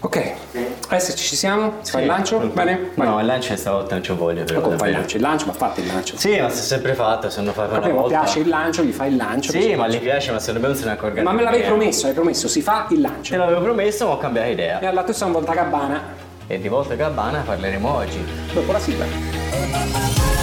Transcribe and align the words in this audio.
Ok, 0.00 0.32
adesso 0.90 1.16
ci 1.16 1.34
siamo? 1.34 1.78
Si 1.80 1.90
fa 1.90 2.00
il 2.00 2.06
lancio? 2.06 2.38
Bene? 2.38 2.90
Vai. 2.94 3.06
No, 3.08 3.18
il 3.18 3.26
lancio 3.26 3.56
stavolta 3.56 3.94
non 3.96 4.04
ci 4.04 4.12
voglio. 4.12 4.44
Però, 4.44 4.68
Ma 4.70 4.76
fai 4.76 4.90
il 4.90 4.94
lancio? 4.96 5.16
Il 5.16 5.22
lancio, 5.22 5.46
ma 5.46 5.52
fate 5.54 5.80
il 5.80 5.86
lancio. 5.88 6.16
Sì, 6.16 6.38
ma 6.40 6.48
si 6.50 6.60
è 6.60 6.62
sempre 6.62 6.94
fatto, 6.94 7.28
se 7.30 7.40
non 7.40 7.52
farlo 7.52 7.78
una 7.78 7.88
volta. 7.88 8.20
piace 8.20 8.38
il 8.38 8.48
lancio, 8.48 8.84
gli 8.84 8.92
fai 8.92 9.10
il 9.10 9.16
lancio. 9.16 9.50
Sì, 9.50 9.74
ma 9.74 9.88
gli 9.88 9.98
piace, 9.98 10.30
ma 10.30 10.38
me 10.60 10.66
non 10.68 10.76
se 10.76 10.84
ne 10.84 10.92
accorge. 10.92 11.20
Ma 11.22 11.32
me 11.32 11.42
l'avevi 11.42 11.62
neanche. 11.62 11.76
promesso, 11.78 12.06
hai 12.06 12.12
promesso, 12.12 12.46
si 12.46 12.62
fa 12.62 12.86
il 12.90 12.96
Te 12.96 13.02
lancio. 13.02 13.36
l'avevo 13.36 13.60
promesso, 13.60 14.06
ma 14.06 14.12
ho 14.12 14.18
cambiato 14.18 14.48
E 14.48 14.52
idea. 14.52 14.78
alla 14.88 15.02
tua 15.02 15.14
una 15.26 15.32
volta 15.32 15.52
gabbana, 15.54 16.02
E 16.46 16.60
di 16.60 16.68
volta 16.68 16.94
Gabbana 16.94 17.40
parleremo 17.44 17.94
oggi. 17.94 18.24
dopo 18.54 18.70
la 18.72 18.78
sigla. 18.78 20.37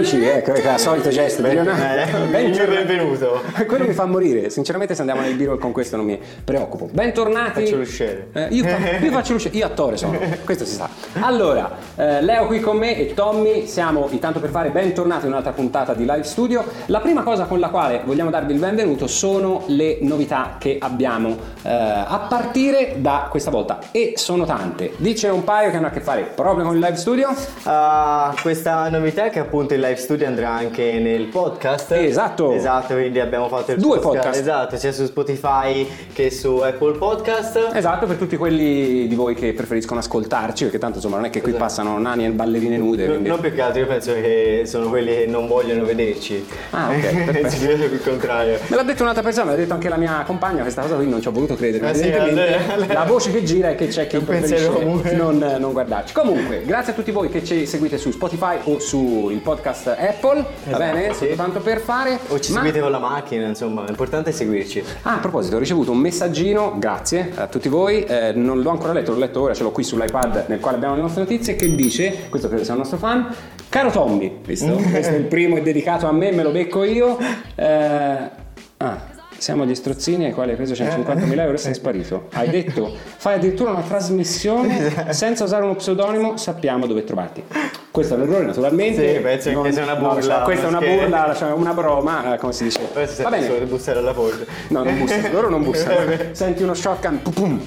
Amici, 0.00 0.24
ecco, 0.24 0.54
ecco, 0.54 0.70
il 0.70 0.78
solito 0.78 1.08
gesto. 1.10 1.42
Ben- 1.42 1.56
Bentornati. 1.62 1.82
eh, 1.82 2.26
Bentornati. 2.26 2.44
il 2.44 2.50
mio 2.50 2.66
benvenuto. 2.66 3.42
Quello 3.66 3.84
mi 3.86 3.92
fa 3.92 4.06
morire, 4.06 4.50
sinceramente 4.50 4.94
se 4.94 5.00
andiamo 5.02 5.20
nel 5.20 5.34
b 5.34 5.58
con 5.58 5.72
questo 5.72 5.96
non 5.96 6.06
mi 6.06 6.18
preoccupo. 6.42 6.88
Bentornati. 6.90 7.64
Faccio 7.64 7.76
l'usciere. 7.76 8.28
Eh, 8.32 8.48
io, 8.50 8.64
io 8.66 9.10
faccio 9.10 9.34
l'usciere, 9.34 9.56
io 9.56 9.66
attore 9.66 9.96
sono, 9.96 10.18
questo 10.44 10.64
si 10.64 10.74
sa. 10.74 10.88
Allora, 11.20 11.76
eh, 11.96 12.22
Leo 12.22 12.46
qui 12.46 12.60
con 12.60 12.78
me 12.78 12.96
e 12.96 13.14
Tommy, 13.14 13.66
siamo 13.66 14.08
intanto 14.10 14.40
per 14.40 14.50
fare 14.50 14.70
bentornati 14.70 15.26
in 15.26 15.32
un'altra 15.32 15.52
puntata 15.52 15.92
di 15.94 16.04
Live 16.04 16.24
Studio. 16.24 16.64
La 16.86 17.00
prima 17.00 17.22
cosa 17.22 17.44
con 17.44 17.58
la 17.58 17.68
quale 17.68 18.00
vogliamo 18.04 18.30
darvi 18.30 18.52
il 18.54 18.58
benvenuto 18.58 19.06
sono 19.06 19.64
le 19.66 19.98
novità 20.00 20.56
che 20.58 20.78
abbiamo 20.80 21.36
eh, 21.62 21.68
a 21.70 22.26
partire 22.28 22.96
da 22.98 23.26
questa 23.30 23.50
volta 23.50 23.78
e 23.90 24.14
sono 24.16 24.44
tante. 24.46 24.92
Dice 24.96 25.28
un 25.28 25.44
paio 25.44 25.70
che 25.70 25.76
hanno 25.76 25.88
a 25.88 25.90
che 25.90 26.00
fare 26.00 26.22
proprio 26.34 26.64
con 26.64 26.74
il 26.74 26.80
Live 26.80 26.96
Studio. 26.96 27.28
Ah, 27.64 28.34
questa 28.40 28.88
novità 28.88 29.26
è 29.26 29.30
che 29.30 29.38
appunto 29.40 29.74
il 29.74 29.80
live 29.80 29.89
studio 29.98 30.26
andrà 30.26 30.50
anche 30.50 30.92
nel 30.98 31.24
podcast. 31.26 31.92
Esatto. 31.92 32.52
Esatto, 32.52 32.94
quindi 32.94 33.20
abbiamo 33.20 33.48
fatto 33.48 33.72
il 33.72 33.78
Due 33.80 33.98
podcast. 33.98 34.38
Esatto, 34.40 34.76
sia 34.76 34.92
su 34.92 35.04
Spotify 35.06 35.86
che 36.12 36.30
su 36.30 36.56
Apple 36.58 36.96
Podcast. 36.98 37.70
Esatto, 37.74 38.06
per 38.06 38.16
tutti 38.16 38.36
quelli 38.36 39.06
di 39.06 39.14
voi 39.14 39.34
che 39.34 39.52
preferiscono 39.52 40.00
ascoltarci, 40.00 40.64
perché 40.64 40.78
tanto 40.78 40.96
insomma 40.96 41.16
non 41.16 41.24
è 41.26 41.30
che 41.30 41.40
qui 41.40 41.52
passano 41.52 41.98
nani 41.98 42.26
e 42.26 42.30
ballerine 42.30 42.76
nude. 42.76 43.04
No- 43.04 43.10
quindi- 43.12 43.28
Non 43.28 43.40
più 43.40 43.52
che 43.54 43.60
altro, 43.60 43.80
io 43.80 43.86
penso 43.86 44.12
che 44.14 44.62
sono 44.66 44.88
quelli 44.88 45.10
che 45.14 45.26
non 45.26 45.46
vogliono 45.46 45.84
vederci. 45.84 46.46
Ah, 46.70 46.90
ok, 46.90 47.24
perfetto. 47.30 47.68
Il 47.94 48.00
contrario. 48.02 48.58
Me 48.68 48.76
l'ha 48.76 48.82
detto 48.82 49.02
un'altra 49.02 49.22
persona, 49.22 49.46
me 49.46 49.50
l'ha 49.52 49.58
detto 49.58 49.74
anche 49.74 49.88
la 49.88 49.96
mia 49.96 50.22
compagna, 50.26 50.62
questa 50.62 50.82
cosa 50.82 50.94
qui 50.96 51.08
non 51.08 51.20
ci 51.20 51.28
ho 51.28 51.32
voluto 51.32 51.54
credere. 51.56 51.88
Ah, 51.88 51.94
sì, 51.94 52.10
allora- 52.10 52.86
la 52.86 53.04
voce 53.04 53.30
che 53.32 53.42
gira 53.42 53.70
è 53.70 53.74
che 53.74 53.88
c'è 53.88 54.06
chi 54.06 54.18
preferisce 54.18 54.68
non, 55.14 55.38
non 55.58 55.72
guardarci. 55.72 56.12
Comunque, 56.12 56.62
grazie 56.64 56.92
a 56.92 56.94
tutti 56.94 57.10
voi 57.10 57.28
che 57.28 57.44
ci 57.44 57.66
seguite 57.66 57.98
su 57.98 58.10
Spotify 58.10 58.56
o 58.64 58.78
sul 58.78 59.38
podcast 59.38 59.79
Apple, 59.86 60.44
va 60.70 60.78
bene? 60.78 61.12
sì. 61.14 61.26
Soltanto 61.26 61.60
per 61.60 61.80
fare. 61.80 62.18
O 62.28 62.38
ci 62.38 62.52
Ma- 62.52 62.60
seguite 62.60 62.80
con 62.80 62.90
la 62.90 62.98
macchina, 62.98 63.46
insomma, 63.46 63.84
l'importante 63.84 64.30
è 64.30 64.32
seguirci. 64.32 64.82
Ah, 65.02 65.14
a 65.14 65.18
proposito, 65.18 65.56
ho 65.56 65.58
ricevuto 65.58 65.90
un 65.90 65.98
messaggino, 65.98 66.74
grazie 66.78 67.32
a 67.34 67.46
tutti 67.46 67.68
voi, 67.68 68.04
eh, 68.04 68.32
non 68.34 68.60
l'ho 68.60 68.70
ancora 68.70 68.92
letto, 68.92 69.12
l'ho 69.12 69.18
letto 69.18 69.40
ora, 69.40 69.54
ce 69.54 69.62
l'ho 69.62 69.70
qui 69.70 69.84
sull'iPad 69.84 70.44
nel 70.48 70.60
quale 70.60 70.76
abbiamo 70.76 70.94
le 70.94 71.02
nostre 71.02 71.22
notizie, 71.22 71.56
che 71.56 71.74
dice, 71.74 72.28
questo 72.28 72.48
credo 72.48 72.64
sia 72.64 72.72
un 72.72 72.80
nostro 72.80 72.98
fan, 72.98 73.34
caro 73.68 73.90
Tommy, 73.90 74.40
visto? 74.44 74.72
questo 74.90 75.12
è 75.12 75.16
il 75.16 75.24
primo, 75.24 75.56
è 75.56 75.62
dedicato 75.62 76.06
a 76.06 76.12
me, 76.12 76.30
me 76.32 76.42
lo 76.42 76.50
becco 76.50 76.84
io. 76.84 77.18
Eh, 77.54 78.30
ah, 78.78 79.18
siamo 79.40 79.64
gli 79.64 79.74
strozzini 79.74 80.26
ai 80.26 80.32
quali 80.32 80.50
hai 80.50 80.56
preso 80.56 80.74
150.000 80.74 81.38
euro 81.38 81.54
e 81.54 81.56
sei 81.56 81.72
sparito. 81.72 82.26
Hai 82.34 82.50
detto, 82.50 82.94
fai 83.16 83.36
addirittura 83.36 83.70
una 83.70 83.80
trasmissione 83.80 84.92
senza 85.14 85.44
usare 85.44 85.64
uno 85.64 85.76
pseudonimo, 85.76 86.36
sappiamo 86.36 86.86
dove 86.86 87.04
trovarti. 87.04 87.42
Questo 87.90 88.14
è 88.14 88.16
un 88.18 88.24
errore 88.24 88.44
naturalmente. 88.44 89.14
Sì, 89.14 89.20
penso 89.20 89.62
che 89.62 89.72
sia 89.72 89.82
una 89.82 89.94
no, 89.94 90.08
burla, 90.12 90.40
questa 90.42 90.66
è 90.66 90.68
una 90.68 90.78
non 90.78 90.94
burla, 90.94 91.34
cioè 91.34 91.52
una 91.52 91.72
broma, 91.72 92.34
eh, 92.34 92.38
come 92.38 92.52
si 92.52 92.64
dice. 92.64 92.80
Va 92.92 93.30
bene. 93.30 93.46
solo 93.46 93.64
bussare 93.64 93.98
alla 93.98 94.12
porta. 94.12 94.44
No, 94.68 94.84
non 94.84 94.98
bussa, 94.98 95.30
loro 95.32 95.48
non 95.48 95.62
bussano. 95.62 95.96
Senti 96.32 96.62
uno 96.62 96.74
shotgun, 96.74 97.22
pum, 97.22 97.32
pum. 97.32 97.60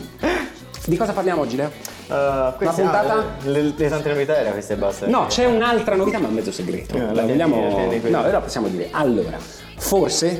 Di 0.85 0.95
cosa 0.95 1.11
parliamo 1.11 1.41
oggi, 1.41 1.55
Leo? 1.55 1.71
Uh, 2.07 2.55
questa- 2.55 2.81
puntata? 2.81 3.13
ah, 3.13 3.25
le, 3.45 3.73
le 3.75 3.89
tante 3.89 4.09
novità 4.09 4.37
era 4.37 4.51
questa 4.51 4.73
e 4.73 4.77
basta. 4.77 5.07
No, 5.07 5.25
c'è 5.27 5.45
un'altra 5.45 5.95
novità, 5.95 6.19
ma 6.19 6.27
è 6.27 6.31
mezzo 6.31 6.51
segreto. 6.51 6.97
No, 6.97 7.05
La 7.07 7.13
la 7.13 7.21
vogliamo... 7.23 7.89
No, 8.09 8.21
però 8.21 8.41
possiamo 8.41 8.67
dire. 8.67 8.89
Allora, 8.91 9.37
forse 9.77 10.39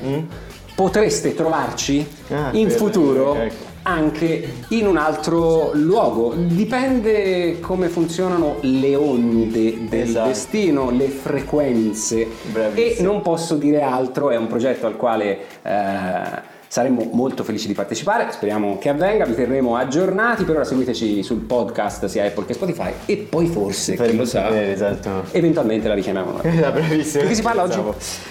potreste 0.75 1.33
trovarci 1.35 2.05
Ah, 2.29 2.49
in 2.53 2.63
quello, 2.65 2.69
futuro 2.77 3.35
ecco. 3.35 3.53
anche 3.83 4.53
in 4.69 4.87
un 4.87 4.97
altro 4.97 5.71
luogo. 5.73 6.33
Dipende 6.35 7.59
come 7.59 7.87
funzionano 7.89 8.57
le 8.61 8.95
onde 8.95 9.87
del 9.87 10.01
Esatto. 10.09 10.27
destino, 10.27 10.89
le 10.89 11.07
frequenze. 11.09 12.21
E 12.21 12.27
Bravissimo. 12.51 13.11
non 13.11 13.21
posso 13.21 13.55
dire 13.55 13.81
altro, 13.81 14.29
è 14.29 14.35
un 14.37 14.47
progetto 14.47 14.85
al 14.87 14.95
quale 14.95 15.37
eh, 15.61 16.51
saremmo 16.73 17.07
molto 17.11 17.43
felici 17.43 17.67
di 17.67 17.75
partecipare, 17.75 18.31
speriamo 18.31 18.79
che 18.79 18.89
avvenga, 18.89 19.25
vi 19.25 19.35
terremo 19.35 19.75
aggiornati, 19.75 20.43
per 20.43 20.55
ora 20.55 20.63
seguiteci 20.63 21.21
sul 21.21 21.41
podcast 21.41 22.05
sia 22.05 22.25
Apple 22.25 22.45
che 22.45 22.55
Spotify 22.55 22.91
e 23.05 23.15
poi 23.17 23.45
forse, 23.45 23.95
chi 23.95 24.15
lo 24.15 24.25
sa, 24.25 24.45
sapere, 24.45 24.73
esatto. 24.73 25.25
eventualmente 25.33 25.87
la 25.87 25.93
richiamiamo 25.93 26.31
noi. 26.31 26.41
Bravissimo. 26.57 27.21
Di 27.21 27.29
che 27.29 27.35
si 27.35 27.43
parla 27.43 27.61
oggi? 27.61 27.79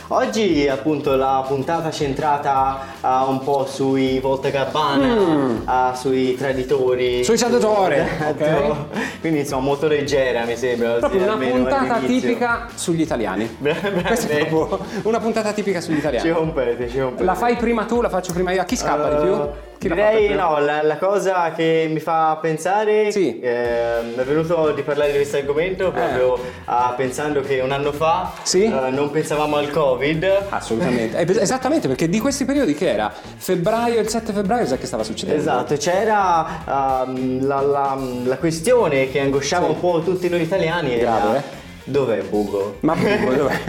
Oggi 0.09 0.67
appunto 0.67 1.15
la 1.15 1.45
puntata 1.47 1.93
centrata 1.93 2.81
ah, 3.01 3.27
un 3.27 3.45
po' 3.45 3.65
sui 3.65 4.19
Volta 4.19 4.49
Gabbana, 4.49 5.63
ah, 5.65 5.95
sui 5.95 6.35
traditori. 6.35 7.19
Mm. 7.21 7.23
Sui 7.23 7.37
traditori, 7.37 7.95
Esatto. 8.03 8.45
ok. 8.45 9.21
Quindi 9.21 9.39
insomma 9.39 9.63
molto 9.63 9.87
leggera 9.87 10.45
mi 10.47 10.57
sembra. 10.57 10.95
Proprio 10.95 11.21
sì, 11.21 11.27
una 11.31 11.37
puntata 11.37 11.99
tipica 12.01 12.67
sugli 12.75 13.03
italiani. 13.03 13.57
Questa 13.61 14.33
è 14.33 14.47
proprio 14.49 14.81
una 15.03 15.21
puntata 15.21 15.53
tipica 15.53 15.81
sugli 15.81 15.95
Ci 15.95 16.01
italiani. 16.01 16.31
compete, 16.33 16.89
ci 16.89 16.99
compete. 16.99 17.23
La 17.23 17.35
fai 17.35 17.55
prima 17.55 17.85
tu, 17.85 18.01
la 18.01 18.09
faccio 18.09 18.31
prima 18.33 18.53
io. 18.53 18.61
A 18.61 18.65
chi 18.65 18.77
scappa 18.77 19.09
di 19.15 19.23
più? 19.23 19.33
Uh, 19.33 19.51
Chi 19.79 19.89
direi 19.89 20.33
no, 20.35 20.61
la, 20.61 20.81
la 20.83 20.97
cosa 20.97 21.51
che 21.57 21.89
mi 21.91 21.99
fa 21.99 22.39
pensare 22.41 23.11
Sì. 23.11 23.41
ehm, 23.43 24.15
è 24.15 24.23
venuto 24.23 24.71
di 24.71 24.83
parlare 24.83 25.11
di 25.11 25.17
questo 25.17 25.39
argomento 25.39 25.91
proprio 25.91 26.39
ah, 26.67 26.95
pensando 26.97 27.41
che 27.41 27.59
un 27.59 27.73
anno 27.73 27.91
fa 27.91 28.31
Sì. 28.43 28.63
eh, 28.65 28.91
non 28.91 29.11
pensavamo 29.11 29.57
al 29.57 29.71
Covid. 29.71 30.25
Assolutamente, 30.51 31.17
Eh, 31.19 31.41
esattamente 31.43 31.89
perché 31.89 32.09
di 32.09 32.21
questi 32.21 32.45
periodi 32.45 32.75
che 32.75 32.93
era? 32.93 33.13
Febbraio, 33.37 33.99
il 34.01 34.09
7 34.09 34.33
febbraio, 34.33 34.67
sai 34.67 34.79
che 34.79 34.87
stava 34.87 35.03
succedendo? 35.03 35.41
Esatto, 35.41 35.75
c'era 35.77 37.03
ehm, 37.05 37.45
la, 37.45 37.61
la- 37.61 37.99
la 38.25 38.37
questione 38.39 39.11
che 39.11 39.19
angosciava 39.19 39.67
Sì. 39.67 39.73
un 39.73 39.81
po' 39.81 40.01
tutti 40.05 40.29
noi 40.29 40.43
italiani. 40.43 40.97
era, 40.97 41.19
Grave, 41.19 41.37
eh? 41.39 41.43
Dov'è 41.85 42.23
Bugo? 42.23 42.77
Ma 42.81 42.95
Bugo, 42.95 43.33
dov'è? 43.35 43.61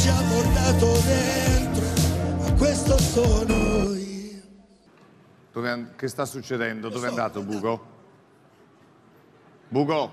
ci 0.03 0.09
ha 0.09 0.21
portato 0.21 0.91
dentro 1.05 1.85
Ma 2.39 2.53
questo 2.57 2.97
sono 2.97 3.93
io 3.95 4.41
Dove 5.53 5.93
che 5.95 6.07
sta 6.09 6.25
succedendo? 6.25 6.89
Dove 6.89 7.07
è 7.07 7.09
andato 7.09 7.41
Bugo? 7.41 7.85
Bugo? 9.69 10.11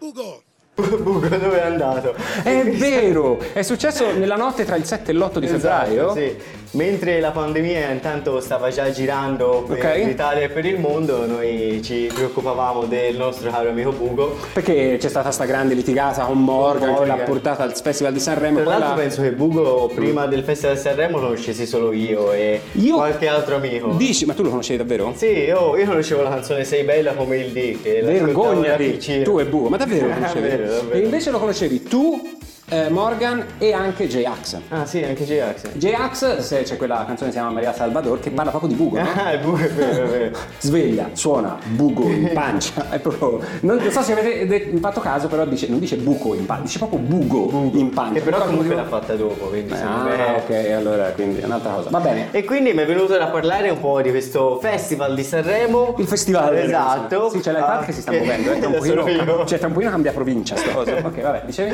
Ugo 0.00 0.42
Bugo 0.74 1.28
dove 1.28 1.62
è 1.62 1.66
andato? 1.66 2.14
È 2.42 2.70
vero! 2.76 3.38
È 3.38 3.62
successo 3.62 4.12
nella 4.12 4.34
notte 4.34 4.64
tra 4.64 4.74
il 4.74 4.84
7 4.84 5.12
e 5.12 5.14
l'8 5.14 5.38
di 5.38 5.46
febbraio. 5.46 6.10
Esatto, 6.10 6.14
sì. 6.14 6.63
Mentre 6.74 7.20
la 7.20 7.30
pandemia 7.30 7.90
intanto 7.90 8.40
stava 8.40 8.68
già 8.68 8.90
girando 8.90 9.64
per 9.66 9.78
Ok. 9.78 10.04
l'Italia 10.06 10.42
e 10.44 10.48
per 10.48 10.64
il 10.64 10.80
mondo, 10.80 11.24
noi 11.24 11.80
ci 11.84 12.10
preoccupavamo 12.12 12.86
del 12.86 13.16
nostro 13.16 13.48
caro 13.48 13.68
amico 13.70 13.92
Bugo. 13.92 14.36
Perché 14.52 14.96
c'è 14.98 15.08
stata 15.08 15.30
sta 15.30 15.44
grande 15.44 15.74
litigata 15.74 16.24
con 16.24 16.42
Morgan, 16.42 16.88
che 16.88 16.94
Morgan. 16.98 17.16
l'ha 17.18 17.22
portata 17.22 17.62
al 17.62 17.76
Festival 17.80 18.12
di 18.12 18.18
Sanremo. 18.18 18.60
Tra 18.62 18.70
l'altro 18.70 18.88
la- 18.88 18.94
penso 18.94 19.22
che 19.22 19.30
Bugo 19.30 19.88
prima 19.94 20.26
del 20.26 20.42
Festival 20.42 20.74
di 20.74 20.80
Sanremo 20.82 21.18
lo 21.18 21.26
conoscessi 21.26 21.64
solo 21.64 21.92
io 21.92 22.32
e 22.32 22.60
Io- 22.72 22.96
qualche 22.96 23.28
altro 23.28 23.54
amico. 23.54 23.92
Dici, 23.96 24.24
ma 24.26 24.34
tu 24.34 24.42
lo 24.42 24.48
conoscevi 24.50 24.78
davvero? 24.78 25.12
Sì, 25.14 25.26
io, 25.26 25.76
io 25.76 25.86
conoscevo 25.86 26.22
la 26.22 26.30
canzone 26.30 26.64
Sei 26.64 26.82
bella 26.82 27.12
come 27.12 27.36
il 27.36 27.52
D 27.52 27.82
che 27.82 28.00
Vergognati, 28.02 29.22
tu 29.22 29.38
e 29.38 29.44
Bu, 29.44 29.68
ma 29.68 29.76
davvero 29.76 30.08
lo 30.08 30.14
conoscevi? 30.14 30.90
E 30.90 30.98
invece 30.98 31.30
lo 31.30 31.38
conoscevi 31.38 31.82
tu 31.84 32.20
eh, 32.68 32.88
Morgan 32.88 33.44
e 33.58 33.72
anche 33.72 34.06
J-Ax. 34.06 34.58
Ah 34.70 34.86
sì, 34.86 35.02
anche 35.02 35.24
J-Ax. 35.24 35.72
J-Ax, 35.74 36.38
se 36.38 36.62
c'è 36.62 36.76
quella 36.76 37.04
canzone 37.06 37.30
che 37.30 37.36
si 37.36 37.42
chiama 37.42 37.50
Maria 37.50 37.72
Salvador, 37.74 38.20
che 38.20 38.30
parla 38.30 38.50
proprio 38.50 38.70
di 38.70 38.76
buco, 38.76 38.98
no? 38.98 39.06
Ah, 39.14 39.32
è 39.32 39.38
vero, 39.38 39.56
è 39.56 39.68
vero, 39.68 40.04
è 40.04 40.08
vero. 40.08 40.36
Sveglia, 40.58 41.10
suona, 41.12 41.58
buco 41.66 42.02
in 42.08 42.30
pancia. 42.34 42.88
È 42.90 42.98
proprio. 42.98 43.40
Non, 43.60 43.80
so 43.90 44.02
se 44.02 44.12
avete 44.18 44.72
fatto 44.80 45.00
caso, 45.00 45.28
però 45.28 45.44
dice, 45.44 45.68
non 45.68 45.78
dice 45.78 45.96
buco 45.96 46.34
in 46.34 46.46
pancia, 46.46 46.62
dice 46.64 46.78
proprio 46.78 46.98
bugo, 47.00 47.70
in 47.74 47.90
pancia. 47.90 48.14
Che 48.14 48.20
però 48.20 48.38
Per 48.38 48.46
comunque 48.46 48.74
l'ha 48.74 48.84
fatta 48.84 49.14
dopo, 49.14 49.46
quindi 49.46 49.74
secondo 49.76 50.08
Ah, 50.10 50.16
me... 50.16 50.42
ok, 50.46 50.70
allora 50.72 51.04
quindi 51.10 51.40
è 51.40 51.44
un'altra 51.44 51.72
cosa. 51.72 51.90
Va 51.90 52.00
bene. 52.00 52.28
E 52.30 52.44
quindi 52.44 52.72
mi 52.72 52.82
è 52.82 52.86
venuto 52.86 53.16
da 53.16 53.26
parlare 53.26 53.68
un 53.70 53.80
po' 53.80 54.00
di 54.00 54.10
questo 54.10 54.58
festival 54.60 55.14
di 55.14 55.22
Sanremo. 55.22 55.94
Il 55.98 56.06
festival 56.06 56.56
Esatto. 56.56 57.28
Sì, 57.30 57.40
c'è 57.40 57.52
l'iPad 57.52 57.82
Ah, 57.82 57.84
che 57.84 57.92
si 57.92 58.00
sta 58.00 58.12
muovendo, 58.12 58.52
eh, 58.52 58.58
tra 58.58 58.68
un 58.68 58.74
pochino, 58.74 59.08
io. 59.08 59.44
cioè 59.44 59.58
tra 59.58 59.66
un 59.66 59.72
pochino 59.74 59.90
cambia 59.90 60.12
provincia 60.12 60.56
sta 60.56 60.70
cosa. 60.72 60.92
Ok, 60.96 61.20
vabbè, 61.20 61.42
dicevi? 61.46 61.72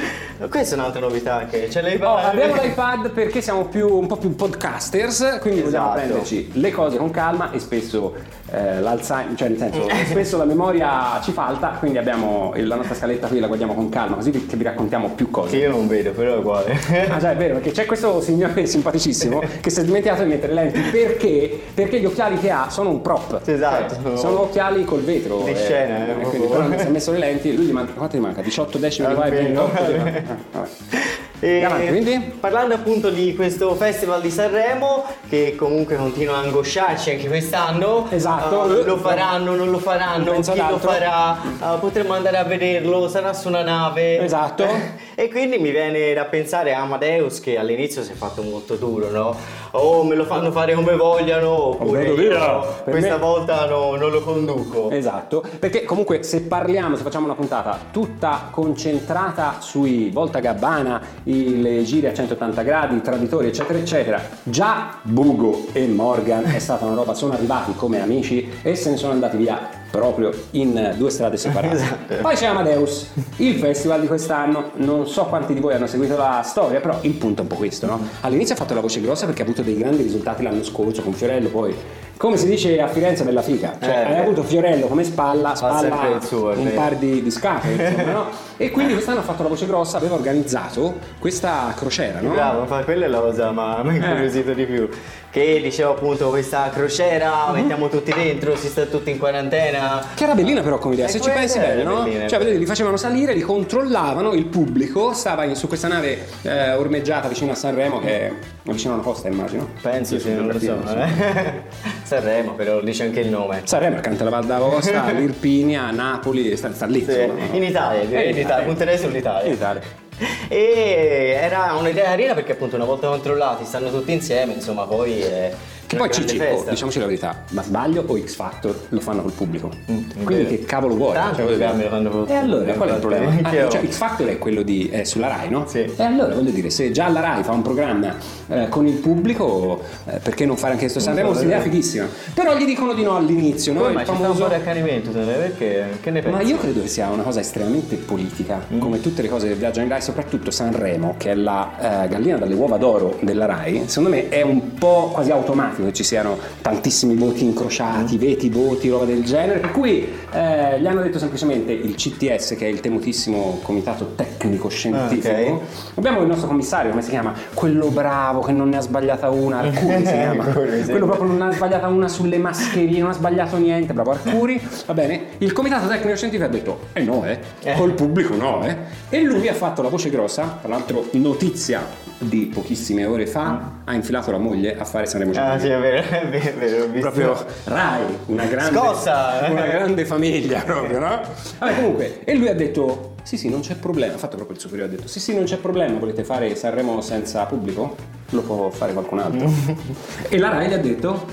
Questa 0.48 0.74
è 0.74 0.78
un'altra 0.80 1.00
novità 1.00 1.34
anche. 1.36 1.68
C'è 1.68 1.82
l'iPad. 1.82 2.08
Oh, 2.08 2.16
abbiamo 2.16 2.54
l'iPad 2.60 3.10
perché 3.10 3.40
siamo 3.40 3.66
più, 3.66 3.94
un 3.96 4.06
po' 4.06 4.16
più 4.16 4.34
podcasters, 4.34 5.38
quindi 5.40 5.60
vogliamo 5.62 5.86
Esatto. 5.94 6.00
prenderci 6.06 6.50
le 6.54 6.70
cose 6.72 6.96
con 6.96 7.10
calma 7.10 7.50
e 7.52 7.58
spesso 7.58 8.14
eh, 8.52 8.80
l'Alzheimer, 8.80 9.36
cioè 9.36 9.48
nel 9.48 9.58
senso, 9.58 9.86
spesso 10.06 10.36
la 10.36 10.44
memoria 10.44 11.20
ci 11.22 11.32
falta, 11.32 11.76
quindi 11.78 11.98
abbiamo 11.98 12.52
la 12.56 12.74
nostra 12.76 12.94
scaletta 12.94 13.28
qui, 13.28 13.38
la 13.40 13.46
guardiamo 13.46 13.74
con 13.74 13.88
calma, 13.88 14.16
così 14.16 14.30
vi- 14.30 14.46
che 14.46 14.56
vi 14.56 14.64
raccontiamo 14.64 15.10
più 15.10 15.26
Che 15.26 15.30
cose. 15.30 15.56
io 15.56 15.70
non 15.70 15.86
vedo, 15.86 16.10
però 16.10 16.34
è 16.34 16.38
uguale. 16.38 16.78
Ah 17.08 17.18
già 17.18 17.30
è 17.32 17.36
vero, 17.36 17.54
perché 17.54 17.70
c'è 17.70 17.86
questo 17.86 18.20
signore 18.20 18.66
simpaticissimo 18.66 19.42
che 19.60 19.70
si 19.70 19.80
è 19.80 19.84
dimenticato 19.84 20.22
di 20.22 20.28
mettere 20.30 20.52
le 20.54 20.62
lenti 20.64 20.80
perché? 20.90 21.60
Perché 21.74 22.00
gli 22.00 22.06
occhiali 22.06 22.38
che 22.38 22.50
ha 22.50 22.68
sono 22.70 22.90
un 22.90 23.00
prop. 23.00 23.40
Esatto. 23.44 23.96
Cioè, 24.02 24.16
sono 24.16 24.40
occhiali 24.42 24.84
col 24.84 25.02
vetro. 25.02 25.42
Di 25.44 25.54
scena, 25.54 26.08
eh, 26.08 26.22
quindi 26.22 26.46
però 26.48 26.66
si 26.78 26.86
è 26.86 26.88
messo 26.90 27.12
le 27.12 27.18
lenti 27.18 27.54
lui 27.54 27.66
gli 27.66 27.72
manca, 27.72 27.92
quanto 27.92 28.16
gli 28.16 28.20
manca? 28.20 28.42
18 28.42 28.78
decimi 28.78 29.08
di 29.08 29.14
qua 29.14 29.24
e 29.26 29.36
Almeno. 29.38 29.70
28 29.72 29.92
di. 29.92 31.29
E 31.42 31.64
Avanti? 31.64 32.34
Parlando 32.38 32.74
appunto 32.74 33.08
di 33.08 33.34
questo 33.34 33.74
festival 33.74 34.20
di 34.20 34.30
Sanremo, 34.30 35.04
che 35.26 35.56
comunque 35.56 35.96
continua 35.96 36.36
a 36.36 36.40
angosciarci 36.40 37.12
anche 37.12 37.28
quest'anno. 37.28 38.06
Esatto. 38.10 38.80
eh, 38.80 38.84
lo 38.84 38.98
faranno, 38.98 39.54
non 39.54 39.70
lo 39.70 39.78
faranno, 39.78 40.32
penso 40.32 40.52
chi 40.52 40.62
lo 40.68 40.78
farà, 40.78 41.38
eh, 41.42 41.78
potremmo 41.80 42.12
andare 42.12 42.36
a 42.36 42.44
vederlo, 42.44 43.08
sarà 43.08 43.32
su 43.32 43.48
una 43.48 43.62
nave. 43.62 44.22
Esatto. 44.22 44.66
E 45.20 45.28
quindi 45.28 45.58
mi 45.58 45.70
viene 45.70 46.14
da 46.14 46.24
pensare 46.24 46.72
a 46.72 46.80
Amadeus 46.80 47.40
che 47.40 47.58
all'inizio 47.58 48.02
si 48.02 48.12
è 48.12 48.14
fatto 48.14 48.40
molto 48.40 48.76
duro, 48.76 49.10
no? 49.10 49.36
Oh, 49.72 50.02
me 50.02 50.14
lo 50.14 50.24
fanno 50.24 50.50
fare 50.50 50.72
come 50.72 50.96
vogliano, 50.96 51.50
oppure 51.72 52.04
io 52.04 52.14
via. 52.14 52.58
Questa 52.82 53.16
me- 53.16 53.18
volta 53.18 53.66
no- 53.66 53.96
non 53.96 54.10
lo 54.10 54.22
conduco. 54.22 54.88
Esatto, 54.90 55.44
perché 55.58 55.84
comunque 55.84 56.22
se 56.22 56.40
parliamo, 56.44 56.96
se 56.96 57.02
facciamo 57.02 57.26
una 57.26 57.34
puntata 57.34 57.78
tutta 57.90 58.48
concentrata 58.50 59.56
sui 59.58 60.08
Volta 60.08 60.38
Gabbana, 60.38 61.02
i- 61.24 61.60
le 61.60 61.82
giri 61.82 62.06
a 62.06 62.14
180 62.14 62.62
gradi, 62.62 62.96
i 62.96 63.02
traditori, 63.02 63.48
eccetera, 63.48 63.78
eccetera, 63.78 64.22
già 64.42 65.00
Bugo 65.02 65.66
e 65.72 65.86
Morgan 65.86 66.44
è 66.46 66.58
stata 66.58 66.86
una 66.86 66.94
roba, 66.94 67.12
sono 67.12 67.34
arrivati 67.34 67.74
come 67.74 68.00
amici 68.00 68.50
e 68.62 68.74
se 68.74 68.88
ne 68.88 68.96
sono 68.96 69.12
andati 69.12 69.36
via 69.36 69.68
proprio 69.90 70.30
in 70.52 70.94
due 70.96 71.10
strade 71.10 71.36
separate. 71.36 71.74
Esatto. 71.74 72.14
Poi 72.20 72.34
c'è 72.34 72.46
Amadeus, 72.46 73.10
il 73.36 73.58
festival 73.58 74.00
di 74.00 74.06
quest'anno, 74.06 74.70
non 74.76 75.06
so 75.06 75.24
quanti 75.24 75.54
di 75.54 75.60
voi 75.60 75.74
hanno 75.74 75.86
seguito 75.86 76.16
la 76.16 76.42
storia, 76.44 76.80
però 76.80 76.98
il 77.02 77.12
punto 77.12 77.40
è 77.40 77.42
un 77.42 77.48
po' 77.48 77.56
questo, 77.56 77.86
no? 77.86 78.00
All'inizio 78.20 78.54
ha 78.54 78.58
fatto 78.58 78.74
la 78.74 78.80
voce 78.80 79.00
grossa 79.00 79.26
perché 79.26 79.42
ha 79.42 79.44
avuto 79.44 79.62
dei 79.62 79.76
grandi 79.76 80.02
risultati 80.02 80.42
l'anno 80.42 80.62
scorso 80.62 81.02
con 81.02 81.12
Fiorello, 81.12 81.48
poi 81.48 81.74
come 82.16 82.36
si 82.36 82.46
dice 82.46 82.78
a 82.78 82.86
Firenze 82.86 83.24
bella 83.24 83.40
figa, 83.40 83.78
cioè 83.80 83.88
Eh, 83.88 84.12
hai 84.12 84.18
avuto 84.18 84.42
Fiorello 84.42 84.86
come 84.88 85.04
spalla, 85.04 85.54
spalla 85.54 86.20
suo, 86.20 86.50
un 86.50 86.70
par 86.74 86.96
di, 86.96 87.22
di 87.22 87.30
scafe, 87.30 87.70
insomma, 87.70 88.12
no? 88.12 88.26
E 88.58 88.70
quindi 88.70 88.92
quest'anno 88.92 89.20
ha 89.20 89.22
fatto 89.22 89.42
la 89.42 89.48
voce 89.48 89.66
grossa, 89.66 89.96
aveva 89.96 90.16
organizzato 90.16 90.96
questa 91.18 91.72
crociera, 91.74 92.20
no? 92.20 92.30
Bravo, 92.30 92.66
quella 92.84 93.06
è 93.06 93.08
la 93.08 93.20
cosa 93.20 93.50
ma 93.52 93.82
mi 93.82 93.90
ha 93.90 93.94
incuriosito 93.94 94.52
di 94.52 94.66
più. 94.66 94.88
Che 95.30 95.60
dicevo 95.62 95.92
appunto 95.92 96.28
questa 96.28 96.70
crociera, 96.70 97.52
mettiamo 97.52 97.88
tutti 97.88 98.12
dentro, 98.12 98.56
si 98.56 98.66
sta 98.66 98.84
tutti 98.86 99.10
in 99.10 99.18
quarantena. 99.18 100.04
Che 100.12 100.24
era 100.24 100.34
bellina 100.34 100.60
però 100.60 100.78
come 100.78 100.94
idea, 100.94 101.06
Eh, 101.06 101.10
se 101.10 101.20
ci 101.20 101.30
pensi 101.30 101.60
bene, 101.60 101.84
no? 101.84 102.02
bellina, 102.02 102.26
Cioè, 102.26 102.38
vedete, 102.40 102.58
li 102.58 102.66
facevano 102.66 102.96
salire, 102.96 103.32
li 103.32 103.40
controllavano, 103.40 104.32
il 104.32 104.46
pubblico 104.46 105.12
stava 105.12 105.44
in- 105.44 105.54
su 105.54 105.68
questa 105.68 105.86
nave 105.86 106.26
eh, 106.42 106.72
ormeggiata 106.72 107.28
vicino 107.28 107.52
a 107.52 107.54
Sanremo, 107.54 108.00
che 108.00 108.08
è 108.26 108.32
vicino 108.64 108.92
a 108.92 108.96
una 108.96 109.04
costa, 109.04 109.28
immagino. 109.28 109.68
Penso 109.80 110.18
sì, 110.18 110.34
non 110.34 110.48
lo 110.48 110.58
so. 110.58 110.82
eh. 110.96 111.62
Sanremo, 112.02 112.54
però 112.54 112.80
dice 112.80 113.04
anche 113.04 113.20
il 113.20 113.28
nome. 113.28 113.60
Sanremo 113.62 113.98
accanto 113.98 114.22
alla 114.22 114.30
Val 114.30 114.46
d'Aosta, 114.46 115.10
l'Irpinia, 115.14 115.92
Napoli, 115.92 116.56
sta, 116.56 116.72
sta 116.72 116.86
lì. 116.86 117.04
Sì, 117.04 117.10
insomma, 117.12 117.34
no? 117.46 117.56
in 117.56 117.62
Italia, 117.62 118.20
Eh, 118.20 118.30
in 118.30 118.36
Italia, 118.36 118.64
punterei 118.66 118.94
In 118.94 119.00
sull'Italia. 119.00 119.52
Italia. 119.52 119.80
E 120.48 121.38
era 121.40 121.74
un'idea 121.78 122.04
carina 122.04 122.34
perché 122.34 122.52
appunto 122.52 122.76
una 122.76 122.84
volta 122.84 123.08
controllati 123.08 123.64
stanno 123.64 123.90
tutti 123.90 124.12
insieme, 124.12 124.52
insomma 124.54 124.84
poi 124.84 125.20
è 125.20 125.52
Che 125.90 125.96
poi 125.96 126.08
Cicci, 126.08 126.38
oh, 126.38 126.64
diciamoci 126.68 127.00
la 127.00 127.06
verità, 127.06 127.42
ma 127.50 127.64
sbaglio 127.64 128.04
o 128.06 128.16
X 128.16 128.36
Factor 128.36 128.78
lo 128.90 129.00
fanno 129.00 129.22
col 129.22 129.32
pubblico? 129.32 129.70
è 129.86 130.22
Quindi 130.22 130.44
vero. 130.44 130.48
che 130.56 130.64
cavolo 130.64 130.94
vuoi? 130.94 131.18
Dire- 131.18 131.42
programmi 131.44 131.82
lo 131.82 131.88
fanno 131.88 132.26
E 132.28 132.34
allora, 132.34 132.72
qual 132.74 132.88
è 132.90 132.92
il 132.92 132.98
problema? 133.00 133.36
Ah, 133.42 133.52
io. 133.52 133.68
cioè, 133.68 133.84
X 133.88 133.96
Factor 133.96 134.28
è 134.28 134.38
quello 134.38 134.62
di, 134.62 134.88
è 134.88 135.02
sulla 135.02 135.26
Rai, 135.26 135.48
no? 135.50 135.64
Sì. 135.66 135.78
E 135.78 136.02
allora 136.04 136.32
voglio 136.32 136.52
dire, 136.52 136.70
se 136.70 136.92
già 136.92 137.08
la 137.08 137.18
Rai 137.18 137.42
fa 137.42 137.50
un 137.50 137.62
programma 137.62 138.14
eh, 138.46 138.68
con 138.68 138.86
il 138.86 138.98
pubblico, 138.98 139.82
eh, 140.06 140.18
perché 140.18 140.46
non 140.46 140.56
fare 140.56 140.74
anche 140.74 140.84
questo 140.84 141.00
Sanremo? 141.00 141.30
Un'idea 141.30 141.56
è 141.56 141.58
vero. 141.58 141.62
fighissima. 141.62 142.06
Però 142.34 142.56
gli 142.56 142.64
dicono 142.66 142.92
di 142.94 143.02
no 143.02 143.16
all'inizio, 143.16 143.72
no? 143.72 143.88
Il 143.88 143.94
mai 143.94 144.04
ci 144.06 144.12
sta 144.12 144.12
un 144.12 144.18
famoso- 144.26 144.42
po' 144.44 144.48
di 144.48 144.54
accanimento, 144.54 145.10
te 145.10 145.18
ne- 145.18 145.32
perché? 145.34 145.84
Che 146.00 146.10
ne 146.12 146.20
pensi? 146.22 146.36
Ma 146.36 146.48
io 146.48 146.56
credo 146.56 146.82
che 146.82 146.86
sia 146.88 147.08
una 147.08 147.24
cosa 147.24 147.40
estremamente 147.40 147.96
politica, 147.96 148.64
Mm. 148.72 148.78
come 148.78 149.00
tutte 149.00 149.22
le 149.22 149.28
cose 149.28 149.48
che 149.48 149.54
viaggiano 149.54 149.86
in 149.86 149.90
Rai, 149.90 150.00
soprattutto 150.02 150.52
Sanremo, 150.52 151.16
che 151.18 151.32
è 151.32 151.34
la 151.34 152.04
eh, 152.04 152.08
gallina 152.08 152.36
dalle 152.36 152.54
uova 152.54 152.76
d'oro 152.76 153.16
della 153.22 153.46
Rai, 153.46 153.82
secondo 153.88 154.10
me 154.10 154.28
è 154.28 154.42
un 154.42 154.74
po' 154.74 155.10
quasi 155.12 155.32
automatico 155.32 155.78
che 155.86 155.92
ci 155.92 156.04
siano 156.04 156.38
tantissimi 156.62 157.14
voti 157.14 157.44
incrociati, 157.44 158.16
veti, 158.18 158.48
voti, 158.50 158.88
roba 158.88 159.04
del 159.04 159.24
genere, 159.24 159.58
per 159.60 159.70
cui 159.70 160.06
eh, 160.32 160.80
gli 160.80 160.86
hanno 160.86 161.02
detto 161.02 161.18
semplicemente 161.18 161.72
il 161.72 161.94
CTS, 161.94 162.54
che 162.56 162.66
è 162.66 162.68
il 162.68 162.80
temutissimo 162.80 163.58
comitato 163.62 164.12
tecnico 164.14 164.68
scientifico, 164.68 165.28
Ah, 165.28 165.52
ok. 165.52 165.60
abbiamo 165.96 166.20
il 166.20 166.26
nostro 166.26 166.46
commissario, 166.48 166.90
come 166.90 167.02
si 167.02 167.10
chiama? 167.10 167.32
Quello 167.54 167.88
bravo 167.88 168.40
che 168.40 168.52
non 168.52 168.68
ne 168.68 168.76
ha 168.76 168.80
sbagliata 168.80 169.28
una, 169.30 169.58
Arcuri 169.60 169.96
si 170.06 170.12
chiama, 170.12 170.44
quello 170.44 171.06
proprio 171.06 171.26
non 171.26 171.42
ha 171.42 171.52
sbagliata 171.52 171.86
una 171.88 172.08
sulle 172.08 172.38
mascherine, 172.38 172.98
non 173.00 173.10
ha 173.10 173.14
sbagliato 173.14 173.56
niente, 173.56 173.92
bravo 173.92 174.12
Arcuri, 174.12 174.60
va 174.86 174.94
bene, 174.94 175.22
il 175.38 175.52
comitato 175.52 175.86
tecnico 175.88 176.16
scientifico 176.16 176.48
ha 176.48 176.52
detto, 176.52 176.80
eh 176.92 177.02
no 177.02 177.24
eh, 177.26 177.38
Eh. 177.62 177.74
col 177.74 177.92
pubblico 177.92 178.34
no 178.34 178.64
eh, 178.64 178.76
e 179.08 179.22
lui 179.22 179.48
ha 179.48 179.54
fatto 179.54 179.82
la 179.82 179.88
voce 179.88 180.10
grossa, 180.10 180.58
tra 180.60 180.68
l'altro 180.70 181.06
notizia 181.12 181.82
di 182.22 182.50
pochissime 182.52 183.06
ore 183.06 183.26
fa, 183.26 183.78
ha 183.84 183.94
infilato 183.94 184.30
la 184.30 184.36
moglie 184.36 184.76
a 184.76 184.84
fare 184.84 185.06
Sanremo 185.06 185.32
Ah 185.36 185.58
sì, 185.58 185.68
100. 185.68 185.76
è 185.76 185.80
vero, 185.80 186.02
è 186.20 186.28
vero, 186.28 186.48
è 186.48 186.52
vero, 186.54 186.84
ho 186.84 186.86
visto. 186.88 187.10
Proprio 187.10 187.46
Rai, 187.64 188.02
una 188.26 188.44
grande, 188.44 188.78
Scossa! 188.78 189.46
una 189.48 189.66
grande 189.66 190.04
famiglia 190.04 190.60
proprio, 190.64 190.98
no? 190.98 191.20
Vabbè, 191.58 191.74
comunque, 191.76 192.22
e 192.24 192.34
lui 192.34 192.48
ha 192.48 192.54
detto, 192.54 193.14
sì 193.22 193.38
sì, 193.38 193.48
non 193.48 193.60
c'è 193.60 193.74
problema, 193.76 194.14
ha 194.14 194.18
fatto 194.18 194.36
proprio 194.36 194.56
il 194.56 194.62
superiore, 194.62 194.92
ha 194.92 194.94
detto, 194.96 195.08
sì 195.08 195.18
sì, 195.18 195.34
non 195.34 195.44
c'è 195.44 195.56
problema, 195.56 195.98
volete 195.98 196.22
fare 196.22 196.54
Sanremo 196.54 197.00
senza 197.00 197.44
pubblico? 197.46 197.96
Lo 198.30 198.42
può 198.42 198.68
fare 198.70 198.92
qualcun 198.92 199.18
altro. 199.18 199.50
e 200.28 200.38
la 200.38 200.50
Rai 200.50 200.68
gli 200.68 200.74
ha 200.74 200.78
detto, 200.78 201.26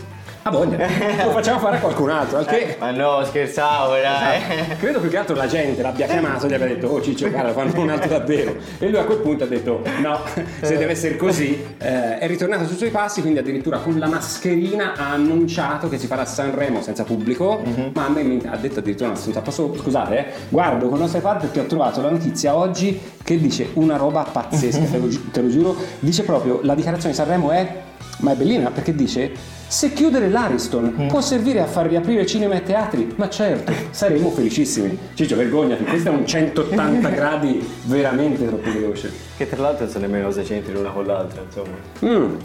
a 0.48 0.52
voglia, 0.52 0.78
lo 1.26 1.32
facciamo 1.32 1.60
fare 1.60 1.78
a 1.78 1.80
qualcun 1.80 2.10
altro, 2.10 2.38
al 2.38 2.46
che... 2.46 2.76
Ma 2.80 2.92
no, 2.92 3.24
scherzavo, 3.24 3.94
dai. 3.94 4.76
Credo 4.78 5.00
più 5.00 5.10
che 5.10 5.18
altro 5.18 5.36
la 5.36 5.48
gente 5.48 5.82
l'abbia 5.82 6.08
chiamato 6.08 6.46
e 6.46 6.50
gli 6.50 6.54
abbia 6.54 6.68
detto 6.68 6.88
oh 6.88 7.02
Ciccio 7.02 7.30
cara 7.32 7.52
fanno 7.52 7.80
un 7.80 7.90
altro 7.90 8.10
davvero. 8.10 8.56
E 8.80 8.90
lui 8.90 9.00
a 9.00 9.04
quel 9.04 9.20
punto 9.20 9.44
ha 9.44 9.48
detto 9.48 9.82
no 10.02 10.22
se 10.62 10.78
deve 10.78 10.92
essere 10.92 11.16
così 11.16 11.64
eh, 11.78 12.18
è 12.20 12.28
ritornato 12.28 12.66
sui 12.66 12.78
suoi 12.78 12.90
passi 12.90 13.22
quindi 13.22 13.40
addirittura 13.40 13.80
con 13.80 13.98
la 13.98 14.08
mascherina 14.08 14.94
ha 14.96 15.12
annunciato 15.12 15.90
che 15.90 15.98
si 15.98 16.08
farà 16.08 16.26
Sanremo 16.26 16.82
senza 16.82 17.04
pubblico 17.04 17.62
ma 17.94 18.06
a 18.06 18.10
me 18.10 18.40
ha 18.46 18.58
detto 18.58 18.80
addirittura 18.80 19.10
una 19.10 19.18
scusa 19.18 19.42
posso 19.42 19.74
scusate 19.76 20.18
eh, 20.18 20.26
guardo 20.50 20.88
con 20.90 21.00
nostro 21.00 21.20
iPad 21.20 21.42
perché 21.42 21.60
ho 21.62 21.66
trovato 21.66 22.02
la 22.02 22.10
notizia 22.10 22.56
oggi 22.56 23.00
che 23.24 23.38
dice 23.38 23.70
una 23.74 23.98
roba 23.98 24.24
pazzesca 24.24 24.86
te 24.86 24.98
lo, 24.98 25.08
te 25.32 25.42
lo 25.42 25.50
giuro. 25.50 25.76
Dice 26.00 26.24
proprio 26.24 26.60
la 26.64 26.76
dichiarazione 26.76 27.14
di 27.14 27.20
Sanremo 27.20 27.52
è 27.52 27.82
ma 28.20 28.32
è 28.32 28.36
bellina 28.36 28.72
perché 28.72 28.96
dice 28.96 29.32
se 29.68 29.92
chiudere 29.92 30.30
l'Ariston 30.30 31.08
può 31.08 31.20
servire 31.20 31.60
a 31.60 31.66
far 31.66 31.88
riaprire 31.88 32.26
cinema 32.26 32.56
e 32.56 32.64
teatri, 32.64 33.14
ma 33.18 33.30
certo, 33.30 33.74
saremo 33.92 34.30
felicissimi. 34.30 34.98
Ciccio, 35.14 35.36
vergognati, 35.36 35.84
questo 35.84 36.10
è 36.10 36.12
un 36.12 36.26
180 36.26 37.10
gradi 37.10 37.68
veramente 37.84 38.48
troppo 38.48 38.72
veloce. 38.72 39.26
Che 39.38 39.48
tra 39.48 39.62
l'altro 39.62 39.84
non 39.84 39.94
so 39.94 40.00
nemmeno 40.00 40.32
se 40.32 40.42
c'entri 40.42 40.74
l'una 40.74 40.90
con 40.90 41.06
l'altra, 41.06 41.42
insomma. 41.46 41.76
Mm. 42.04 42.36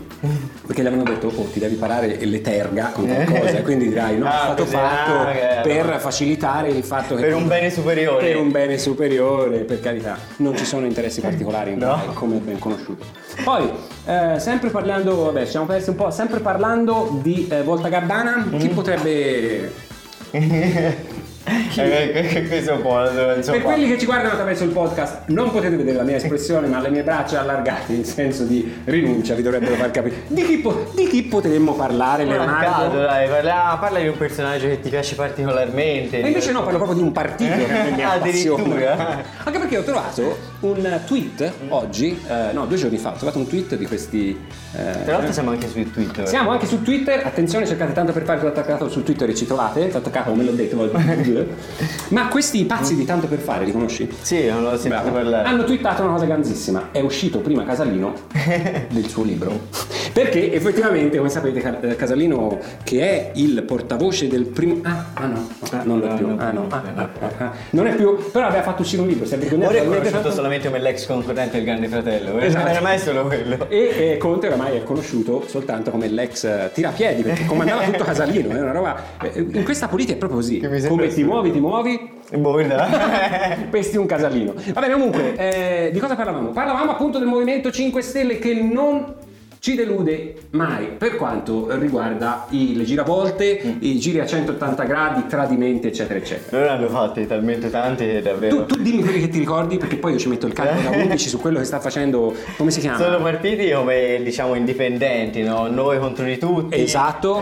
Perché 0.66 0.82
gli 0.82 0.86
avevano 0.86 1.08
detto, 1.08 1.32
oh, 1.34 1.44
ti 1.44 1.58
devi 1.58 1.76
parare 1.76 2.18
le 2.22 2.40
terga 2.42 2.90
con 2.92 3.06
qualcosa, 3.06 3.58
e 3.58 3.62
quindi 3.62 3.88
dirai, 3.88 4.18
no, 4.18 4.26
Ah, 4.26 4.40
è 4.40 4.42
stato 4.42 4.66
fatto 4.66 5.12
ah, 5.12 5.60
per 5.62 5.80
allora. 5.80 5.98
facilitare 5.98 6.68
il 6.68 6.84
fatto 6.84 7.14
che... 7.14 7.22
Per 7.22 7.34
un 7.34 7.46
bene 7.46 7.70
superiore. 7.70 8.26
Per 8.26 8.36
un 8.36 8.50
bene 8.50 8.78
superiore, 8.78 9.58
per 9.60 9.80
carità. 9.80 10.18
Non 10.36 10.56
ci 10.56 10.64
sono 10.64 10.84
interessi 10.84 11.20
particolari 11.20 11.72
in 11.72 11.78
No. 11.78 11.98
Come 12.14 12.36
ben 12.36 12.58
conosciuto. 12.58 13.04
Poi, 13.42 13.70
eh, 14.04 14.38
sempre 14.38 14.68
parlando, 14.68 15.24
vabbè, 15.24 15.44
ci 15.44 15.50
siamo 15.50 15.66
persi 15.66 15.90
un 15.90 15.96
po', 15.96 16.10
sempre 16.10 16.40
parlando 16.40 17.08
di 17.20 17.48
eh, 17.50 17.62
Volta 17.62 17.88
Gabbana, 17.88 18.46
chi 18.56 18.68
Mm. 18.68 18.74
potrebbe 18.74 19.72
Eh, 21.74 22.44
questo 22.46 22.70
è 22.70 22.74
un 22.74 22.82
po'. 22.82 23.00
insomma. 23.34 23.56
Per 23.56 23.62
quelli 23.66 23.88
che 23.88 23.98
ci 23.98 24.04
guardano 24.06 24.30
attraverso 24.34 24.62
il 24.62 24.70
podcast, 24.70 25.22
non 25.26 25.50
potete 25.50 25.74
vedere 25.74 25.96
la 25.96 26.04
mia 26.04 26.14
espressione, 26.16 26.68
ma 26.68 26.80
le 26.80 26.88
mie 26.90 27.02
braccia 27.02 27.40
allargate 27.40 27.92
in 27.94 28.04
senso 28.04 28.44
di 28.44 28.72
rinuncia 28.84 29.34
vi 29.34 29.42
dovrebbero 29.42 29.74
far 29.74 29.90
capire. 29.90 30.22
Di 30.28 30.44
chi, 30.44 30.58
po- 30.58 30.92
di 30.94 31.08
chi 31.08 31.24
potremmo 31.24 31.72
parlare, 31.74 32.22
a 32.22 32.26
caso, 32.26 32.38
Leonardo? 32.38 33.00
dai, 33.00 33.28
parla, 33.28 33.76
parla 33.80 33.98
di 33.98 34.06
un 34.06 34.16
personaggio 34.16 34.68
che 34.68 34.80
ti 34.80 34.88
piace 34.88 35.16
particolarmente. 35.16 36.22
E 36.22 36.26
invece 36.28 36.52
no, 36.52 36.62
parlo 36.62 36.78
proprio 36.78 36.96
di 36.98 37.02
un 37.04 37.10
partito 37.12 37.52
che 37.56 37.90
mi 37.96 38.02
appassiona. 38.04 38.12
Addirittura? 38.12 39.22
Anche 39.42 39.58
perché 39.58 39.78
ho 39.78 39.82
trovato 39.82 40.36
un 40.62 41.00
tweet 41.06 41.52
oggi, 41.68 42.18
eh, 42.28 42.52
no, 42.52 42.66
due 42.66 42.76
giorni 42.76 42.96
fa, 42.96 43.10
ho 43.10 43.16
trovato 43.16 43.38
un 43.38 43.46
tweet 43.46 43.76
di 43.76 43.86
questi. 43.86 44.30
eh, 44.74 45.04
Tra 45.04 45.12
l'altro 45.16 45.32
siamo 45.32 45.50
anche 45.50 45.68
su 45.68 45.90
Twitter. 45.90 46.26
Siamo 46.28 46.50
anche 46.50 46.66
su 46.66 46.82
Twitter, 46.82 47.24
attenzione 47.26 47.66
cercate 47.66 47.92
tanto 47.92 48.12
per 48.12 48.22
fare 48.24 48.38
tutto 48.38 48.50
attaccato 48.52 48.88
su 48.88 49.02
Twitter 49.02 49.28
e 49.28 49.34
ci 49.34 49.46
trovate, 49.46 49.88
tanto 49.88 50.10
capo 50.10 50.34
me 50.34 50.44
l'ho 50.44 50.52
detto, 50.52 50.90
ma 52.08 52.28
questi 52.28 52.64
pazzi 52.64 52.94
di 52.94 53.04
tanto 53.04 53.26
per 53.26 53.38
fare 53.38 53.64
li 53.64 53.72
conosci? 53.72 54.08
Sì, 54.20 54.46
non 54.46 54.62
l'ho 54.62 54.76
sentito 54.78 55.10
parlare. 55.10 55.48
Hanno 55.48 55.64
twittato 55.64 56.02
una 56.02 56.12
cosa 56.12 56.24
grandissima, 56.26 56.88
è 56.92 57.00
uscito 57.00 57.38
prima 57.40 57.64
Casalino 57.64 58.14
del 58.88 59.06
suo 59.08 59.24
libro. 59.24 59.68
Perché 60.12 60.52
effettivamente, 60.52 61.16
come 61.16 61.28
sapete, 61.30 61.80
eh, 61.82 61.96
Casalino 61.96 62.58
che 62.84 63.00
è 63.00 63.30
il 63.34 63.62
portavoce 63.62 64.28
del 64.28 64.44
primo... 64.44 64.80
Ah, 64.82 65.06
ah 65.14 65.26
no, 65.26 65.48
ah, 65.70 65.82
non 65.84 66.00
lo 66.00 66.06
è 66.06 66.14
più. 66.16 66.26
Ah, 66.36 66.50
no, 66.50 66.66
ah, 66.68 66.82
ah, 66.94 67.08
ah, 67.20 67.30
ah. 67.38 67.52
Non 67.70 67.86
è 67.86 67.94
più, 67.94 68.30
però 68.30 68.46
aveva 68.46 68.62
fatto 68.62 68.82
uscire 68.82 69.00
un 69.02 69.08
libro, 69.08 69.24
si 69.26 69.34
è 69.34 69.38
vergognato. 69.38 69.70
Ora 69.70 69.78
è 69.80 69.84
conosciuto 69.84 70.10
fatto- 70.10 70.30
solamente 70.52 70.68
come 70.68 70.78
l'ex 70.80 71.06
concorrente 71.06 71.56
del 71.56 71.64
Grande 71.64 71.88
Fratello. 71.88 72.38
eh. 72.38 72.46
Esatto. 72.46 72.64
Non 72.64 72.72
era 72.72 72.80
mai 72.82 72.98
solo 72.98 73.26
quello. 73.26 73.66
E 73.68 74.12
eh, 74.12 74.16
Conte 74.18 74.48
oramai 74.48 74.76
è 74.76 74.82
conosciuto 74.82 75.44
soltanto 75.46 75.90
come 75.90 76.08
l'ex 76.08 76.70
tirapiedi 76.72 77.22
perché 77.22 77.46
comandava 77.46 77.82
tutto 77.84 78.04
Casalino, 78.04 78.50
è 78.50 78.60
una 78.60 78.72
roba. 78.72 79.02
eh, 79.22 79.46
In 79.52 79.64
questa 79.64 79.88
politica 79.88 80.14
è 80.14 80.18
proprio 80.18 80.40
così. 80.40 80.60
Come 80.60 81.08
ti 81.08 81.22
muovi, 81.24 81.50
ti 81.52 81.60
muovi, 81.60 82.10
guarda. 82.30 82.88
pesti 83.70 83.96
un 83.96 84.06
casalino. 84.06 84.54
Va 84.72 84.80
bene, 84.80 84.92
comunque, 84.92 85.34
eh, 85.36 85.90
di 85.92 85.98
cosa 85.98 86.14
parlavamo? 86.14 86.50
Parlavamo 86.50 86.90
appunto 86.90 87.18
del 87.18 87.28
Movimento 87.28 87.70
5 87.70 88.02
Stelle 88.02 88.38
che 88.38 88.52
non 88.54 89.14
ci 89.64 89.76
delude 89.76 90.34
mai 90.50 90.86
per 90.98 91.14
quanto 91.14 91.68
riguarda 91.78 92.46
i- 92.48 92.74
le 92.76 92.82
giravolte, 92.82 93.76
i 93.78 93.96
giri 94.00 94.18
a 94.18 94.26
180 94.26 94.82
gradi, 94.82 95.26
tradimenti, 95.28 95.86
eccetera, 95.86 96.18
eccetera. 96.18 96.58
Loro 96.58 96.72
hanno 96.72 96.88
fatti 96.88 97.28
talmente 97.28 97.70
tanti 97.70 98.04
che 98.04 98.20
davvero. 98.22 98.64
Tu, 98.66 98.74
tu 98.74 98.82
dimmi 98.82 99.02
quelli 99.04 99.20
che 99.20 99.28
ti 99.28 99.38
ricordi, 99.38 99.76
perché 99.76 99.98
poi 99.98 100.14
io 100.14 100.18
ci 100.18 100.26
metto 100.28 100.48
il 100.48 100.52
calcolo 100.52 100.90
da 100.90 100.96
11 101.00 101.28
su 101.28 101.38
quello 101.38 101.60
che 101.60 101.64
sta 101.64 101.78
facendo. 101.78 102.34
Come 102.56 102.72
si 102.72 102.80
chiama? 102.80 102.98
Sono 102.98 103.22
partiti 103.22 103.70
come 103.70 104.20
diciamo 104.24 104.56
indipendenti, 104.56 105.42
no? 105.44 105.68
Noi 105.68 106.00
contro 106.00 106.24
di 106.24 106.38
tutti. 106.38 106.80
Esatto. 106.82 107.36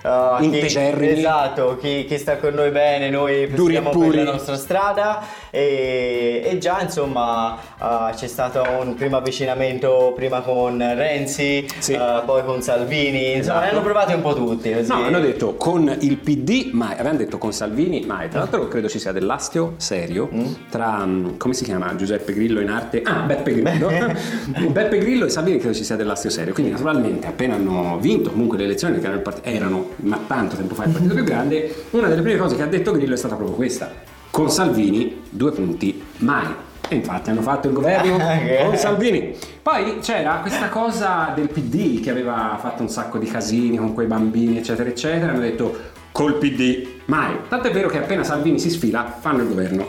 Uh, 0.00 0.38
chi- 0.38 0.44
Integerrimi. 0.44 1.18
esatto, 1.18 1.76
chi, 1.82 2.04
chi 2.04 2.18
sta 2.18 2.36
con 2.36 2.54
noi 2.54 2.70
bene, 2.70 3.10
noi 3.10 3.48
puri. 3.48 3.80
per 3.80 4.14
la 4.14 4.30
nostra 4.30 4.56
strada 4.56 5.24
e, 5.50 6.40
e 6.44 6.58
già 6.58 6.80
insomma 6.82 7.54
uh, 7.80 8.14
c'è 8.14 8.28
stato 8.28 8.62
un 8.80 8.94
primo 8.94 9.16
avvicinamento 9.16 10.12
prima 10.14 10.40
con 10.42 10.78
Renzi, 10.78 11.46
Sì. 11.78 11.92
uh, 11.92 12.24
poi 12.24 12.44
con 12.44 12.60
Salvini, 12.62 13.36
insomma 13.36 13.58
Esatto. 13.60 13.74
hanno 13.74 13.82
provati 13.84 14.12
un 14.14 14.20
po' 14.22 14.34
tutti. 14.34 14.72
Così. 14.72 14.88
No, 14.88 15.02
hanno 15.02 15.20
detto 15.20 15.54
con 15.54 15.94
il 16.00 16.16
PD 16.18 16.70
mai, 16.72 16.92
avevano 16.94 17.18
detto 17.18 17.38
con 17.38 17.52
Salvini 17.52 18.04
mai. 18.06 18.28
Tra 18.28 18.40
l'altro 18.40 18.68
credo 18.68 18.88
ci 18.88 18.98
sia 18.98 19.12
dell'astio 19.12 19.74
serio 19.76 20.28
tra, 20.70 21.04
mm, 21.04 21.36
come 21.36 21.54
si 21.54 21.64
chiama, 21.64 21.94
Giuseppe 21.96 22.32
Grillo 22.32 22.60
in 22.60 22.68
arte? 22.68 23.02
Ah, 23.02 23.20
Beppe 23.20 23.52
Grillo. 23.60 23.88
Beppe 24.70 24.98
Grillo 24.98 25.24
e 25.26 25.28
Salvini 25.30 25.58
credo 25.58 25.74
ci 25.74 25.84
sia 25.84 25.96
dell'astio 25.96 26.30
serio. 26.30 26.52
Quindi 26.52 26.72
naturalmente 26.72 27.26
appena 27.26 27.54
hanno 27.54 27.98
vinto 28.00 28.30
comunque 28.30 28.58
le 28.58 28.64
elezioni, 28.64 28.98
che 28.98 29.06
erano, 29.06 29.20
part- 29.22 29.40
erano 29.46 29.88
ma 29.96 30.18
tanto 30.26 30.56
tempo 30.56 30.74
fa 30.74 30.84
il 30.84 30.90
partito 30.92 31.14
più 31.14 31.24
grande, 31.24 31.74
una 31.90 32.08
delle 32.08 32.22
prime 32.22 32.38
cose 32.38 32.56
che 32.56 32.62
ha 32.62 32.66
detto 32.66 32.92
Grillo 32.92 33.14
è 33.14 33.16
stata 33.16 33.34
proprio 33.34 33.56
questa. 33.56 33.90
Con 34.30 34.50
Salvini, 34.50 35.22
due 35.30 35.52
punti, 35.52 36.02
mai. 36.18 36.46
E 36.88 36.94
infatti 36.94 37.30
hanno 37.30 37.42
fatto 37.42 37.68
il 37.68 37.74
governo 37.74 38.16
con 38.64 38.76
Salvini. 38.76 39.34
Poi 39.62 39.98
c'era 40.00 40.38
questa 40.40 40.68
cosa 40.68 41.32
del 41.34 41.48
PD 41.48 42.00
che 42.00 42.10
aveva 42.10 42.56
fatto 42.60 42.82
un 42.82 42.88
sacco 42.88 43.18
di 43.18 43.26
casini 43.26 43.76
con 43.76 43.92
quei 43.94 44.06
bambini, 44.06 44.58
eccetera, 44.58 44.88
eccetera. 44.88 45.32
Hanno 45.32 45.40
detto 45.40 45.76
col 46.12 46.34
PD 46.34 46.86
mai. 47.06 47.36
Tanto 47.48 47.68
è 47.68 47.70
vero 47.70 47.88
che 47.88 47.98
appena 47.98 48.24
Salvini 48.24 48.58
si 48.58 48.70
sfila, 48.70 49.16
fanno 49.20 49.42
il 49.42 49.48
governo 49.48 49.88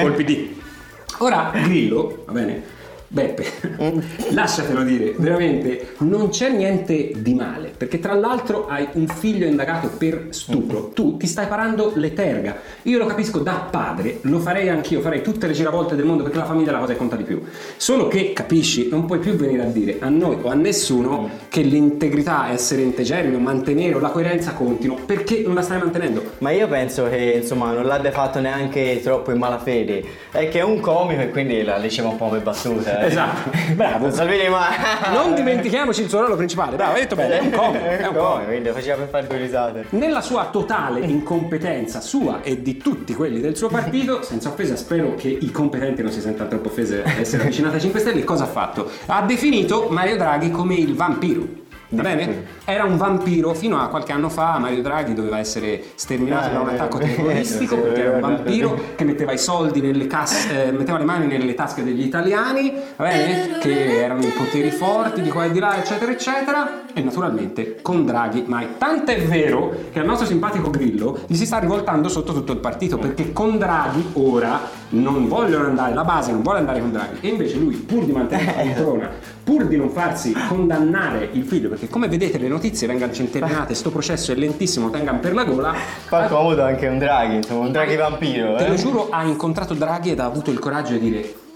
col 0.00 0.12
PD. 0.14 0.56
Ora 1.20 1.50
Grillo, 1.52 2.22
va 2.26 2.32
bene? 2.32 2.76
Beppe, 3.10 3.42
lasciatelo 4.32 4.82
dire, 4.82 5.14
veramente 5.16 5.94
non 6.00 6.28
c'è 6.28 6.50
niente 6.50 7.12
di 7.16 7.32
male, 7.32 7.72
perché 7.74 8.00
tra 8.00 8.12
l'altro 8.12 8.68
hai 8.68 8.86
un 8.92 9.06
figlio 9.06 9.46
indagato 9.46 9.88
per 9.96 10.26
stupro, 10.28 10.90
tu 10.92 11.16
ti 11.16 11.26
stai 11.26 11.46
parando 11.46 11.92
le 11.94 12.12
terga. 12.12 12.56
Io 12.82 12.98
lo 12.98 13.06
capisco 13.06 13.38
da 13.38 13.66
padre, 13.70 14.18
lo 14.22 14.38
farei 14.40 14.68
anch'io, 14.68 15.00
farei 15.00 15.22
tutte 15.22 15.46
le 15.46 15.54
giravolte 15.54 15.96
del 15.96 16.04
mondo 16.04 16.22
perché 16.22 16.36
la 16.36 16.44
famiglia 16.44 16.68
è 16.68 16.72
la 16.72 16.80
cosa 16.80 16.92
che 16.92 16.98
conta 16.98 17.16
di 17.16 17.22
più. 17.22 17.42
Solo 17.78 18.08
che 18.08 18.34
capisci, 18.34 18.90
non 18.90 19.06
puoi 19.06 19.20
più 19.20 19.32
venire 19.36 19.62
a 19.62 19.68
dire 19.68 19.96
a 20.00 20.10
noi 20.10 20.36
o 20.42 20.50
a 20.50 20.54
nessuno 20.54 21.30
che 21.48 21.62
l'integrità, 21.62 22.50
essere 22.50 22.82
integerrimi 22.82 23.36
o 23.36 23.38
mantenere 23.38 23.94
o 23.94 24.00
la 24.00 24.10
coerenza 24.10 24.52
contino, 24.52 24.96
perché 25.06 25.42
non 25.46 25.54
la 25.54 25.62
stai 25.62 25.78
mantenendo. 25.78 26.32
Ma 26.40 26.50
io 26.50 26.68
penso 26.68 27.08
che 27.08 27.38
insomma 27.40 27.72
non 27.72 27.86
l'abbia 27.86 28.12
fatto 28.12 28.38
neanche 28.38 29.00
troppo 29.02 29.30
in 29.30 29.38
malafede, 29.38 30.04
è 30.30 30.48
che 30.50 30.58
è 30.58 30.62
un 30.62 30.80
comico 30.80 31.22
e 31.22 31.30
quindi 31.30 31.62
la 31.62 31.78
diceva 31.78 32.08
un 32.08 32.16
po' 32.16 32.28
per 32.28 32.42
battuta. 32.42 32.97
Eh. 33.00 33.06
Esatto, 33.06 33.50
bravo. 33.74 34.10
Salvini 34.10 34.48
ma... 34.48 34.68
Non 35.12 35.34
dimentichiamoci 35.34 36.02
il 36.02 36.08
suo 36.08 36.20
ruolo 36.20 36.36
principale, 36.36 36.76
bravo, 36.76 36.94
hai 36.94 37.00
detto 37.00 37.14
bene, 37.14 37.38
è 37.38 37.40
un 37.40 37.50
comico, 37.50 37.84
è 37.84 38.06
un 38.06 38.14
comico. 38.14 38.44
quindi 38.46 38.68
faceva 38.70 38.96
per 38.96 39.08
fare 39.08 39.26
due 39.26 39.36
risate. 39.38 39.86
Nella 39.90 40.20
sua 40.20 40.48
totale 40.50 41.00
incompetenza 41.00 42.00
sua 42.00 42.42
e 42.42 42.62
di 42.62 42.76
tutti 42.76 43.14
quelli 43.14 43.40
del 43.40 43.56
suo 43.56 43.68
partito, 43.68 44.22
senza 44.24 44.48
offesa, 44.48 44.76
spero 44.76 45.14
che 45.14 45.28
i 45.28 45.50
competenti 45.50 46.02
non 46.02 46.12
si 46.12 46.20
sentano 46.20 46.48
troppo 46.48 46.68
offesi 46.68 46.94
ad 46.94 47.18
essere 47.18 47.42
avvicinati 47.42 47.76
ai 47.76 47.80
5 47.80 48.00
Stelle, 48.00 48.24
cosa 48.24 48.44
ha 48.44 48.48
fatto? 48.48 48.90
Ha 49.06 49.22
definito 49.22 49.88
Mario 49.90 50.16
Draghi 50.16 50.50
come 50.50 50.74
il 50.74 50.94
vampiro. 50.94 51.57
Va 51.90 52.02
bene? 52.02 52.44
Era 52.64 52.84
un 52.84 52.98
vampiro 52.98 53.54
fino 53.54 53.80
a 53.80 53.88
qualche 53.88 54.12
anno 54.12 54.28
fa. 54.28 54.58
Mario 54.58 54.82
Draghi 54.82 55.14
doveva 55.14 55.38
essere 55.38 55.82
sterminato 55.94 56.50
da 56.50 56.60
un 56.60 56.66
vero. 56.66 56.76
attacco 56.76 56.98
terroristico 56.98 57.76
Sì, 57.76 57.80
perché 57.80 58.00
era 58.02 58.14
un 58.14 58.20
vampiro 58.20 58.78
che 58.94 59.04
metteva 59.04 59.32
i 59.32 59.38
soldi 59.38 59.80
nelle 59.80 60.06
casse, 60.06 60.66
eh, 60.66 60.72
metteva 60.72 60.98
le 60.98 61.04
mani 61.04 61.26
nelle 61.26 61.54
tasche 61.54 61.82
degli 61.82 62.02
italiani, 62.02 62.74
va 62.96 63.08
bene? 63.08 63.58
Che 63.58 64.02
erano 64.02 64.20
i 64.20 64.32
poteri 64.36 64.70
forti 64.70 65.22
di 65.22 65.30
qua 65.30 65.46
e 65.46 65.50
di 65.50 65.58
là, 65.58 65.78
eccetera, 65.78 66.12
eccetera. 66.12 66.82
E 66.94 67.00
naturalmente 67.02 67.78
con 67.82 68.04
Draghi 68.04 68.44
mai. 68.46 68.66
Tanto 68.78 69.10
è 69.10 69.22
vero 69.22 69.72
che 69.92 70.00
al 70.00 70.06
nostro 70.06 70.26
simpatico 70.26 70.70
Grillo 70.70 71.20
gli 71.26 71.36
si 71.36 71.46
sta 71.46 71.58
rivoltando 71.58 72.08
sotto 72.08 72.32
tutto 72.32 72.52
il 72.52 72.58
partito 72.58 72.98
perché 72.98 73.32
con 73.32 73.58
Draghi 73.58 74.10
ora 74.14 74.60
non 74.90 75.28
vogliono 75.28 75.66
andare, 75.66 75.94
la 75.94 76.04
base 76.04 76.32
non 76.32 76.42
vuole 76.42 76.58
andare 76.58 76.80
con 76.80 76.90
Draghi. 76.92 77.18
E 77.20 77.28
invece 77.28 77.56
lui, 77.58 77.76
pur 77.76 78.04
di 78.04 78.12
mantenere 78.12 78.64
la 78.64 78.72
poltrona, 78.82 79.10
pur 79.44 79.66
di 79.66 79.76
non 79.76 79.90
farsi 79.90 80.34
condannare 80.48 81.28
il 81.32 81.44
figlio, 81.44 81.68
perché 81.68 81.88
come 81.88 82.08
vedete 82.08 82.38
le 82.38 82.48
notizie 82.48 82.86
vengono 82.86 83.12
centellinate, 83.12 83.74
sto 83.74 83.90
processo 83.90 84.32
è 84.32 84.34
lentissimo, 84.34 84.90
tengano 84.90 85.18
per 85.20 85.34
la 85.34 85.44
gola. 85.44 85.72
Fa 85.72 86.26
comodo 86.26 86.62
anche 86.62 86.86
un 86.86 86.98
Draghi, 86.98 87.36
insomma, 87.36 87.66
un 87.66 87.72
Draghi 87.72 87.96
vampiro. 87.96 88.56
Te 88.56 88.66
eh. 88.66 88.68
lo 88.68 88.74
giuro, 88.74 89.08
ha 89.10 89.24
incontrato 89.24 89.74
Draghi 89.74 90.10
ed 90.10 90.20
ha 90.20 90.24
avuto 90.24 90.50
il 90.50 90.58
coraggio 90.58 90.92
di 90.92 90.98
dire. 90.98 91.46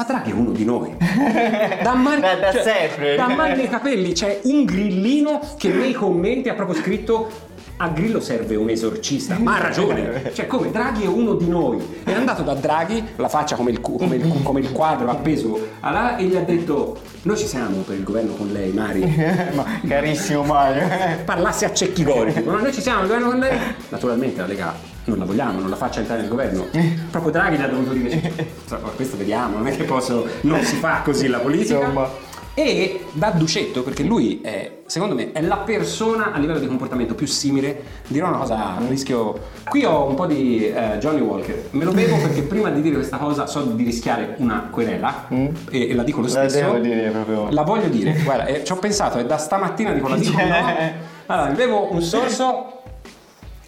Ma 0.00 0.06
Draghi 0.06 0.30
è 0.30 0.32
uno 0.32 0.50
di 0.52 0.64
noi. 0.64 0.96
Da, 1.82 1.92
man- 1.94 2.20
Da- 2.20 2.36
da 2.36 2.52
sempre. 2.62 3.16
Da 3.16 3.28
mani 3.28 3.56
nei 3.56 3.68
capelli 3.68 4.12
c'è 4.12 4.40
un 4.44 4.64
grillino 4.64 5.40
che 5.58 5.68
nei 5.68 5.92
commenti 5.92 6.48
ha 6.48 6.54
proprio 6.54 6.80
scritto. 6.80 7.28
A 7.76 7.88
Grillo 7.88 8.20
serve 8.20 8.56
un 8.56 8.68
esorcista, 8.70 9.36
ma 9.38 9.56
ha 9.56 9.60
ragione. 9.60 10.30
Cioè, 10.34 10.46
come 10.46 10.70
Draghi 10.70 11.04
è 11.04 11.06
uno 11.06 11.34
di 11.34 11.48
noi. 11.48 11.82
È 12.04 12.12
andato 12.12 12.42
da 12.42 12.52
Draghi, 12.54 13.02
la 13.16 13.28
faccia 13.28 13.56
come 13.56 13.70
il, 13.70 13.80
cu- 13.80 13.98
come 13.98 14.16
il 14.16 14.26
cu- 14.26 14.42
come 14.42 14.60
il 14.60 14.70
quadro 14.72 15.10
appeso 15.10 15.68
a 15.80 15.90
là, 15.90 16.16
e 16.16 16.24
gli 16.24 16.36
ha 16.36 16.40
detto: 16.42 16.98
Noi 17.22 17.36
ci 17.38 17.46
siamo 17.46 17.76
per 17.80 17.96
il 17.96 18.02
governo 18.04 18.32
con 18.34 18.48
lei, 18.52 18.70
Mari. 18.72 19.00
Ma 19.54 19.64
carissimo 19.86 20.42
Mario. 20.44 20.86
Parlasse 21.24 21.64
a 21.66 21.72
cecchi 21.74 22.04
gori, 22.04 22.32
"Ma 22.44 22.58
noi 22.60 22.72
ci 22.72 22.80
siamo, 22.82 23.00
il 23.02 23.06
governo 23.06 23.30
con 23.30 23.38
lei. 23.38 23.58
Naturalmente 23.88 24.40
la 24.40 24.46
Lega 24.46 24.74
non 25.04 25.18
la 25.18 25.24
vogliamo, 25.24 25.60
non 25.60 25.70
la 25.70 25.76
faccia 25.76 26.00
entrare 26.00 26.20
nel 26.20 26.30
governo. 26.30 26.66
Proprio 27.10 27.32
Draghi 27.32 27.56
gli 27.56 27.62
ha 27.62 27.68
dovuto 27.68 27.92
dire, 27.92 28.32
"Insomma, 28.62 28.88
questo 28.90 29.16
vediamo, 29.16 29.58
non 29.58 29.66
è 29.66 29.76
che 29.76 29.84
posso, 29.84 30.26
non 30.42 30.62
si 30.62 30.76
fa 30.76 31.00
così 31.02 31.26
la 31.28 31.38
politica. 31.38 31.78
Insomma. 31.78 32.28
E 32.52 33.04
da 33.12 33.30
Ducetto, 33.30 33.82
perché 33.82 34.02
lui 34.02 34.40
è, 34.42 34.80
secondo 34.84 35.14
me, 35.14 35.30
è 35.32 35.40
la 35.40 35.58
persona 35.58 36.32
a 36.32 36.38
livello 36.38 36.58
di 36.58 36.66
comportamento 36.66 37.14
più 37.14 37.26
simile, 37.26 37.80
dirò 38.08 38.26
una 38.28 38.38
cosa, 38.38 38.76
a 38.76 38.78
rischio... 38.86 39.38
Qui 39.68 39.84
ho 39.84 40.06
un 40.08 40.14
po' 40.14 40.26
di 40.26 40.66
eh, 40.66 40.98
Johnny 40.98 41.20
Walker, 41.20 41.68
me 41.70 41.84
lo 41.84 41.92
bevo 41.92 42.16
perché 42.18 42.42
prima 42.42 42.68
di 42.70 42.82
dire 42.82 42.96
questa 42.96 43.16
cosa 43.18 43.46
so 43.46 43.62
di 43.62 43.82
rischiare 43.84 44.34
una 44.38 44.68
querela 44.70 45.28
e, 45.28 45.54
e 45.90 45.94
la 45.94 46.02
dico 46.02 46.18
lo 46.20 46.24
La 46.26 46.48
stesso. 46.48 46.58
devo 46.58 46.78
dire 46.78 47.08
proprio. 47.10 47.48
La 47.50 47.62
voglio 47.62 47.88
dire, 47.88 48.14
guarda, 48.24 48.44
eh, 48.46 48.64
ci 48.64 48.72
ho 48.72 48.76
pensato, 48.76 49.18
è 49.18 49.24
da 49.24 49.38
stamattina 49.38 49.92
dico 49.92 50.08
la 50.08 50.16
dico 50.16 50.36
no. 50.36 50.98
Allora, 51.26 51.52
bevo 51.52 51.92
un 51.92 52.02
sorso, 52.02 52.79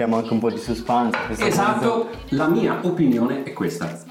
Siamo 0.03 0.17
anche 0.17 0.33
un 0.33 0.41
po' 0.41 0.51
di 0.51 0.59
suspense. 0.59 1.17
esatto, 1.47 2.09
la 2.31 2.49
mia 2.49 2.81
opinione 2.83 3.45
è 3.45 3.53
questa. 3.53 4.03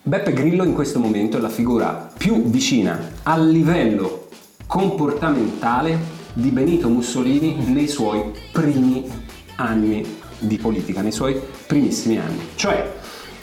Beppe 0.00 0.32
Grillo 0.32 0.62
in 0.62 0.72
questo 0.72 1.00
momento 1.00 1.36
è 1.36 1.40
la 1.40 1.48
figura 1.48 2.12
più 2.16 2.44
vicina 2.44 3.10
al 3.24 3.48
livello 3.48 4.28
comportamentale 4.68 5.98
di 6.32 6.50
Benito 6.50 6.88
Mussolini 6.88 7.56
nei 7.72 7.88
suoi 7.88 8.30
primi 8.52 9.10
anni 9.56 10.20
di 10.38 10.58
politica 10.58 11.00
nei 11.00 11.10
suoi 11.10 11.40
primissimi 11.66 12.16
anni. 12.16 12.50
Cioè, 12.54 12.94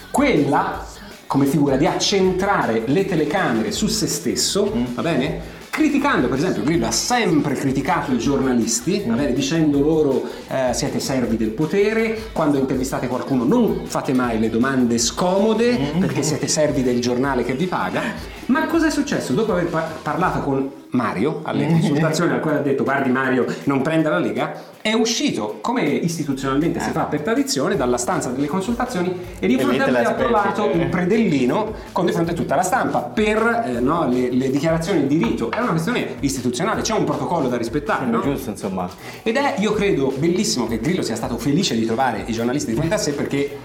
quella 0.10 0.86
come 1.28 1.48
figura 1.48 1.76
di 1.76 1.86
accentrare 1.86 2.84
le 2.86 3.04
telecamere 3.04 3.74
su 3.74 3.88
se 3.88 4.08
stesso, 4.08 4.72
va 4.94 5.02
bene? 5.02 5.60
Criticando, 5.72 6.28
per 6.28 6.38
esempio, 6.38 6.64
Grillo 6.64 6.86
ha 6.86 6.92
sempre 6.92 7.56
criticato 7.56 8.12
i 8.12 8.18
giornalisti, 8.18 9.04
bene, 9.06 9.32
dicendo 9.32 9.80
loro 9.80 10.22
eh, 10.50 10.74
siete 10.74 11.00
servi 11.00 11.38
del 11.38 11.52
potere, 11.52 12.24
quando 12.34 12.58
intervistate 12.58 13.08
qualcuno 13.08 13.46
non 13.46 13.86
fate 13.86 14.12
mai 14.12 14.38
le 14.38 14.50
domande 14.50 14.98
scomode 14.98 15.94
perché 15.98 16.24
siete 16.24 16.50
servi 16.50 16.84
del 16.84 17.00
giornale 17.00 17.46
che 17.46 17.54
vi 17.54 17.68
paga. 17.68 18.02
Ma 18.48 18.68
cosa 18.68 18.88
è 18.88 18.92
successo? 18.92 19.32
Dopo 19.32 19.54
aver 19.54 19.68
par- 19.68 19.94
parlato 20.02 20.42
con 20.42 20.81
Mario 20.92 21.42
alle 21.44 21.68
consultazioni 21.68 22.32
al 22.34 22.40
quale 22.40 22.58
ha 22.60 22.62
detto 22.62 22.84
guardi 22.84 23.10
Mario 23.10 23.46
non 23.66 23.82
prenda 23.82 24.10
la 24.10 24.20
Lega, 24.20 24.54
è 24.82 24.94
uscito 24.94 25.60
come 25.62 25.84
istituzionalmente 25.84 26.80
si 26.80 26.92
fa 26.92 27.04
per 27.04 27.22
tradizione 27.22 27.76
dalla 27.76 27.98
stanza 27.98 28.30
delle 28.30 28.48
consultazioni 28.48 29.16
e 29.40 29.48
di 29.48 29.58
fronte 29.58 29.84
a 29.84 29.88
lui 29.88 29.98
ha 29.98 30.14
trovato 30.14 30.70
il 30.72 30.88
predellino 30.88 31.74
con 31.92 32.06
di 32.06 32.12
fronte 32.12 32.32
a 32.32 32.34
tutta 32.34 32.56
la 32.56 32.64
stampa 32.64 33.00
per 33.00 33.64
eh, 33.66 33.80
no, 33.80 34.08
le, 34.08 34.32
le 34.32 34.50
dichiarazioni 34.50 35.08
di 35.08 35.18
rito. 35.18 35.52
È 35.52 35.60
una 35.60 35.72
questione 35.72 36.16
istituzionale, 36.20 36.82
c'è 36.82 36.94
un 36.94 37.04
protocollo 37.04 37.48
da 37.48 37.58
rispettare, 37.58 38.06
no? 38.06 38.22
Giusto, 38.22 38.50
insomma. 38.50 38.90
Ed 39.24 39.36
è, 39.36 39.56
io 39.60 39.74
credo, 39.74 40.14
bellissimo 40.18 40.68
che 40.68 40.80
Grillo 40.80 41.02
sia 41.02 41.16
stato 41.16 41.38
felice 41.38 41.76
di 41.76 41.86
trovare 41.86 42.24
i 42.26 42.34
giornalisti 42.34 42.72
di 42.72 42.76
fronte 42.76 42.96
a 42.96 42.98
sé 42.98 43.14
perché 43.14 43.58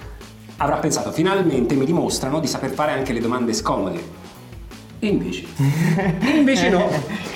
avrà 0.59 0.77
pensato 0.77 1.13
finalmente 1.13 1.75
mi 1.75 1.85
dimostrano 1.85 2.41
di 2.41 2.47
saper 2.47 2.71
fare 2.71 2.93
anche 2.93 3.13
le 3.13 3.21
domande 3.21 3.53
scomode. 3.53 4.26
E 5.07 5.09
invece, 5.09 5.45
e 6.21 6.31
invece 6.31 6.69
no, 6.69 6.91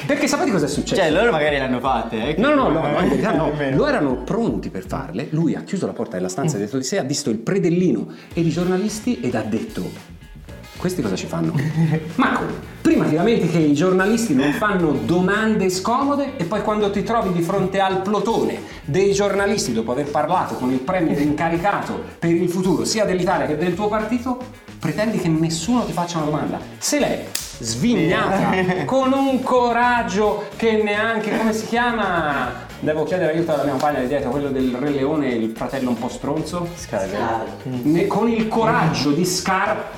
perché 0.05 0.27
sapete 0.27 0.51
cosa 0.51 0.65
è 0.65 0.69
successo? 0.69 1.01
Cioè, 1.01 1.09
loro 1.13 1.31
magari 1.31 1.57
l'hanno 1.57 1.79
fatte, 1.79 2.35
eh? 2.35 2.41
No, 2.41 2.53
no, 2.53 2.69
no, 2.69 2.81
no, 2.81 3.01
in 3.01 3.09
verità 3.09 3.33
no. 3.33 3.53
Loro 3.71 3.87
erano 3.87 4.17
pronti 4.17 4.71
per 4.71 4.85
farle. 4.85 5.29
Lui 5.31 5.55
ha 5.55 5.63
chiuso 5.63 5.87
la 5.87 5.93
porta 5.93 6.17
della 6.17 6.29
stanza 6.29 6.57
dietro 6.57 6.79
di 6.79 6.85
sé, 6.85 6.99
ha 6.99 7.05
visto 7.05 7.31
il 7.31 7.39
predellino 7.39 8.09
e 8.35 8.41
i 8.41 8.51
giornalisti 8.51 9.21
ed 9.21 9.37
ha 9.37 9.43
detto: 9.43 9.89
Questi 10.79 11.01
cosa 11.01 11.15
ci 11.15 11.27
fanno? 11.27 11.55
Ma 12.17 12.33
come? 12.33 12.51
Prima 12.81 13.05
ti 13.05 13.15
lamenti 13.15 13.47
che 13.47 13.59
i 13.59 13.75
giornalisti 13.75 14.35
non 14.35 14.51
fanno 14.51 14.91
domande 15.05 15.71
scomode 15.71 16.39
e 16.39 16.45
poi 16.45 16.63
quando 16.63 16.91
ti 16.91 17.05
trovi 17.05 17.33
di 17.33 17.43
fronte 17.43 17.79
al 17.79 18.03
plotone 18.03 18.59
dei 18.83 19.13
giornalisti 19.13 19.73
dopo 19.73 19.93
aver 19.93 20.11
parlato 20.11 20.55
con 20.55 20.73
il 20.73 20.81
premier 20.81 21.21
incaricato 21.21 22.03
per 22.19 22.33
il 22.33 22.49
futuro 22.49 22.85
sia 22.85 23.05
dell'Italia 23.05 23.47
che 23.47 23.57
del 23.57 23.75
tuo 23.75 23.87
partito, 23.87 24.39
pretendi 24.81 25.19
che 25.19 25.29
nessuno 25.29 25.85
ti 25.85 25.93
faccia 25.93 26.17
una 26.17 26.27
domanda. 26.27 26.59
Se 26.79 26.99
lei 26.99 27.19
svignata 27.61 28.85
con 28.85 29.13
un 29.13 29.43
coraggio 29.43 30.49
che 30.57 30.83
neanche 30.83 31.37
come 31.37 31.53
si 31.53 31.67
chiama? 31.67 32.69
Devo 32.81 33.05
chiedere 33.05 33.33
aiuto 33.33 33.53
alla 33.53 33.63
mia 33.65 33.73
compagna 33.73 34.01
di 34.01 34.07
dietro 34.07 34.31
quello 34.31 34.49
del 34.49 34.75
Re 34.75 34.91
Leone 34.91 35.29
il 35.29 35.53
fratello 35.55 35.91
un 35.91 35.99
po' 35.99 36.09
stronzo? 36.09 36.67
Ne- 37.65 38.07
con 38.07 38.29
il 38.29 38.49
coraggio 38.49 39.11
di 39.13 39.25
Scar 39.27 39.91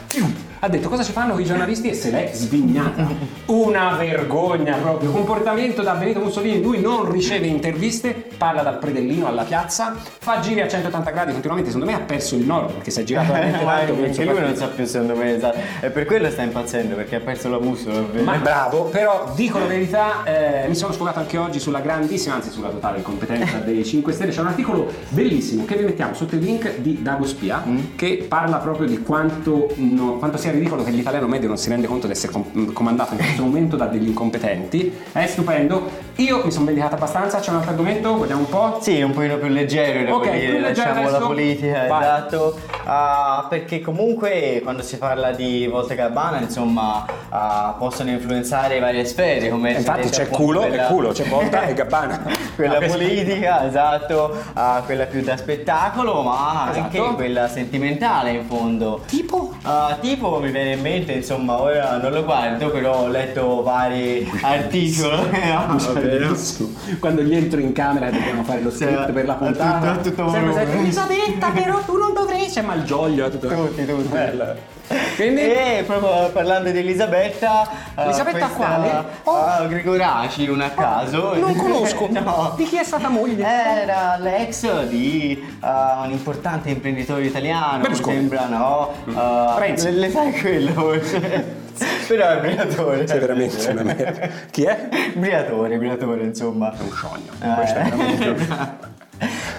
ha 0.64 0.68
detto 0.68 0.88
cosa 0.88 1.02
ci 1.02 1.12
fanno 1.12 1.38
i 1.38 1.44
giornalisti 1.44 1.88
e 1.88 1.94
se 1.94 2.10
l'è 2.10 2.30
svignata 2.32 3.08
una 3.46 3.96
vergogna 3.96 4.76
proprio 4.76 5.10
comportamento 5.10 5.82
da 5.82 5.94
Benito 5.94 6.20
Mussolini 6.20 6.62
lui 6.62 6.80
non 6.80 7.10
riceve 7.10 7.46
interviste 7.46 8.12
parla 8.36 8.62
dal 8.62 8.78
predellino 8.78 9.26
alla 9.26 9.42
piazza 9.42 9.96
fa 9.96 10.38
giri 10.38 10.60
a 10.60 10.68
180 10.68 11.10
gradi 11.10 11.32
continuamente 11.32 11.70
secondo 11.70 11.90
me 11.90 11.98
ha 11.98 12.04
perso 12.04 12.36
il 12.36 12.44
nord 12.44 12.74
perché 12.74 12.90
si 12.92 13.00
è 13.00 13.04
girato 13.04 13.32
veramente 13.32 13.64
tanto 13.64 14.02
anche 14.02 14.24
lui 14.24 14.40
non 14.40 14.56
sa 14.56 14.68
più 14.68 14.84
secondo 14.84 15.16
me 15.16 15.34
esatto. 15.34 15.58
E 15.80 15.90
per 15.90 16.04
quello 16.04 16.30
sta 16.30 16.42
impazzendo 16.42 16.94
perché 16.94 17.16
ha 17.16 17.20
perso 17.20 17.48
la 17.48 17.58
bussola. 17.58 18.04
Ma 18.22 18.36
bravo, 18.36 18.84
però 18.84 19.32
dico 19.34 19.58
la 19.58 19.66
verità, 19.66 20.24
eh, 20.24 20.68
mi 20.68 20.74
sono 20.74 20.92
sfogato 20.92 21.18
anche 21.18 21.38
oggi 21.38 21.58
sulla 21.58 21.80
grandissima, 21.80 22.34
anzi 22.34 22.50
sulla 22.50 22.68
totale 22.68 22.98
incompetenza 22.98 23.58
dei 23.58 23.84
5 23.84 24.12
Stelle. 24.12 24.32
C'è 24.32 24.40
un 24.40 24.48
articolo 24.48 24.90
bellissimo 25.08 25.64
che 25.64 25.76
vi 25.76 25.84
mettiamo 25.84 26.14
sotto 26.14 26.34
il 26.34 26.42
link 26.42 26.78
di 26.78 27.02
Dago 27.02 27.26
Spia 27.26 27.62
che 27.96 28.24
parla 28.28 28.58
proprio 28.58 28.86
di 28.86 29.02
quanto, 29.02 29.72
no- 29.76 30.16
quanto 30.18 30.36
sia 30.36 30.51
ridicolo 30.52 30.82
che 30.84 30.90
l'italiano 30.90 31.26
medio 31.26 31.48
non 31.48 31.56
si 31.58 31.68
rende 31.68 31.86
conto 31.86 32.06
di 32.06 32.12
essere 32.12 32.32
com- 32.32 32.72
comandato 32.72 33.12
in 33.14 33.18
questo 33.18 33.42
momento 33.42 33.76
da 33.76 33.86
degli 33.86 34.08
incompetenti. 34.08 34.96
È 35.12 35.26
stupendo. 35.26 36.10
Io 36.16 36.42
mi 36.44 36.50
sono 36.50 36.66
vendicata 36.66 36.94
abbastanza, 36.96 37.40
c'è 37.40 37.50
un 37.50 37.56
altro 37.56 37.70
argomento, 37.70 38.16
vogliamo 38.16 38.40
un 38.40 38.48
po'? 38.48 38.78
Sì, 38.80 39.00
un 39.02 39.12
pochino 39.12 39.36
più 39.38 39.48
leggero 39.48 40.04
devo 40.04 40.16
Ok, 40.18 40.30
dire, 40.30 40.60
lasciamo 40.60 41.00
adesso. 41.00 41.18
la 41.18 41.26
politica, 41.26 41.86
Vai. 41.88 42.02
esatto. 42.02 42.58
Ah, 42.84 43.46
perché 43.48 43.80
comunque 43.80 44.60
quando 44.62 44.82
si 44.82 44.98
parla 44.98 45.30
di 45.32 45.66
Volta 45.66 45.94
Gabbana, 45.94 46.40
insomma, 46.40 47.04
ah, 47.30 47.74
possono 47.78 48.10
influenzare 48.10 48.78
varie 48.80 49.04
sfere, 49.04 49.48
come 49.48 49.74
è 49.74 49.78
Infatti 49.78 50.08
c'è 50.10 50.28
culo 50.28 50.64
e 50.64 50.68
quella- 50.68 50.84
culo, 50.86 51.12
c'è 51.12 51.24
Volta 51.24 51.62
e 51.66 51.74
Gabbana. 51.74 52.22
quella 52.54 52.76
Ah, 52.78 52.86
politica, 52.86 53.66
esatto, 53.66 54.36
ah, 54.54 54.82
quella 54.84 55.04
più 55.06 55.22
da 55.22 55.36
spettacolo, 55.36 56.22
ma 56.22 56.64
anche 56.72 56.98
Esatto. 56.98 57.14
quella 57.14 57.48
sentimentale 57.48 58.30
in 58.32 58.44
fondo. 58.46 59.00
Tipo? 59.06 59.54
Tipo 60.00 60.40
mi 60.42 60.50
viene 60.50 60.72
in 60.72 60.80
mente, 60.80 61.12
insomma, 61.12 61.60
ora 61.60 61.96
non 61.98 62.12
lo 62.12 62.24
guardo, 62.24 62.70
però 62.70 63.02
ho 63.02 63.08
letto 63.08 63.62
vari 63.62 64.30
articoli. 64.42 65.16
no, 65.16 65.78
Cioè, 65.78 65.92
no. 65.94 66.00
bellissimo. 66.00 66.68
Quando 66.98 67.22
gli 67.22 67.34
entro 67.34 67.60
in 67.60 67.72
camera 67.72 68.10
dobbiamo 68.10 68.42
fare 68.42 68.60
lo 68.60 68.70
script 68.70 69.06
Sì, 69.06 69.12
per 69.12 69.24
la 69.26 69.34
puntata. 69.34 69.92
tutto- 69.92 70.10
tutto 70.10 70.30
sempre 70.30 70.52
sempre, 70.52 70.78
Elisabetta, 70.78 71.50
però 71.50 71.78
tu 71.80 71.96
non 71.96 72.12
dovresti. 72.12 72.50
C'è 72.52 72.62
Malgioglio. 72.62 73.30
Tutto. 73.30 73.48
Tutti, 73.48 73.86
tutti. 73.86 74.08
Bello. 74.08 74.70
Quindi, 75.14 75.40
E 75.40 75.84
proprio 75.86 76.28
parlando 76.32 76.70
di 76.70 76.78
Elisabetta, 76.78 77.66
eh, 77.96 78.02
Elisabetta 78.02 78.46
questa- 78.46 78.56
quale? 78.74 79.04
Oh. 79.24 79.36
ah, 79.36 79.64
Gregoraci, 79.66 80.48
un 80.48 80.60
a 80.60 80.68
caso. 80.70 81.34
non 81.36 81.54
conosco. 81.56 82.08
no. 82.12 82.52
Di 82.56 82.64
chi 82.64 82.76
è 82.76 82.84
stata 82.84 83.08
moglie? 83.08 83.46
Era 83.82 84.16
l'ex 84.18 84.82
di 84.88 85.32
eh, 85.62 85.66
un 86.04 86.10
importante 86.10 86.68
imprenditore 86.70 87.24
italiano, 87.24 87.76
mi 87.76 87.82
Berlusconi. 87.82 88.16
sembra, 88.16 88.46
no? 88.48 88.92
Eh, 89.06 89.58
Renzi. 89.60 89.84
Le, 89.86 89.90
le 89.92 90.10
sai 90.10 90.31
quello 90.40 90.72
forse? 90.72 91.60
Però 92.06 92.28
è 92.28 92.40
Briatore. 92.40 93.06
Sei 93.06 93.18
veramente 93.18 93.70
una 93.70 93.82
merda. 93.82 94.28
Chi 94.50 94.64
è? 94.64 94.88
Briatore, 95.14 95.78
Briatore, 95.78 96.22
insomma. 96.24 96.72
È 96.72 96.80
un 96.82 96.90
sogno. 96.90 97.30
Eh. 97.40 97.54
Questo 97.54 97.78
è 97.78 97.82
veramente- 97.84 98.90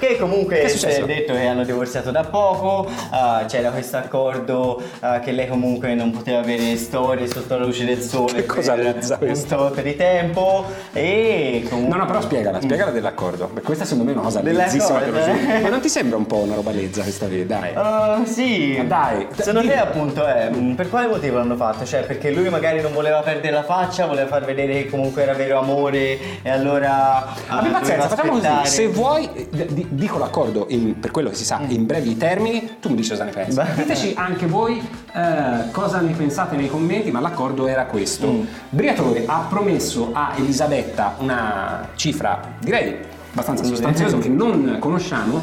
Che 0.04 0.18
comunque 0.18 0.68
si 0.68 0.86
è 0.86 1.06
detto 1.06 1.32
che 1.32 1.46
hanno 1.46 1.64
divorziato 1.64 2.12
da 2.12 2.26
poco, 2.26 2.86
eh, 2.90 3.46
c'era 3.46 3.70
questo 3.70 3.96
accordo 3.96 4.82
eh, 5.02 5.22
che 5.24 5.32
lei 5.32 5.48
comunque 5.48 5.94
non 5.96 6.12
poteva 6.12 6.40
avere 6.40 6.76
storie 6.76 7.26
sotto 7.26 7.58
la 7.58 7.64
luce 7.64 7.86
del 7.86 8.02
sole 8.02 8.34
Che 8.34 8.46
cosa 8.46 8.74
per 8.74 8.84
lezza 8.84 9.18
un 9.22 9.46
tot 9.48 9.82
di 9.82 9.96
tempo 9.96 10.66
e 10.92 11.66
comunque... 11.70 11.96
No, 11.96 12.04
no, 12.04 12.06
però 12.06 12.20
spiegala, 12.20 12.60
spiegala 12.60 12.92
dell'accordo. 12.92 13.50
Beh, 13.54 13.62
questa 13.62 13.86
secondo 13.86 14.04
me 14.04 14.12
è 14.12 14.14
una 14.16 14.26
cosa 14.26 14.42
Dell'accordo, 14.42 14.74
lezzissima 14.74 15.00
che 15.00 15.10
lo 15.10 15.20
giuro. 15.24 15.62
Ma 15.62 15.70
non 15.70 15.80
ti 15.80 15.90
sembra 15.90 16.18
un 16.18 16.26
po' 16.26 16.38
una 16.38 16.56
roba 16.56 16.72
lezza 16.72 17.02
questa 17.04 17.28
qui? 17.28 17.46
Dai. 17.46 17.74
Uh, 17.74 18.26
sì, 18.26 18.76
Ma 18.80 18.84
dai, 18.84 19.28
secondo 19.38 19.62
te 19.62 19.78
appunto 19.78 20.26
è 20.26 20.50
mh, 20.50 20.76
per 20.76 20.90
quale 20.90 21.08
motivo 21.08 21.38
l'hanno 21.38 21.56
fatto? 21.56 21.86
Cioè 21.86 22.04
perché 22.04 22.30
lui 22.30 22.50
magari 22.50 22.82
non 22.82 22.92
voleva 22.92 23.22
perdere 23.22 23.54
la 23.54 23.64
faccia, 23.64 24.06
voleva 24.06 24.28
far 24.28 24.44
vedere 24.44 24.74
che 24.84 24.90
comunque 24.90 25.22
era 25.22 25.34
vero 25.34 25.60
amore 25.60 26.42
e 26.42 26.50
allora 26.50 27.26
Abbi 27.48 27.70
pazienza, 27.70 28.08
doveva 28.08 28.16
facciamo 28.16 28.60
così. 28.60 28.70
Se 28.70 28.88
vuoi, 28.88 29.30
di- 29.50 29.92
dico 29.96 30.18
l'accordo 30.18 30.66
in- 30.70 31.00
per 31.00 31.12
quello 31.12 31.30
che 31.30 31.36
si 31.36 31.46
sa 31.46 31.62
in 31.68 31.86
brevi 31.86 32.18
termini, 32.18 32.78
tu 32.80 32.90
mi 32.90 32.96
dici 32.96 33.10
cosa 33.10 33.24
ne 33.24 33.32
pensi. 33.32 33.56
Beh. 33.56 33.76
Diteci 33.76 34.14
anche 34.16 34.46
voi 34.46 34.82
eh, 35.14 35.72
cosa 35.72 36.00
ne 36.00 36.14
pensate 36.14 36.56
nei 36.56 36.70
commenti, 36.70 37.12
ma 37.12 37.20
l'accordo 37.20 37.68
era 37.68 37.86
questo. 37.86 38.28
Mm. 38.32 38.42
Briatore 38.70 39.24
ha 39.26 39.46
promesso 39.50 40.10
a 40.14 40.34
Elisabetta 40.36 41.16
una 41.20 41.90
cifra, 41.96 42.56
direi 42.60 42.96
abbastanza 43.32 43.64
sostanziosa, 43.64 44.18
che 44.18 44.30
non 44.30 44.78
conosciamo, 44.80 45.42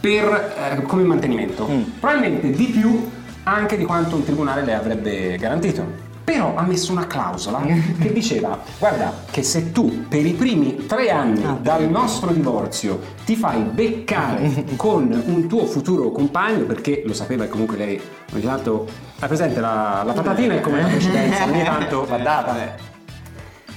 per, 0.00 0.54
eh, 0.78 0.82
come 0.82 1.02
mantenimento. 1.02 1.68
Mm. 1.68 1.82
Probabilmente 2.00 2.50
di 2.50 2.64
più 2.66 3.10
anche 3.44 3.76
di 3.76 3.84
quanto 3.84 4.16
un 4.16 4.24
tribunale 4.24 4.62
le 4.62 4.74
avrebbe 4.74 5.36
garantito. 5.38 6.06
Però 6.28 6.54
ha 6.54 6.62
messo 6.62 6.92
una 6.92 7.06
clausola 7.06 7.62
che 7.62 8.12
diceva: 8.12 8.58
Guarda, 8.78 9.24
che 9.30 9.42
se 9.42 9.72
tu 9.72 10.06
per 10.08 10.26
i 10.26 10.34
primi 10.34 10.84
tre 10.84 11.08
anni 11.08 11.42
dal 11.62 11.88
nostro 11.88 12.32
divorzio 12.32 13.00
ti 13.24 13.34
fai 13.34 13.62
beccare 13.62 14.66
con 14.76 15.22
un 15.24 15.48
tuo 15.48 15.64
futuro 15.64 16.10
compagno, 16.10 16.66
perché 16.66 17.02
lo 17.06 17.14
sapeva 17.14 17.44
e 17.44 17.48
comunque 17.48 17.78
lei 17.78 17.98
ogni 18.34 18.42
tanto. 18.42 18.86
Hai 19.20 19.26
presente 19.26 19.60
la, 19.60 20.02
la 20.04 20.12
patatina 20.12 20.52
è 20.52 20.60
come 20.60 20.82
la 20.82 20.88
precedenza, 20.88 21.44
ogni 21.44 21.64
tanto 21.64 22.04
va 22.06 22.18
data. 22.18 22.74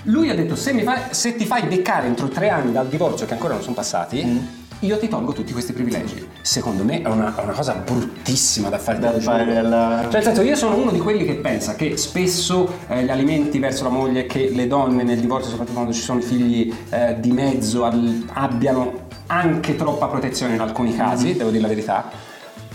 Lui 0.04 0.30
ha 0.30 0.36
detto: 0.36 0.58
se, 0.58 0.74
mi 0.74 0.84
fai- 0.84 1.04
se 1.12 1.38
ti 1.38 1.46
fai 1.46 1.64
beccare 1.68 2.08
entro 2.08 2.28
tre 2.28 2.50
anni 2.50 2.74
dal 2.74 2.90
divorzio, 2.90 3.26
che 3.26 3.32
ancora 3.32 3.54
non 3.54 3.64
sono 3.64 3.76
passati, 3.76 4.60
io 4.82 4.98
ti 4.98 5.08
tolgo 5.08 5.32
tutti 5.34 5.52
questi 5.52 5.74
privilegi. 5.74 6.28
Secondo 6.42 6.84
me 6.84 7.02
è 7.02 7.08
una, 7.08 7.36
è 7.36 7.44
una 7.44 7.54
cosa 7.54 7.74
bruttissima 7.74 8.70
da 8.70 8.78
fare 8.78 9.00
Da 9.00 9.20
fare 9.20 9.58
alla- 9.58 10.00
Cioè, 10.04 10.14
nel 10.14 10.24
senso, 10.24 10.42
io 10.42 10.56
sono 10.56 10.76
uno 10.76 10.92
di 10.92 11.00
quelli 11.00 11.24
che 11.26 11.36
pensa 11.36 11.76
che 11.76 11.98
spesso 11.98 12.68
eh, 12.88 13.04
gli 13.04 13.10
alimenti 13.10 13.60
verso 13.60 13.84
la 13.84 13.90
moglie, 13.90 14.26
che 14.26 14.50
le 14.54 14.68
donne 14.68 15.04
nel 15.04 15.20
divorzio, 15.20 15.50
soprattutto 15.50 15.76
quando 15.78 15.94
ci 15.94 16.02
sono 16.02 16.20
i 16.20 16.24
figli 16.24 16.74
eh, 16.90 17.16
di 17.20 17.32
mezzo, 17.32 17.84
al- 17.84 18.26
abbiano 18.34 19.10
anche 19.28 19.76
troppa 19.76 20.08
protezione 20.08 20.56
in 20.56 20.60
alcuni 20.62 20.96
casi, 20.96 21.36
devo 21.36 21.50
dire 21.52 21.62
la 21.62 21.68
verità. 21.70 22.10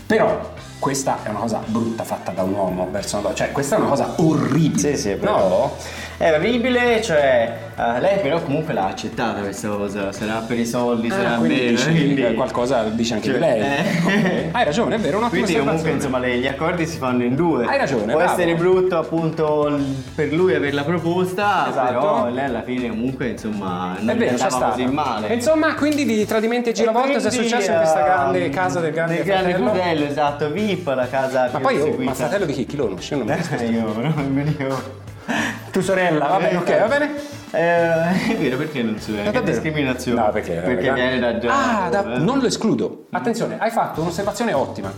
Però 0.05 0.39
questa 0.79 1.19
è 1.23 1.29
una 1.29 1.39
cosa 1.39 1.61
brutta 1.65 2.03
fatta 2.03 2.31
da 2.31 2.43
un 2.43 2.53
uomo 2.53 2.87
verso 2.89 3.15
una 3.15 3.23
donna, 3.23 3.35
cioè 3.35 3.51
questa 3.51 3.75
è 3.75 3.79
una 3.79 3.89
cosa 3.89 4.13
orribile. 4.17 4.95
Sì, 4.95 5.01
sì, 5.01 5.13
vero. 5.15 5.31
no? 5.37 5.71
È 6.19 6.31
orribile, 6.33 6.99
cioè 7.03 7.55
eh, 7.77 7.99
lei 7.99 8.19
però 8.21 8.41
comunque 8.41 8.73
l'ha 8.73 8.87
accettata 8.87 9.39
questa 9.41 9.67
cosa, 9.67 10.11
sarà 10.11 10.43
per 10.47 10.57
i 10.57 10.65
soldi, 10.65 11.11
sarà 11.11 11.35
Ah, 11.35 11.37
quindi 11.37 11.55
meno, 11.57 11.69
dici, 11.69 11.89
quindi- 11.91 12.23
eh, 12.25 12.33
qualcosa 12.33 12.83
dice 12.85 13.13
anche 13.13 13.29
Cioè, 13.29 13.37
lei. 13.37 13.59
eh. 13.61 14.49
Hai 14.51 14.65
ragione, 14.65 14.95
è 14.95 14.97
vero, 14.97 15.19
un'ottima 15.19 15.43
Quindi 15.45 15.63
comunque 15.63 15.91
insomma 15.91 16.17
le- 16.17 16.37
gli 16.39 16.47
accordi 16.47 16.87
si 16.87 16.97
fanno 16.97 17.23
in 17.23 17.35
due. 17.35 17.65
Hai 17.65 17.77
ragione, 17.77 18.13
Può 18.13 18.15
bravo. 18.21 18.31
essere 18.31 18.55
brutto 18.55 18.97
appunto 18.97 19.79
per 20.15 20.33
lui 20.33 20.55
averla 20.55 20.83
proposta, 20.83 21.67
Esatto. 21.69 21.87
però 21.93 22.29
lei 22.29 22.45
alla 22.45 22.63
fine 22.63 22.89
comunque 22.89 23.27
insomma 23.27 23.95
non 23.99 24.09
È 24.09 24.17
vero, 24.17 24.37
c'è 24.37 24.49
stato. 24.49 24.69
così 24.71 24.85
male. 24.85 25.27
Insomma, 25.35 25.75
quindi 25.75 26.03
di 26.03 26.25
tradimenti 26.25 26.69
e 26.69 26.73
giravolte 26.73 27.13
cosa 27.13 27.27
è 27.27 27.31
successo 27.31 27.69
in 27.69 27.77
questa 27.77 27.99
ehm, 27.99 28.05
grande 28.05 28.49
casa 28.49 28.79
del 28.79 28.91
grande 28.91 29.15
del 29.17 29.23
grande 29.23 29.49
fratello? 29.53 29.69
fratello, 29.71 30.05
esatto, 30.05 30.49
VIP, 30.51 30.87
la 30.87 31.07
casa 31.07 31.49
Ma 31.53 31.59
poi, 31.59 31.79
oh, 31.79 31.95
ma 31.99 32.13
fratello 32.15 32.45
di 32.45 32.53
chi? 32.53 32.65
Chi 32.65 32.75
lo 32.75 32.85
conosce? 32.85 33.15
Non 33.15 33.27
mi 33.27 33.33
Eh, 33.33 33.65
io, 33.69 33.93
no, 33.93 34.13
nemmeno 34.15 35.05
Tu 35.71 35.81
sorella, 35.81 36.27
va 36.27 36.37
bene, 36.37 36.57
ok, 36.57 36.79
va 36.79 36.87
bene? 36.87 37.35
Eh, 37.49 38.31
è 38.31 38.35
vero, 38.37 38.57
perché 38.57 38.83
non 38.83 38.95
Eh, 38.95 38.99
che 39.05 39.23
davvero? 39.23 39.41
discriminazione. 39.41 40.19
No, 40.21 40.29
perché, 40.31 40.53
Perché 40.55 40.91
viene 40.91 41.19
da 41.19 41.37
già. 41.37 41.85
Ah, 41.85 41.89
da- 41.89 42.15
eh. 42.15 42.17
non 42.19 42.39
lo 42.39 42.45
escludo. 42.47 43.05
Attenzione, 43.11 43.55
hai 43.59 43.69
fatto 43.71 44.01
un'osservazione 44.01 44.53
ottima. 44.53 44.91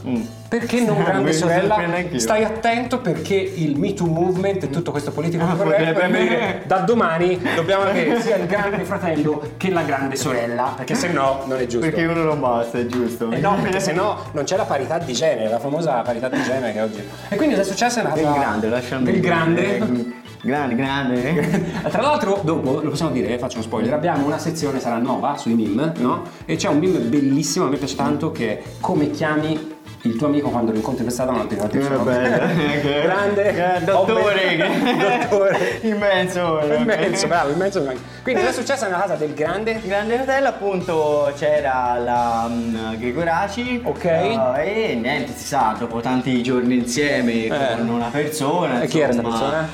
Perché 0.48 0.82
non 0.86 1.04
grande 1.04 1.32
sorella? 1.34 1.78
Stai 2.16 2.44
attento 2.44 3.00
perché 3.02 3.36
il 3.36 3.78
Me 3.78 3.94
Too 3.94 4.08
Movement 4.08 4.64
e 4.64 4.70
tutto 4.70 4.90
questo 4.92 5.12
politico 5.12 5.44
Ah, 5.44 5.56
corretto 5.56 6.08
dire 6.08 6.64
da 6.66 6.78
domani 6.80 7.40
dobbiamo 7.56 7.84
avere 7.84 8.20
sia 8.22 8.36
il 8.38 8.48
grande 8.48 8.84
fratello 8.84 9.52
che 9.58 9.70
la 9.70 9.84
grande 9.84 10.16
sorella, 10.16 10.74
perché 10.76 10.96
se 10.96 11.10
no 11.12 11.44
non 11.46 11.60
è 11.60 11.66
giusto. 11.68 11.88
Perché 11.88 12.06
uno 12.06 12.24
non 12.24 12.40
basta, 12.40 12.80
è 12.80 12.86
giusto. 12.88 13.30
Eh 13.32 13.38
no, 13.40 13.58
perché 13.62 13.80
se 13.80 13.92
no 13.94 14.26
non 14.34 14.44
c'è 14.44 14.58
la 14.58 14.64
parità 14.66 14.98
di 14.98 15.14
genere, 15.14 15.50
la 15.50 15.60
famosa 15.60 15.94
parità 16.02 16.30
di 16.30 16.42
genere 16.42 16.74
che 16.74 16.82
oggi. 16.82 17.08
E 17.30 17.36
quindi 17.36 17.54
cosa 17.56 17.68
è 17.68 17.72
successo? 17.72 18.00
È 18.00 18.02
una 18.06 18.14
Del 18.14 18.24
cosa- 18.26 18.40
grande, 18.40 18.70
lasciami 18.70 19.04
Del 19.04 19.20
grande. 19.20 20.18
Grande, 20.42 20.76
grande. 20.76 21.82
Tra 21.90 22.02
l'altro, 22.02 22.40
dopo, 22.44 22.80
lo 22.82 22.90
possiamo 22.90 23.12
dire, 23.12 23.38
faccio 23.38 23.56
uno 23.58 23.66
spoiler, 23.66 23.94
abbiamo 23.94 24.26
una 24.26 24.38
sezione, 24.38 24.80
sarà 24.80 24.98
nuova, 24.98 25.36
sui 25.38 25.54
meme, 25.54 25.92
no? 25.98 26.24
E 26.46 26.56
c'è 26.56 26.70
un 26.70 26.80
meme 26.80 27.00
bellissimo, 27.00 27.66
a 27.66 27.70
me 27.70 27.76
piace 27.78 27.96
tanto, 27.96 28.32
che 28.32 28.58
è 28.60 28.62
come 28.80 29.10
chiami 29.10 29.78
il 30.04 30.16
tuo 30.16 30.28
amico 30.28 30.50
quando 30.50 30.72
lo 30.72 30.78
incontri 30.78 31.04
per 31.04 31.12
strada, 31.12 31.32
non 31.32 31.48
ti 31.48 31.56
ricordi 31.56 31.82
suo 31.82 31.94
nome. 31.98 32.80
Che- 32.82 33.02
Grande. 33.02 33.76
Eh, 33.76 33.84
dottore. 33.84 34.58
Dottore. 35.30 35.80
Immenso. 35.82 36.60
Immenso, 36.78 37.28
bravo, 37.28 37.52
immenso. 37.52 37.94
Quindi 38.30 38.46
cosa 38.48 38.60
è 38.60 38.64
successo 38.64 38.86
nella 38.86 39.00
casa 39.00 39.16
del 39.16 39.34
grande? 39.34 39.82
Grande 39.84 40.16
Fratello 40.18 40.48
appunto 40.50 41.32
c'era 41.36 41.98
la 41.98 42.48
mm, 42.48 42.94
Gregoraci 43.00 43.82
Ok. 43.84 44.06
eh, 44.06 44.92
e 44.92 44.96
niente 45.02 45.34
si 45.36 45.46
sa 45.48 45.76
dopo 45.80 46.00
tanti 46.00 46.44
giorni 46.44 46.76
insieme 46.78 47.48
con 47.48 47.90
una 47.90 48.10
persona 48.12 48.82
Eh. 48.82 48.84
E 48.84 48.88
chi 48.88 49.00
era 49.00 49.14
sta 49.14 49.22
insomma, 49.24 49.68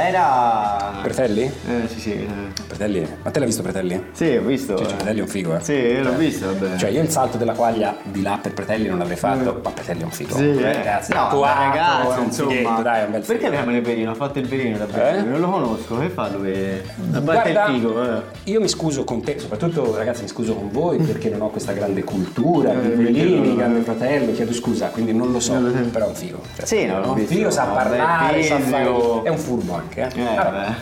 eh, 0.00 0.08
era 0.08 0.92
Pretelli? 1.02 1.42
eh, 1.44 1.86
sì 1.86 2.00
sì 2.00 2.12
eh. 2.14 2.26
Pretelli? 2.66 3.06
Ma 3.22 3.30
te 3.30 3.38
l'hai 3.38 3.46
visto 3.46 3.62
Pretelli? 3.62 4.06
sì 4.10 4.34
ho 4.34 4.42
visto 4.42 4.76
Cioè, 4.76 4.84
eh. 4.86 4.94
Pretelli 4.94 5.18
è 5.18 5.22
un 5.22 5.28
figo, 5.28 5.54
eh. 5.56 5.60
sì 5.60 6.02
l'ho 6.02 6.12
visto 6.16 6.46
vabbè 6.46 6.76
Cioè 6.78 6.90
io 6.90 7.02
il 7.02 7.10
salto 7.10 7.36
della 7.38 7.52
quaglia 7.52 7.96
di 8.02 8.22
là 8.22 8.40
per 8.42 8.54
Pretelli 8.54 8.88
non 8.88 8.98
l'avrei 8.98 9.16
fatto, 9.16 9.60
ma 9.62 9.70
Pretelli 9.70 10.00
è 10.00 10.04
un 10.04 10.10
figo. 10.10 10.34
sì, 10.34 10.42
Eh, 10.48 10.56
eh. 10.62 10.72
ragazzi, 10.72 11.12
no, 11.12 11.28
ma 11.32 11.54
ragazzi, 11.54 12.08
è 12.16 12.18
un 12.18 12.24
insomma, 12.24 12.50
fighetto, 12.50 12.82
dai, 12.82 13.00
è 13.02 13.04
un 13.04 13.10
bel 13.12 13.24
perché 13.24 13.46
abbiamo 13.46 13.70
il 13.70 13.82
perino? 13.82 14.10
Ha 14.10 14.14
fatto 14.14 14.40
il 14.40 14.48
perino 14.48 14.78
davvero? 14.78 15.16
Eh? 15.18 15.22
Non 15.22 15.38
lo 15.40 15.48
conosco, 15.50 15.98
che 16.00 16.08
fa 16.08 16.28
lui? 16.30 16.82
Guarda, 16.96 17.44
il 17.48 17.67
figo, 17.72 18.02
eh. 18.04 18.20
io 18.44 18.60
mi 18.60 18.68
scuso 18.68 19.04
con 19.04 19.22
te, 19.22 19.38
soprattutto 19.38 19.94
ragazzi 19.96 20.22
mi 20.22 20.28
scuso 20.28 20.54
con 20.54 20.70
voi 20.70 20.98
perché 20.98 21.28
non 21.28 21.40
ho 21.42 21.50
questa 21.50 21.72
grande 21.72 22.04
cultura 22.04 22.72
di 22.74 22.86
Eh, 22.86 22.94
Bellini, 22.96 23.38
perché- 23.40 23.54
grande 23.56 23.80
fratello, 23.80 24.32
chiedo 24.32 24.52
scusa, 24.52 24.88
quindi 24.88 25.12
non 25.12 25.32
lo 25.32 25.40
so, 25.40 25.54
però 25.92 26.06
è 26.06 26.08
un 26.08 26.14
figo. 26.14 26.40
Cioè, 26.56 26.66
Sì, 26.66 26.86
no, 26.86 27.00
l'ho 27.00 27.12
un 27.12 27.18
figo, 27.26 27.50
sa 27.50 27.64
vabbè, 27.64 27.76
parlare, 27.96 28.42
sa 28.42 28.58
fare... 28.58 28.84
È 29.22 29.28
un 29.28 29.38
furbo 29.38 29.74
anche, 29.74 30.00
eh. 30.14 30.20
Eh, 30.20 30.34
vabbè. 30.36 30.74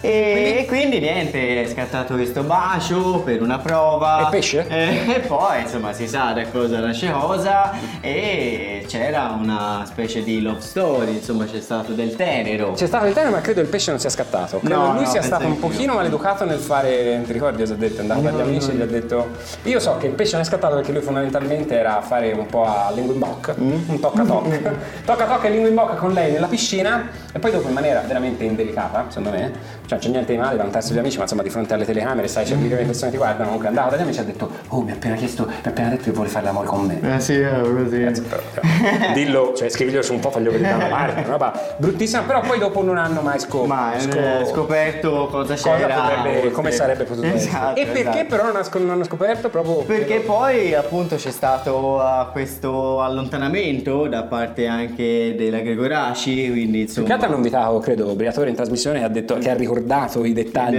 E 0.00 0.64
quindi 0.68 1.00
niente, 1.00 1.62
è 1.62 1.66
scattato 1.66 2.14
questo 2.14 2.42
bacio 2.44 3.20
per 3.24 3.42
una 3.42 3.58
prova. 3.58 4.26
E 4.28 4.30
pesce? 4.30 4.64
E, 4.68 5.04
e 5.16 5.20
poi 5.20 5.62
insomma 5.62 5.92
si 5.92 6.06
sa 6.06 6.32
da 6.32 6.46
cosa 6.46 6.78
nasce 6.78 7.10
cosa. 7.10 7.72
E 8.00 8.84
c'era 8.86 9.36
una 9.38 9.82
specie 9.86 10.22
di 10.22 10.40
love 10.40 10.60
story, 10.60 11.14
insomma 11.14 11.46
c'è 11.46 11.60
stato 11.60 11.92
del 11.92 12.14
tenero. 12.14 12.72
C'è 12.72 12.86
stato 12.86 13.06
il 13.06 13.12
tenero, 13.12 13.32
ma 13.34 13.40
credo 13.40 13.60
il 13.60 13.66
pesce 13.66 13.90
non 13.90 13.98
sia 13.98 14.10
scattato. 14.10 14.58
Credo 14.60 14.74
No, 14.76 14.92
lui 14.92 15.02
no, 15.02 15.08
sia 15.10 15.22
stato 15.22 15.46
un 15.46 15.58
pochino 15.58 15.94
maleducato 15.94 16.44
nel 16.44 16.58
fare. 16.60 17.20
Ti 17.26 17.32
ricordi 17.32 17.58
cosa 17.62 17.74
ha 17.74 17.76
detto? 17.76 18.00
Andato 18.00 18.20
dagli 18.20 18.40
amici 18.40 18.70
e 18.70 18.74
gli 18.74 18.80
ha 18.82 18.86
detto. 18.86 19.30
Io 19.64 19.80
so 19.80 19.96
che 19.96 20.06
il 20.06 20.12
pesce 20.12 20.32
non 20.34 20.42
è 20.42 20.44
scattato 20.44 20.76
perché 20.76 20.92
lui 20.92 21.02
fondamentalmente 21.02 21.74
era 21.76 21.98
a 21.98 22.02
fare 22.02 22.30
un 22.32 22.46
po' 22.46 22.64
a 22.64 22.90
lingua 22.94 23.14
in 23.14 23.18
bocca, 23.20 23.54
Mm. 23.58 23.72
un 23.88 23.98
tocca 23.98 24.22
tocca. 24.24 24.72
tocca 25.04 25.24
tocca 25.26 25.46
e 25.48 25.50
lingua 25.50 25.68
in 25.68 25.74
bocca 25.74 25.94
con 25.94 26.12
lei 26.12 26.30
nella 26.30 26.46
piscina 26.46 27.08
e 27.32 27.38
poi 27.40 27.50
dopo 27.50 27.66
in 27.66 27.74
maniera 27.74 28.00
veramente 28.06 28.44
indelicata, 28.44 29.06
secondo 29.08 29.30
me. 29.30 29.52
Cioè 29.88 29.96
c'è 29.98 30.10
niente 30.10 30.32
di 30.32 30.38
male 30.38 30.58
vantarsi 30.58 30.92
gli 30.92 30.98
amici, 30.98 31.16
ma 31.16 31.22
insomma 31.22 31.42
di 31.42 31.48
fronte 31.48 31.72
alle 31.72 31.86
telecamere, 31.86 32.28
sai, 32.28 32.44
c'è 32.44 32.54
video 32.56 32.76
che 32.76 32.82
le 32.82 32.88
persone 32.88 33.10
ti 33.10 33.16
guardano. 33.16 33.44
Comunque 33.44 33.68
andavo 33.68 33.88
dagli 33.88 34.02
amici 34.02 34.18
e 34.18 34.20
ha 34.20 34.24
detto: 34.26 34.50
Oh, 34.68 34.82
mi 34.82 34.90
ha 34.90 34.94
appena 34.94 35.14
chiesto, 35.14 35.46
mi 35.46 35.52
ha 35.64 35.68
appena 35.70 35.88
detto 35.88 36.02
che 36.02 36.10
vuole 36.10 36.28
fare 36.28 36.44
l'amore 36.44 36.66
con 36.66 36.84
me. 36.84 37.14
Eh 37.14 37.20
sì, 37.20 37.42
così. 37.42 38.04
Ragazzi, 38.04 38.20
però, 38.20 38.42
cioè, 38.52 39.12
dillo, 39.14 39.54
cioè 39.56 39.70
scriviglielo 39.70 40.02
su 40.02 40.12
un 40.12 40.20
po', 40.20 40.28
faglielo 40.30 40.50
vedere 40.50 40.68
da 40.68 40.76
una 40.76 40.88
parte, 40.94 41.20
una 41.20 41.30
roba 41.30 41.74
bruttissima, 41.78 42.20
però 42.20 42.40
poi 42.42 42.58
dopo 42.58 42.82
non 42.82 42.98
hanno 42.98 43.22
mai 43.22 43.38
scop- 43.38 43.66
Ma 43.66 43.94
scop- 43.96 44.14
eh, 44.14 44.44
scoperto 44.44 45.28
cosa 45.30 45.54
cosa 45.54 45.76
c'era. 45.76 45.94
potrebbe, 45.94 46.50
come 46.50 46.70
sarebbe 46.70 47.04
potuto 47.04 47.26
Esatto, 47.26 47.80
essere. 47.80 47.80
E 47.80 47.86
perché 48.02 48.18
esatto. 48.20 48.26
però 48.28 48.44
non, 48.44 48.56
ha 48.56 48.62
sc- 48.62 48.74
non 48.76 48.90
hanno 48.90 49.04
scoperto 49.04 49.48
proprio 49.48 49.76
Perché 49.84 50.20
poi 50.20 50.74
appunto 50.74 51.16
c'è 51.16 51.30
stato 51.30 51.96
uh, 51.96 52.30
questo 52.32 53.00
allontanamento 53.00 54.06
da 54.06 54.24
parte 54.24 54.66
anche 54.66 55.34
della 55.34 55.60
Gregoraci, 55.60 56.50
quindi 56.50 56.82
insomma... 56.82 57.06
Che 57.06 57.12
altro 57.14 57.28
hanno 57.28 57.36
invitato, 57.36 57.78
credo, 57.78 58.14
Briatore 58.14 58.50
in 58.50 58.54
trasmissione 58.54 59.00
e 59.00 59.04
ha 59.04 59.08
detto 59.08 59.38
che 59.38 59.48
ha 59.48 59.54
ricordato 59.54 59.76
i 60.24 60.32
dettagli 60.32 60.76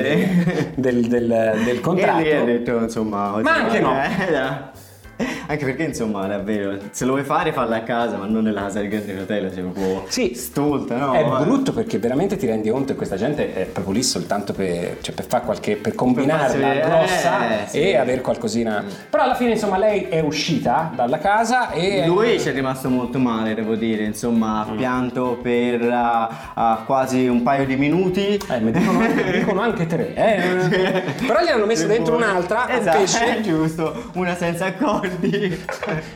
del, 0.76 1.08
del- 1.08 1.62
del 1.66 1.80
contratto. 1.82 2.20
E 2.20 2.24
lì 2.24 2.32
ha 2.34 2.44
detto 2.44 2.78
insomma... 2.78 3.40
Ma 3.42 3.54
anche 3.56 3.80
no. 3.80 3.94
eh, 4.02 4.32
no. 4.32 4.72
Anche 5.50 5.66
perché 5.66 5.84
insomma 5.84 6.28
davvero, 6.28 6.78
se 6.92 7.06
lo 7.06 7.12
vuoi 7.14 7.24
fare 7.24 7.52
falla 7.52 7.78
a 7.78 7.82
casa, 7.82 8.18
ma 8.18 8.26
non 8.26 8.44
nella 8.44 8.62
casa 8.62 8.80
del 8.80 8.90
grande 8.90 9.14
fratello, 9.14 9.52
sei 9.52 9.64
proprio 9.64 10.06
Sì, 10.08 10.34
stolta, 10.36 10.96
no? 10.98 11.14
È 11.14 11.24
brutto 11.44 11.74
perché 11.74 11.98
veramente 11.98 12.38
ti 12.38 12.46
rendi 12.46 12.70
conto 12.70 12.92
che 12.92 12.98
questa 12.98 13.16
gente 13.16 13.54
è 13.54 13.66
proprio 13.66 13.94
lì 13.96 14.04
soltanto 14.04 14.54
per, 14.54 14.98
cioè 15.02 15.14
per 15.16 15.26
fare 15.26 15.44
qualche. 15.46 15.76
per 15.76 15.96
combinarla 15.96 16.48
vedere, 16.56 16.82
grossa 16.88 17.64
eh, 17.64 17.68
sì. 17.68 17.80
e 17.80 17.96
avere 17.98 18.22
qualcosina. 18.22 18.84
Però 19.10 19.24
alla 19.24 19.36
fine, 19.36 19.52
insomma, 19.52 19.78
lei 19.78 20.04
è 20.04 20.20
uscita 20.20 20.92
dalla 20.96 21.18
casa 21.18 21.72
e. 21.72 22.06
Lui 22.06 22.40
ci 22.40 22.50
è 22.50 22.54
rimasto 22.54 22.90
molto 22.90 23.18
male, 23.20 23.54
devo 23.56 23.76
dire, 23.76 24.04
insomma, 24.04 24.66
Mm. 24.66 24.72
ha 24.72 24.76
pianto 24.76 25.40
per 25.42 25.82
uh, 25.82 26.60
uh, 26.62 26.86
quasi 26.86 27.28
un 27.28 27.42
paio 27.44 27.66
di 27.66 27.76
minuti. 27.76 28.40
Eh, 28.50 28.60
mi 28.60 28.72
dicono 28.72 29.00
dicono 29.32 29.62
anche 29.62 29.86
tre, 29.88 30.14
eh. 30.14 31.02
Però 31.26 31.42
gli 31.44 31.50
hanno 31.50 31.66
messo 31.66 31.88
dentro 31.88 32.16
un'altra 32.16 32.66
al 32.66 32.80
esatto, 32.80 32.98
pesce. 33.00 33.42
giusto, 33.42 34.12
una 34.14 34.36
senza 34.36 34.74
accordi. 35.10 35.58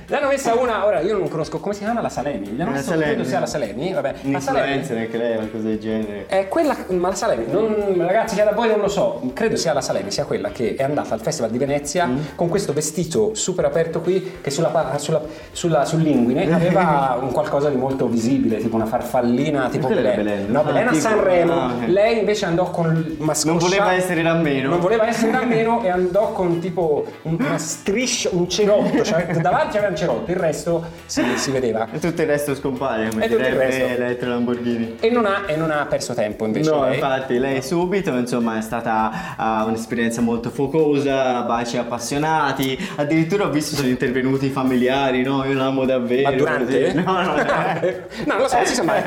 Gli 0.07 0.13
hanno 0.13 0.27
messa 0.27 0.53
una, 0.55 0.85
ora 0.85 0.99
io 1.01 1.17
non 1.17 1.27
conosco, 1.27 1.59
come 1.59 1.73
si 1.73 1.81
chiama 1.83 2.01
la 2.01 2.09
Salemi? 2.09 2.47
Hanno 2.49 2.65
La 2.65 2.71
messo, 2.71 2.89
Salemi. 2.91 3.03
credo 3.13 3.23
sia 3.27 3.39
la 3.39 3.45
Salemi, 3.45 3.93
vabbè. 3.93 4.13
La 4.23 4.39
Salemi 4.39 4.73
anche 4.73 5.17
lei, 5.17 5.35
qualcosa 5.35 5.67
del 5.67 5.79
genere. 5.79 6.25
è 6.27 6.47
quella, 6.47 6.75
ma 6.89 7.09
la 7.09 7.15
Salemi, 7.15 7.45
non, 7.51 7.95
ragazzi 7.97 8.35
che 8.35 8.43
da 8.43 8.51
voi 8.51 8.67
non 8.69 8.79
lo 8.79 8.87
so, 8.87 9.21
credo 9.33 9.55
sia 9.55 9.73
la 9.73 9.81
Salemi, 9.81 10.11
sia 10.11 10.25
quella 10.25 10.49
che 10.51 10.75
è 10.75 10.83
andata 10.83 11.13
al 11.13 11.21
Festival 11.21 11.51
di 11.51 11.57
Venezia 11.57 12.05
Mm. 12.05 12.17
con 12.35 12.49
questo 12.49 12.73
vestito 12.73 13.33
super 13.33 13.65
aperto 13.65 14.01
qui 14.01 14.37
che 14.41 14.49
sulla, 14.51 14.95
sulla, 14.97 15.21
sulla, 15.51 15.85
sull'inguine 15.85 16.51
aveva 16.53 17.17
un 17.21 17.31
qualcosa 17.31 17.69
di 17.69 17.75
molto 17.75 18.07
visibile, 18.07 18.57
tipo 18.57 18.75
una 18.75 18.85
farfallina, 18.85 19.69
tipo 19.69 19.87
Belen. 19.87 20.15
Belen. 20.15 20.51
No, 20.51 20.59
Ah, 20.61 20.63
Belen 20.63 20.87
a 20.87 20.91
tipo- 20.91 21.01
Sanremo. 21.01 21.53
ah, 21.53 21.65
ok. 21.81 21.87
Lei 21.87 22.19
invece 22.19 22.45
andò 22.45 22.69
con 22.69 22.85
una 23.19 23.33
Non 23.45 23.57
voleva 23.57 23.93
essere 23.93 24.21
da 24.21 24.33
meno. 24.33 24.69
Non 24.69 24.79
voleva 24.79 25.07
essere 25.07 25.31
da 25.31 25.43
meno 25.43 25.81
e 25.83 25.89
andò 25.89 26.31
con 26.33 26.59
tipo 26.59 27.05
un- 27.23 27.37
una 27.39 27.57
striscia, 27.57 28.29
un 28.33 28.49
cerotto, 28.49 28.82
cioè 29.03 29.25
davanti 29.41 29.77
aveva 29.77 29.91
un 29.91 29.97
cerotto, 29.97 30.31
il 30.31 30.37
resto 30.37 30.85
si, 31.05 31.23
si 31.35 31.51
vedeva. 31.51 31.87
E 31.91 31.99
tutto 31.99 32.21
il 32.21 32.27
resto 32.27 32.55
scompare, 32.55 33.09
come 33.09 33.25
E 33.25 33.27
direbbe. 33.27 33.95
Elettra 33.95 34.29
Lamborghini. 34.29 34.97
E 34.99 35.09
non 35.09 35.25
ha, 35.25 35.43
e 35.47 35.55
non 35.55 35.71
ha 35.71 35.85
perso 35.85 36.13
tempo 36.13 36.45
invece 36.45 36.69
No, 36.69 36.83
lei. 36.83 36.95
infatti 36.95 37.37
lei 37.37 37.61
subito, 37.61 38.11
insomma, 38.11 38.57
è 38.57 38.61
stata 38.61 39.35
ah, 39.35 39.63
un'esperienza 39.65 40.21
molto 40.21 40.49
focosa, 40.49 41.41
baci 41.41 41.77
appassionati, 41.77 42.77
addirittura 42.95 43.45
ho 43.45 43.49
visto 43.49 43.75
sono 43.75 43.87
intervenuti 43.87 44.47
i 44.47 44.49
familiari, 44.49 45.23
no? 45.23 45.43
Io 45.45 45.53
l'amo 45.53 45.85
davvero. 45.85 46.29
Ma 46.29 46.35
durante? 46.35 46.93
No, 46.93 47.21
no, 47.21 47.35
no, 47.35 48.37
lo 48.37 48.47
so, 48.47 48.55
non 48.57 48.65
si 48.65 48.73
sa 48.75 48.83
mai. 48.83 49.01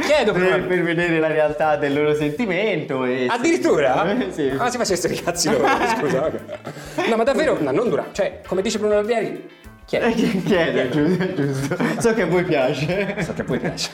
Chiedo 0.00 0.32
per, 0.32 0.66
per 0.66 0.82
vedere 0.82 1.18
la 1.18 1.28
realtà 1.28 1.76
del 1.76 1.92
loro 1.94 2.14
sentimento 2.14 3.04
e... 3.04 3.26
Addirittura? 3.28 4.04
Sì. 4.36 4.52
Ah, 4.56 4.68
si 4.70 4.76
facesse 4.76 5.08
i 5.08 5.22
cazzi 5.22 5.50
loro, 5.50 5.66
scusa. 5.98 6.30
No, 7.08 7.16
ma 7.16 7.22
davvero, 7.22 7.56
no, 7.60 7.70
non 7.70 7.88
dura. 7.88 8.06
Cioè, 8.12 8.40
come 8.46 8.60
dice 8.60 8.78
Bruno 8.78 8.94
Barbieri, 9.16 9.48
chiede. 9.86 10.06
Eh, 10.06 10.42
Chiede, 10.42 10.88
giusto. 10.90 11.76
So 12.00 12.14
che 12.14 12.22
a 12.22 12.26
voi 12.26 12.44
piace. 12.44 13.16
So 13.22 13.32
che 13.32 13.44
poi 13.44 13.58
piace. 13.58 13.90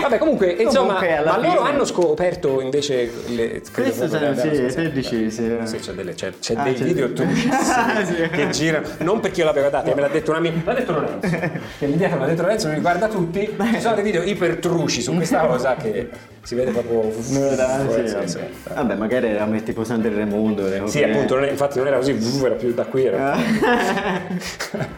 Vabbè, 0.00 0.18
comunque, 0.18 0.48
insomma, 0.50 0.94
Comunque, 0.94 1.22
ma 1.24 1.36
loro 1.38 1.50
fine- 1.58 1.68
hanno 1.68 1.84
scoperto 1.84 2.60
invece 2.60 3.10
le 3.28 3.62
Questo 3.72 4.08
che 4.08 4.34
sì, 4.70 4.74
te 4.74 4.92
dicevi, 4.92 5.30
sì. 5.30 5.56
Sì, 5.64 5.78
c'è, 5.78 5.92
delle- 5.92 6.14
c'è- 6.14 6.32
c'è 6.40 6.54
Ah, 6.56 6.62
dei 6.64 6.74
c'è 6.74 6.84
video 6.84 7.08
Sì. 7.16 8.28
che 8.30 8.48
girano, 8.50 8.86
non 8.98 9.20
perché 9.20 9.40
io 9.40 9.46
l'avevo 9.46 9.68
data, 9.68 9.94
me 9.94 10.00
l'ha 10.00 10.08
detto 10.08 10.30
un 10.32 10.36
amico, 10.38 10.56
me 10.56 10.62
l'ha 10.64 10.74
detto 10.74 10.92
Lorenzo, 10.92 11.28
che 11.78 11.96
dietro 11.96 12.16
me 12.16 12.22
l'ha 12.22 12.26
detto 12.30 12.42
Lorenzo, 12.42 12.68
mi 12.68 12.74
riguarda 12.74 13.08
tutti, 13.08 13.56
ci 13.74 13.80
sono 13.80 13.94
dei 13.94 14.04
video 14.04 14.22
iper 14.22 14.56
truci 14.56 15.00
su 15.02 15.14
questa 15.14 15.40
cosa 15.46 15.74
che 15.76 16.08
si 16.42 16.54
vede 16.54 16.70
proprio... 16.72 17.12
No, 17.30 17.54
dai, 17.54 18.08
sì, 18.08 18.28
Sì, 18.28 18.38
vabbè. 18.72 18.94
magari 18.94 19.28
era 19.28 19.44
metti 19.46 19.72
posante 19.72 20.08
il 20.08 20.14
Raimondo. 20.14 20.62
le 20.64 20.76
Sì, 20.76 20.80
cose- 21.00 21.04
appunto, 21.04 21.34
non 21.36 21.44
è- 21.44 21.50
infatti 21.50 21.78
non 21.78 21.86
era 21.88 21.96
così, 21.96 22.16
era 22.44 22.54
più 22.54 22.72
da 22.74 22.84
qui, 22.84 23.04
era... 23.06 23.32
Ah. 23.32 23.38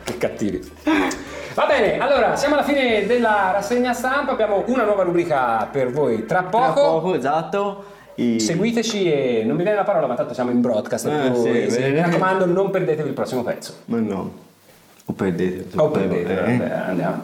che 0.05 0.17
cattivi. 0.19 0.71
Va 1.55 1.67
bene, 1.67 1.99
allora 1.99 2.37
siamo 2.37 2.55
alla 2.55 2.63
fine 2.65 3.07
della 3.07 3.51
rassegna 3.53 3.93
stampa, 3.93 4.33
abbiamo 4.33 4.65
una 4.67 4.85
nuova 4.85 5.03
rubrica 5.03 5.69
per 5.71 5.91
voi 5.91 6.25
tra 6.27 6.43
poco. 6.45 6.73
Tra 6.73 6.83
poco, 6.83 7.15
esatto. 7.15 7.85
I- 8.17 8.41
Seguiteci 8.41 9.13
e 9.13 9.43
non 9.45 9.57
mi 9.57 9.63
viene 9.63 9.77
la 9.79 9.85
parola, 9.85 10.07
ma 10.07 10.15
tanto 10.15 10.35
siamo 10.35 10.51
in 10.51 10.61
broadcast. 10.61 11.09
più 11.09 11.35
sì, 11.43 11.51
bene. 11.51 11.91
mi 11.91 12.01
raccomando, 12.01 12.47
non 12.47 12.71
perdetevi 12.71 13.09
il 13.09 13.15
prossimo 13.15 13.43
pezzo. 13.43 13.75
Ma 13.87 13.99
no. 13.99 14.31
O 15.07 15.13
perdete. 15.13 15.77
O 15.79 15.89
perdete, 15.89 16.33
Eh. 16.33 16.57
vabbè, 16.57 16.71
andiamo 16.89 17.23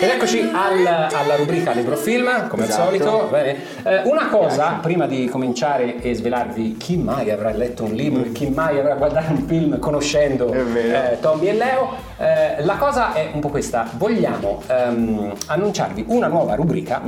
Ed 0.00 0.08
eccoci 0.10 0.38
al- 0.52 0.86
alla 1.12 1.34
rubrica 1.34 1.72
Libro 1.72 1.96
Film, 1.96 2.46
come 2.46 2.64
Esatto. 2.64 2.82
al 2.82 2.86
solito. 2.86 3.28
Bene. 3.32 3.56
Eh, 3.82 4.02
una 4.04 4.28
cosa, 4.28 4.78
prima 4.80 5.08
di 5.08 5.26
cominciare 5.26 6.00
e 6.00 6.14
svelarvi 6.14 6.76
chi 6.76 6.96
mai 6.96 7.32
avrà 7.32 7.50
letto 7.50 7.82
un 7.82 7.94
libro 7.94 8.22
e 8.22 8.30
chi 8.30 8.48
mai 8.48 8.78
avrà 8.78 8.94
guardato 8.94 9.32
un 9.32 9.44
film 9.48 9.78
conoscendo 9.80 10.52
eh, 10.52 11.18
Tommy 11.20 11.48
e 11.48 11.52
Leo, 11.54 11.90
eh, 12.16 12.62
la 12.64 12.76
cosa 12.76 13.12
è 13.12 13.30
un 13.32 13.40
po' 13.40 13.48
questa. 13.48 13.88
Vogliamo 13.96 14.62
ehm, 14.68 15.32
annunciarvi 15.46 16.04
una 16.08 16.28
nuova 16.28 16.54
rubrica 16.54 17.02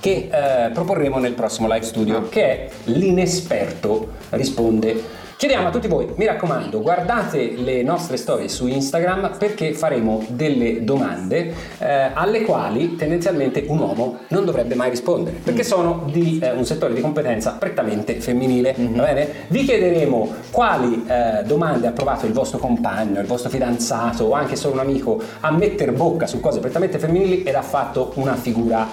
che 0.00 0.30
eh, 0.32 0.70
proporremo 0.70 1.18
nel 1.18 1.32
prossimo 1.34 1.66
live 1.70 1.84
studio, 1.84 2.26
che 2.30 2.42
è 2.42 2.68
l'inesperto 2.84 4.12
risponde. 4.30 5.16
Chiediamo 5.38 5.68
a 5.68 5.70
tutti 5.70 5.86
voi, 5.86 6.12
mi 6.16 6.24
raccomando, 6.24 6.80
guardate 6.80 7.52
le 7.52 7.84
nostre 7.84 8.16
storie 8.16 8.48
su 8.48 8.66
Instagram 8.66 9.36
perché 9.38 9.72
faremo 9.72 10.24
delle 10.30 10.82
domande 10.82 11.54
eh, 11.78 12.10
alle 12.12 12.42
quali 12.42 12.96
tendenzialmente 12.96 13.64
un 13.68 13.78
uomo 13.78 14.18
non 14.30 14.44
dovrebbe 14.44 14.74
mai 14.74 14.90
rispondere, 14.90 15.36
perché 15.36 15.62
sono 15.62 16.02
di 16.10 16.40
eh, 16.42 16.50
un 16.50 16.64
settore 16.64 16.92
di 16.92 17.00
competenza 17.00 17.52
prettamente 17.52 18.20
femminile, 18.20 18.74
va 18.76 19.04
bene? 19.04 19.28
Vi 19.46 19.62
chiederemo 19.62 20.34
quali 20.50 21.04
eh, 21.06 21.44
domande 21.44 21.86
ha 21.86 21.92
provato 21.92 22.26
il 22.26 22.32
vostro 22.32 22.58
compagno, 22.58 23.20
il 23.20 23.26
vostro 23.26 23.48
fidanzato 23.48 24.24
o 24.24 24.32
anche 24.32 24.56
solo 24.56 24.74
un 24.74 24.80
amico 24.80 25.22
a 25.38 25.52
metter 25.52 25.92
bocca 25.92 26.26
su 26.26 26.40
cose 26.40 26.58
prettamente 26.58 26.98
femminili 26.98 27.44
ed 27.44 27.54
ha 27.54 27.62
fatto 27.62 28.10
una 28.16 28.34
figura 28.34 28.88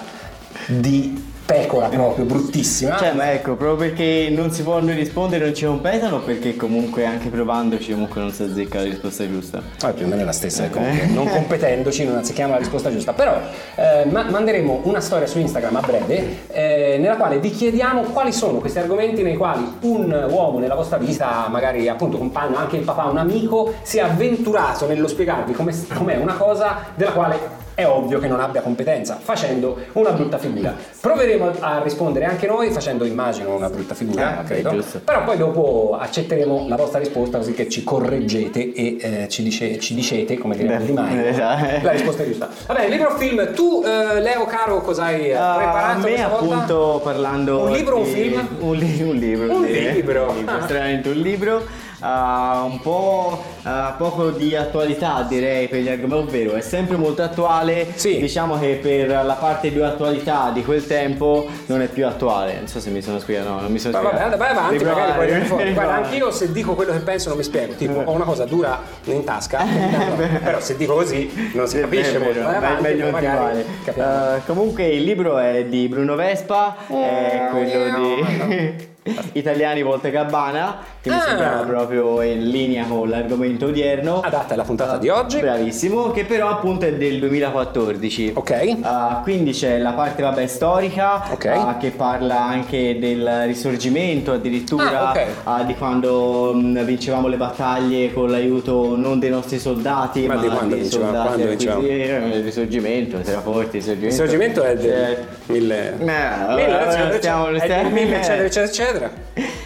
di 0.68 1.34
pecora 1.46 1.86
proprio 1.88 2.24
bruttissima. 2.24 2.96
Cioè, 2.96 3.12
ma 3.12 3.32
ecco, 3.32 3.54
proprio 3.54 3.88
perché 3.88 4.28
non 4.30 4.50
si 4.50 4.62
può 4.62 4.80
noi 4.80 4.94
rispondere, 4.94 5.44
non 5.44 5.54
ci 5.54 5.64
competono, 5.64 6.18
perché 6.18 6.56
comunque 6.56 7.06
anche 7.06 7.28
provandoci 7.28 7.92
comunque 7.92 8.20
non 8.20 8.32
si 8.32 8.42
azzecca 8.42 8.78
la 8.78 8.84
risposta 8.84 9.26
giusta. 9.30 9.62
Ah, 9.82 9.92
più 9.92 10.04
o 10.04 10.08
meno 10.08 10.22
è 10.22 10.24
la 10.24 10.32
stessa, 10.32 10.64
ecco. 10.64 10.80
non 11.12 11.28
competendoci 11.28 12.04
non 12.04 12.16
azzecchiamo 12.16 12.52
la 12.52 12.58
risposta 12.58 12.90
giusta. 12.90 13.12
Però 13.12 13.40
eh, 13.76 14.04
ma- 14.10 14.28
manderemo 14.28 14.80
una 14.84 15.00
storia 15.00 15.26
su 15.26 15.38
Instagram 15.38 15.76
a 15.76 15.80
breve 15.80 16.48
eh, 16.48 16.96
nella 16.98 17.16
quale 17.16 17.38
vi 17.38 17.50
chiediamo 17.50 18.02
quali 18.02 18.32
sono 18.32 18.58
questi 18.58 18.80
argomenti 18.80 19.22
nei 19.22 19.36
quali 19.36 19.64
un 19.82 20.26
uomo 20.28 20.58
nella 20.58 20.74
vostra 20.74 20.98
vita, 20.98 21.46
magari 21.48 21.88
appunto 21.88 22.18
compagno, 22.18 22.56
anche 22.56 22.76
il 22.76 22.82
papà, 22.82 23.04
un 23.04 23.18
amico, 23.18 23.72
si 23.82 23.98
è 23.98 24.00
avventurato 24.00 24.86
nello 24.88 25.06
spiegarvi 25.06 25.52
come- 25.52 25.74
com'è 25.94 26.16
una 26.16 26.34
cosa 26.34 26.86
della 26.94 27.12
quale 27.12 27.64
è 27.76 27.86
ovvio 27.86 28.18
che 28.18 28.26
non 28.26 28.40
abbia 28.40 28.62
competenza, 28.62 29.18
facendo 29.22 29.76
una 29.92 30.10
brutta 30.12 30.38
figura. 30.38 30.74
Proveremo 30.98 31.52
a 31.60 31.82
rispondere 31.82 32.24
anche 32.24 32.46
noi 32.46 32.70
facendo, 32.70 33.04
immagino, 33.04 33.54
una 33.54 33.68
brutta 33.68 33.94
figura, 33.94 34.38
Ah, 34.38 34.42
credo. 34.44 34.70
giusto. 34.70 35.00
Però 35.04 35.22
poi 35.24 35.36
dopo 35.36 35.94
accetteremo 36.00 36.66
la 36.68 36.76
vostra 36.76 36.98
risposta 36.98 37.36
così 37.36 37.52
che 37.52 37.68
ci 37.68 37.84
correggete 37.84 38.72
e 38.72 38.96
eh, 38.98 39.28
ci, 39.28 39.42
dice- 39.42 39.78
ci 39.78 39.94
dicete, 39.94 40.38
come 40.38 40.56
Beh, 40.56 40.78
Di 40.86 40.92
Maio, 40.92 41.26
esatto. 41.26 41.84
la 41.84 41.90
risposta 41.92 42.24
giusta. 42.24 42.48
Va 42.66 42.72
bene, 42.74 42.88
libro 42.88 43.10
o 43.10 43.16
film, 43.18 43.52
tu 43.52 43.82
eh, 43.84 44.20
Leo 44.22 44.46
caro 44.46 44.80
cosa 44.80 45.04
hai 45.04 45.28
eh, 45.28 45.34
Ah, 45.34 45.54
preparato 45.56 45.92
a 45.92 45.94
me 45.96 46.00
questa 46.08 46.28
volta? 46.28 46.44
appunto 46.54 47.00
parlando 47.04 47.62
Un 47.64 47.70
libro 47.72 47.96
o 47.96 47.98
un 47.98 48.04
di- 48.04 48.10
film? 48.10 48.48
Un, 48.60 48.74
li- 48.76 49.02
un 49.02 49.14
libro 49.16 49.54
Un 49.54 49.66
sì. 49.66 49.92
libro. 49.92 50.34
Ah. 50.46 50.58
estremamente 50.64 51.08
un 51.10 51.16
libro 51.18 51.62
Ah, 52.00 52.62
un 52.68 52.80
po' 52.80 53.42
ah, 53.62 53.94
poco 53.96 54.30
di 54.30 54.54
attualità 54.54 55.24
direi 55.26 55.66
per 55.68 55.80
gli 55.80 55.88
argomenti 55.88 56.04
ovvero 56.28 56.54
è 56.54 56.60
sempre 56.60 56.96
molto 56.96 57.22
attuale 57.22 57.92
Sì. 57.94 58.18
diciamo 58.18 58.58
che 58.58 58.78
per 58.82 59.08
la 59.24 59.36
parte 59.38 59.72
di 59.72 59.80
attualità 59.80 60.50
di 60.52 60.62
quel 60.64 60.86
tempo 60.86 61.46
non 61.66 61.80
è 61.80 61.86
più 61.86 62.06
attuale 62.06 62.56
non 62.58 62.68
so 62.68 62.80
se 62.80 62.90
mi 62.90 63.00
sono 63.00 63.18
spiegato 63.18 63.48
no 63.48 63.60
non 63.60 63.72
mi 63.72 63.78
sono 63.78 63.94
Ma 63.96 64.02
vabbè, 64.02 64.14
spiegato 64.16 64.36
vai 64.36 64.50
avanti, 64.50 64.84
magari 64.84 65.00
Riprovare, 65.06 65.38
poi 65.38 65.46
fuori. 65.46 65.72
Guarda, 65.74 65.94
anch'io 65.94 66.30
se 66.30 66.52
dico 66.52 66.74
quello 66.74 66.92
che 66.92 66.98
penso 66.98 67.28
non 67.28 67.38
mi 67.38 67.44
spiego. 67.44 67.74
Tipo, 67.74 68.02
ho 68.04 68.12
una 68.12 68.24
cosa 68.24 68.44
dura 68.44 68.80
in 69.04 69.24
tasca, 69.24 69.64
però 70.42 70.60
se 70.60 70.76
dico 70.76 70.94
così 70.94 71.50
non 71.54 71.66
si 71.66 71.80
capisce 71.80 72.18
molto. 72.18 72.42
Vai 72.42 72.54
avanti, 72.56 72.82
meglio 72.82 73.10
magari. 73.10 73.64
Eh, 73.84 74.40
comunque 74.46 74.86
il 74.86 75.02
libro 75.02 75.38
è 75.38 75.64
di 75.64 75.88
Bruno 75.88 76.14
Vespa, 76.14 76.76
è 76.88 77.48
quello 77.50 77.98
di 77.98 78.94
Italiani 79.32 79.82
Volte 79.82 80.10
Gabbana, 80.10 80.78
che 81.00 81.10
mi 81.10 81.16
Ah. 81.16 81.20
sembrava 81.20 81.62
proprio 81.62 82.22
in 82.22 82.48
linea 82.48 82.84
con 82.86 83.08
l'argomento 83.08 83.66
odierno. 83.66 84.20
Adatta 84.20 84.54
alla 84.54 84.64
puntata 84.64 84.96
di 84.98 85.08
oggi. 85.08 85.38
Bravissimo, 85.40 86.10
che 86.10 86.24
però 86.24 86.48
appunto 86.48 86.86
è 86.86 86.92
del 86.94 87.18
2014. 87.20 88.32
Ok. 88.34 88.76
Ah, 88.82 89.20
quindi 89.22 89.52
c'è 89.52 89.78
la 89.78 89.92
parte 89.92 90.22
vabbè 90.22 90.46
storica 90.46 91.22
Ok. 91.30 91.46
ah, 91.46 91.76
che 91.78 91.90
parla 91.90 92.40
anche 92.42 92.98
del 92.98 93.42
risorgimento 93.46 94.32
addirittura 94.32 95.08
Ah, 95.08 95.10
ok. 95.10 95.26
ah, 95.44 95.62
di 95.62 95.74
quando 95.74 96.52
mh, 96.54 96.84
vincevamo 96.84 97.28
le 97.28 97.36
battaglie 97.36 98.12
con 98.12 98.30
l'aiuto 98.30 98.96
non 98.96 99.18
dei 99.18 99.30
nostri 99.30 99.58
soldati 99.58 100.26
Ma 100.26 100.34
ma, 100.34 100.40
di 100.40 100.46
quando 100.48 100.74
dei 100.74 100.80
vincevamo? 100.80 101.10
soldati 101.12 101.26
Quando 101.28 101.48
vincevamo? 101.48 101.82
Eh, 101.86 102.36
il 102.36 102.42
risorgimento 102.42 103.18
era 103.24 103.40
forte 103.40 103.76
il 103.78 103.82
risorgimento 103.82 104.06
Il 104.06 104.12
sorgimento 104.12 104.62
è 104.62 104.76
del 104.76 104.90
Eh, 104.92 105.18
mille... 105.46 105.92
eh, 105.92 106.04
Mille, 106.04 106.80
eccetera, 106.86 107.16
stiamo- 107.16 107.48
eccetera, 107.48 107.78
è 107.78 107.82
del 107.84 107.92
mille, 107.92 108.14
eh. 108.14 108.18
eccetera, 108.18 108.64
eccetera, 108.64 108.95
eccetera. 108.96 109.10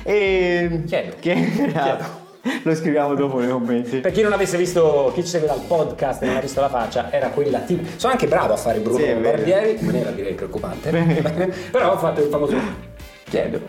e 0.02 0.82
Chiedo. 0.86 1.14
che 1.20 2.18
lo 2.62 2.74
scriviamo 2.74 3.14
dopo 3.14 3.38
nei 3.38 3.50
commenti 3.50 3.98
Per 3.98 4.12
chi 4.12 4.22
non 4.22 4.32
avesse 4.32 4.56
visto, 4.56 5.12
chi 5.14 5.22
ci 5.22 5.28
segue 5.28 5.46
dal 5.46 5.60
podcast 5.60 6.22
e 6.22 6.26
non 6.26 6.36
ha 6.36 6.40
visto 6.40 6.60
la 6.60 6.68
faccia, 6.68 7.12
era 7.12 7.28
quella 7.28 7.58
tipo. 7.60 7.82
Sono 7.96 8.12
anche 8.12 8.26
bravo 8.26 8.54
a 8.54 8.56
fare 8.56 8.78
Bruno 8.78 8.98
Sì. 8.98 9.12
Barbieri, 9.12 9.78
maniera 9.82 10.10
direi 10.10 10.34
preoccupante. 10.34 10.90
Però 11.70 11.92
ho 11.92 11.98
fatto 11.98 12.20
il 12.22 12.28
famoso 12.28 12.88
chiedo. 13.30 13.60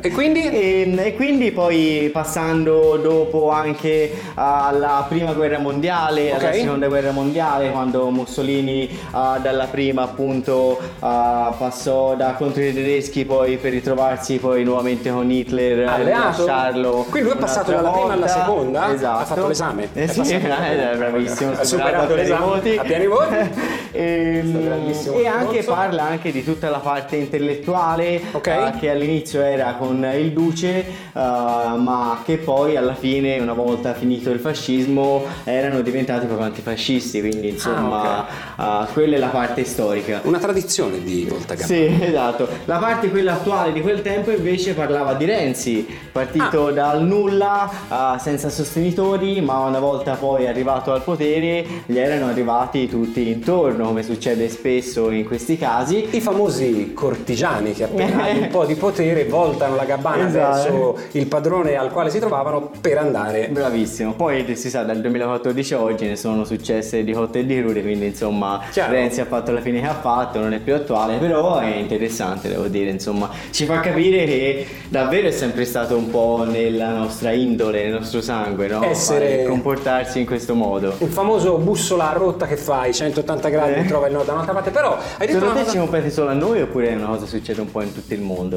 E 0.00 0.10
quindi? 0.10 0.48
E, 0.50 0.94
e 0.96 1.14
quindi 1.14 1.52
poi 1.52 2.08
passando 2.12 2.96
dopo 2.96 3.50
anche 3.50 4.10
alla 4.34 5.04
prima 5.08 5.32
guerra 5.34 5.58
mondiale, 5.58 6.32
alla 6.32 6.48
Ok. 6.48 6.54
seconda 6.54 6.88
guerra 6.88 7.10
mondiale, 7.12 7.70
quando 7.70 8.08
Mussolini 8.10 8.88
ah, 9.12 9.38
dalla 9.40 9.66
prima 9.66 10.02
appunto 10.02 10.78
ah, 11.00 11.54
passò 11.56 12.14
da 12.16 12.32
contro 12.32 12.62
i 12.62 12.72
tedeschi 12.72 13.24
poi 13.24 13.58
per 13.58 13.72
ritrovarsi 13.72 14.38
poi 14.38 14.64
nuovamente 14.64 15.10
con 15.10 15.30
Hitler, 15.30 15.86
Alleato? 15.86 16.44
lasciarlo 16.46 17.06
Quindi 17.10 17.28
lui 17.28 17.36
è 17.38 17.40
passato 17.40 17.70
dalla 17.72 17.90
prima 17.90 18.12
alla 18.14 18.28
seconda? 18.28 18.92
Esatto. 18.94 19.18
Ha 19.20 19.24
fatto 19.26 19.46
l'esame? 19.48 19.88
Eh 19.92 20.04
È 20.04 20.06
sì, 20.08 20.34
alla 20.34 20.92
eh, 20.92 20.96
bravissimo, 20.96 21.52
Ha 21.52 21.64
superato 21.64 22.06
pieni 22.14 22.22
l'esame 22.22 22.44
voti. 22.46 22.76
a 22.76 22.82
pieni 22.82 23.06
voti. 23.06 23.34
e, 23.92 24.42
grandissimo 24.44 25.16
e 25.18 25.26
anche 25.26 25.62
parla 25.62 26.02
anche 26.04 26.32
di 26.32 26.42
tutta 26.42 26.70
la 26.70 26.78
parte 26.78 27.16
intellettuale 27.16 28.20
Ok. 28.32 28.69
Che 28.78 28.90
all'inizio 28.90 29.40
era 29.42 29.74
con 29.78 30.04
il 30.14 30.32
duce 30.32 30.78
eh, 30.78 30.86
ma 31.14 32.22
che 32.24 32.36
poi 32.38 32.76
alla 32.76 32.94
fine 32.94 33.38
una 33.38 33.52
volta 33.52 33.94
finito 33.94 34.30
il 34.30 34.38
fascismo 34.40 35.24
erano 35.44 35.80
diventati 35.80 36.26
proprio 36.26 36.46
antifascisti 36.46 37.20
quindi 37.20 37.48
insomma 37.50 38.26
Ah, 38.56 38.86
eh, 38.88 38.92
quella 38.92 39.16
è 39.16 39.18
la 39.18 39.28
parte 39.28 39.64
storica 39.64 40.20
Una 40.24 40.38
tradizione 40.38 41.02
di 41.02 41.24
Volta 41.28 41.54
Gabba. 41.54 41.66
sì, 41.66 41.96
esatto. 42.00 42.48
La 42.64 42.78
parte 42.78 43.08
quella 43.10 43.32
attuale 43.34 43.72
di 43.72 43.80
quel 43.80 44.02
tempo 44.02 44.30
invece 44.30 44.74
parlava 44.74 45.14
di 45.14 45.24
Renzi, 45.24 45.86
partito 46.12 46.66
Ah. 46.68 46.72
dal 46.72 47.02
nulla, 47.04 47.68
eh, 47.88 48.18
senza 48.18 48.48
sostenitori, 48.50 49.40
ma 49.40 49.58
una 49.60 49.78
volta 49.78 50.14
poi 50.14 50.46
arrivato 50.46 50.92
al 50.92 51.02
potere 51.02 51.64
gli 51.86 51.96
erano 51.98 52.26
arrivati 52.28 52.88
tutti 52.88 53.28
intorno. 53.28 53.86
come 53.86 54.02
succede 54.02 54.48
spesso 54.48 55.10
in 55.10 55.24
questi 55.26 55.56
casi. 55.56 56.08
I 56.10 56.20
famosi 56.20 56.92
cortigiani 56.94 57.72
che 57.72 57.84
appena 57.84 58.26
un 58.32 58.48
po' 58.50 58.59
di 58.64 58.74
potere 58.74 59.24
voltano 59.24 59.76
la 59.76 59.84
gabbana 59.84 60.26
Esatto. 60.28 60.62
verso 60.62 60.96
il 61.12 61.26
padrone 61.26 61.76
al 61.76 61.90
quale 61.90 62.10
si 62.10 62.18
trovavano 62.18 62.70
per 62.80 62.98
andare. 62.98 63.48
Bravissimo, 63.50 64.12
poi 64.14 64.56
si 64.56 64.70
sa 64.70 64.82
dal 64.82 65.00
2014 65.00 65.74
a 65.74 65.80
oggi 65.80 66.06
ne 66.06 66.16
sono 66.16 66.44
successe 66.44 67.04
di 67.04 67.12
cotte 67.12 67.40
e 67.40 67.46
di 67.46 67.58
crude, 67.60 67.82
quindi 67.82 68.06
insomma 68.06 68.60
Chiaro. 68.70 68.92
Renzi 68.92 69.20
ha 69.20 69.24
fatto 69.26 69.52
la 69.52 69.60
fine 69.60 69.80
che 69.80 69.86
ha 69.86 69.94
fatto, 69.94 70.38
non 70.40 70.52
è 70.52 70.58
più 70.58 70.74
attuale, 70.74 71.16
però 71.18 71.58
è 71.58 71.74
interessante 71.76 72.48
devo 72.48 72.66
dire, 72.68 72.90
insomma 72.90 73.28
ci 73.50 73.64
fa 73.64 73.80
capire 73.80 74.24
che 74.24 74.66
davvero 74.88 75.28
è 75.28 75.32
sempre 75.32 75.64
stato 75.64 75.96
un 75.96 76.10
po' 76.10 76.44
nella 76.48 76.90
nostra 76.90 77.32
indole, 77.32 77.82
nel 77.84 77.92
nostro 77.92 78.20
sangue, 78.20 78.66
no? 78.68 78.82
Essere- 78.84 79.28
Fare- 79.30 79.44
comportarsi 79.44 80.20
in 80.20 80.26
questo 80.26 80.54
modo. 80.54 80.94
Il 80.98 81.08
famoso 81.08 81.56
bussola 81.58 82.12
rotta 82.14 82.46
che 82.46 82.56
fai 82.56 82.92
180 82.94 83.48
gradi 83.48 83.80
Eh. 83.80 83.84
trova 83.86 84.06
il 84.06 84.12
nodo 84.12 84.24
da 84.24 84.32
un'altra 84.32 84.52
parte, 84.54 84.70
però 84.70 84.92
hai 84.94 85.26
detto 85.26 85.32
Secondo 85.32 85.44
una 85.46 85.54
te 85.54 85.60
cosa... 85.60 85.70
ci 85.72 85.78
compete 85.78 86.10
solo 86.10 86.30
a 86.30 86.34
noi 86.34 86.60
oppure 86.62 86.88
è 86.90 86.94
una 86.94 87.06
cosa 87.06 87.24
che 87.24 87.30
succede 87.30 87.60
un 87.60 87.70
po' 87.70 87.82
in 87.82 87.92
tutto 87.92 88.14
il 88.14 88.20
mondo? 88.20 88.49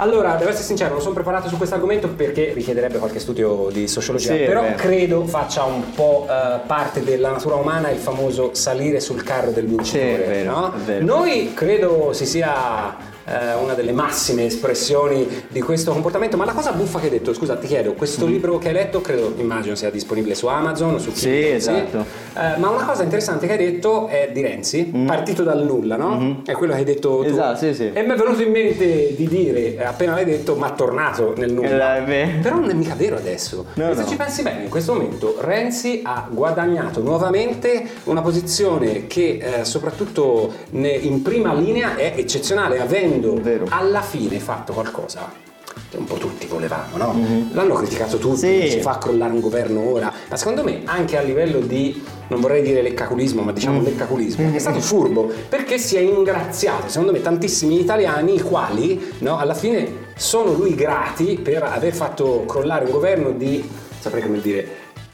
Allora, 0.00 0.36
devo 0.36 0.50
essere 0.50 0.64
sincero, 0.64 0.92
non 0.92 1.00
sono 1.00 1.14
preparato 1.14 1.48
su 1.48 1.56
questo 1.56 1.74
argomento 1.74 2.08
perché 2.08 2.52
richiederebbe 2.54 2.98
qualche 2.98 3.18
studio 3.18 3.68
di 3.72 3.88
sociologia, 3.88 4.32
Sì, 4.32 4.44
però 4.44 4.74
credo 4.76 5.24
faccia 5.24 5.64
un 5.64 5.92
po' 5.92 6.24
eh, 6.30 6.60
parte 6.66 7.02
della 7.02 7.30
natura 7.30 7.56
umana 7.56 7.90
il 7.90 7.98
famoso 7.98 8.54
salire 8.54 9.00
sul 9.00 9.24
carro 9.24 9.50
del 9.50 9.66
vincitore. 9.66 10.38
Sì, 10.38 10.44
no? 10.44 10.72
Noi 11.00 11.52
credo 11.52 12.12
si 12.12 12.26
sia 12.26 12.96
eh, 13.28 13.54
una 13.62 13.74
delle 13.74 13.92
massime 13.92 14.44
espressioni 14.46 15.26
di 15.48 15.60
questo 15.60 15.92
comportamento, 15.92 16.36
ma 16.36 16.44
la 16.44 16.52
cosa 16.52 16.72
buffa 16.72 16.98
che 16.98 17.06
hai 17.06 17.10
detto, 17.10 17.32
scusa 17.34 17.56
ti 17.56 17.66
chiedo, 17.66 17.92
questo 17.94 18.26
libro 18.26 18.58
che 18.58 18.68
hai 18.68 18.74
letto 18.74 19.00
credo, 19.00 19.34
immagino 19.36 19.74
sia 19.74 19.90
disponibile 19.90 20.34
su 20.34 20.46
Amazon, 20.46 20.98
su 21.00 21.10
Mm. 21.10 21.12
Sì, 21.12 21.28
Kindle, 21.28 21.54
esatto. 21.54 22.04
Eh, 22.34 22.58
ma 22.58 22.68
una 22.70 22.84
cosa 22.84 23.02
interessante 23.02 23.46
che 23.46 23.52
hai 23.52 23.58
detto 23.58 24.06
è 24.08 24.30
di 24.32 24.40
Renzi, 24.42 24.84
partito 25.06 25.42
dal 25.42 25.64
nulla, 25.64 25.96
no? 25.96 26.42
È 26.44 26.52
quello 26.52 26.72
che 26.74 26.78
hai 26.78 26.84
detto 26.84 27.18
tu. 27.18 27.24
Mm. 27.24 27.32
Esatto, 27.32 27.56
sì, 27.58 27.74
sì. 27.74 27.90
E 27.92 28.02
mi 28.02 28.12
è 28.12 28.16
venuto 28.16 28.42
in 28.42 28.50
mente 28.50 29.14
di 29.14 29.26
dire, 29.26 29.84
appena 29.84 30.14
l'hai 30.14 30.24
detto, 30.24 30.54
ma 30.54 30.70
tornato 30.70 31.34
nel 31.36 31.52
nulla. 31.52 32.04
Eh. 32.04 32.38
Però 32.42 32.56
non 32.56 32.70
è 32.70 32.74
mica 32.74 32.94
vero 32.94 33.16
adesso. 33.16 33.64
No, 33.74 33.90
E 33.90 33.94
se 33.94 34.02
no. 34.02 34.08
ci 34.08 34.16
pensi 34.16 34.42
bene, 34.42 34.62
in 34.64 34.68
questo 34.68 34.92
momento 34.92 35.36
Renzi 35.40 36.02
ha 36.04 36.26
guadagnato 36.30 37.00
nuovamente 37.02 37.84
una 38.04 38.20
posizione 38.20 39.06
che 39.06 39.38
eh, 39.40 39.64
soprattutto 39.64 40.52
in 40.70 41.22
prima 41.22 41.52
linea 41.54 41.96
è 41.96 42.12
eccezionale, 42.16 42.80
avendo 42.80 43.17
Vero. 43.20 43.66
alla 43.68 44.02
fine 44.02 44.38
fatto 44.38 44.72
qualcosa 44.72 45.46
che 45.90 45.96
un 45.96 46.04
po' 46.04 46.16
tutti 46.16 46.46
volevamo, 46.46 46.96
no? 46.96 47.14
L'hanno 47.52 47.74
criticato 47.74 48.18
tutti. 48.18 48.36
Sì. 48.38 48.70
si 48.70 48.80
fa 48.80 48.98
crollare 48.98 49.32
un 49.32 49.40
governo 49.40 49.80
ora, 49.80 50.12
ma 50.28 50.36
secondo 50.36 50.62
me 50.64 50.82
anche 50.84 51.16
a 51.16 51.22
livello 51.22 51.60
di, 51.60 52.02
non 52.28 52.40
vorrei 52.40 52.62
dire 52.62 52.82
leccaculismo, 52.82 53.42
ma 53.42 53.52
Mm. 53.52 53.54
diciamo 53.54 53.82
leccaculismo, 53.82 54.52
è 54.54 54.58
stato 54.58 54.80
furbo 54.80 55.30
perché 55.48 55.78
si 55.78 55.96
è 55.96 56.00
ingraziato, 56.00 56.88
secondo 56.88 57.12
me, 57.12 57.20
tantissimi 57.22 57.80
italiani 57.80 58.34
i 58.34 58.40
quali 58.40 59.12
no, 59.20 59.38
alla 59.38 59.54
fine 59.54 60.06
sono 60.16 60.52
lui 60.52 60.74
grati 60.74 61.38
per 61.42 61.62
aver 61.62 61.94
fatto 61.94 62.44
crollare 62.46 62.84
un 62.84 62.90
governo 62.90 63.30
di, 63.30 63.66
saprei 63.98 64.22
come 64.22 64.40
dire, 64.40 64.66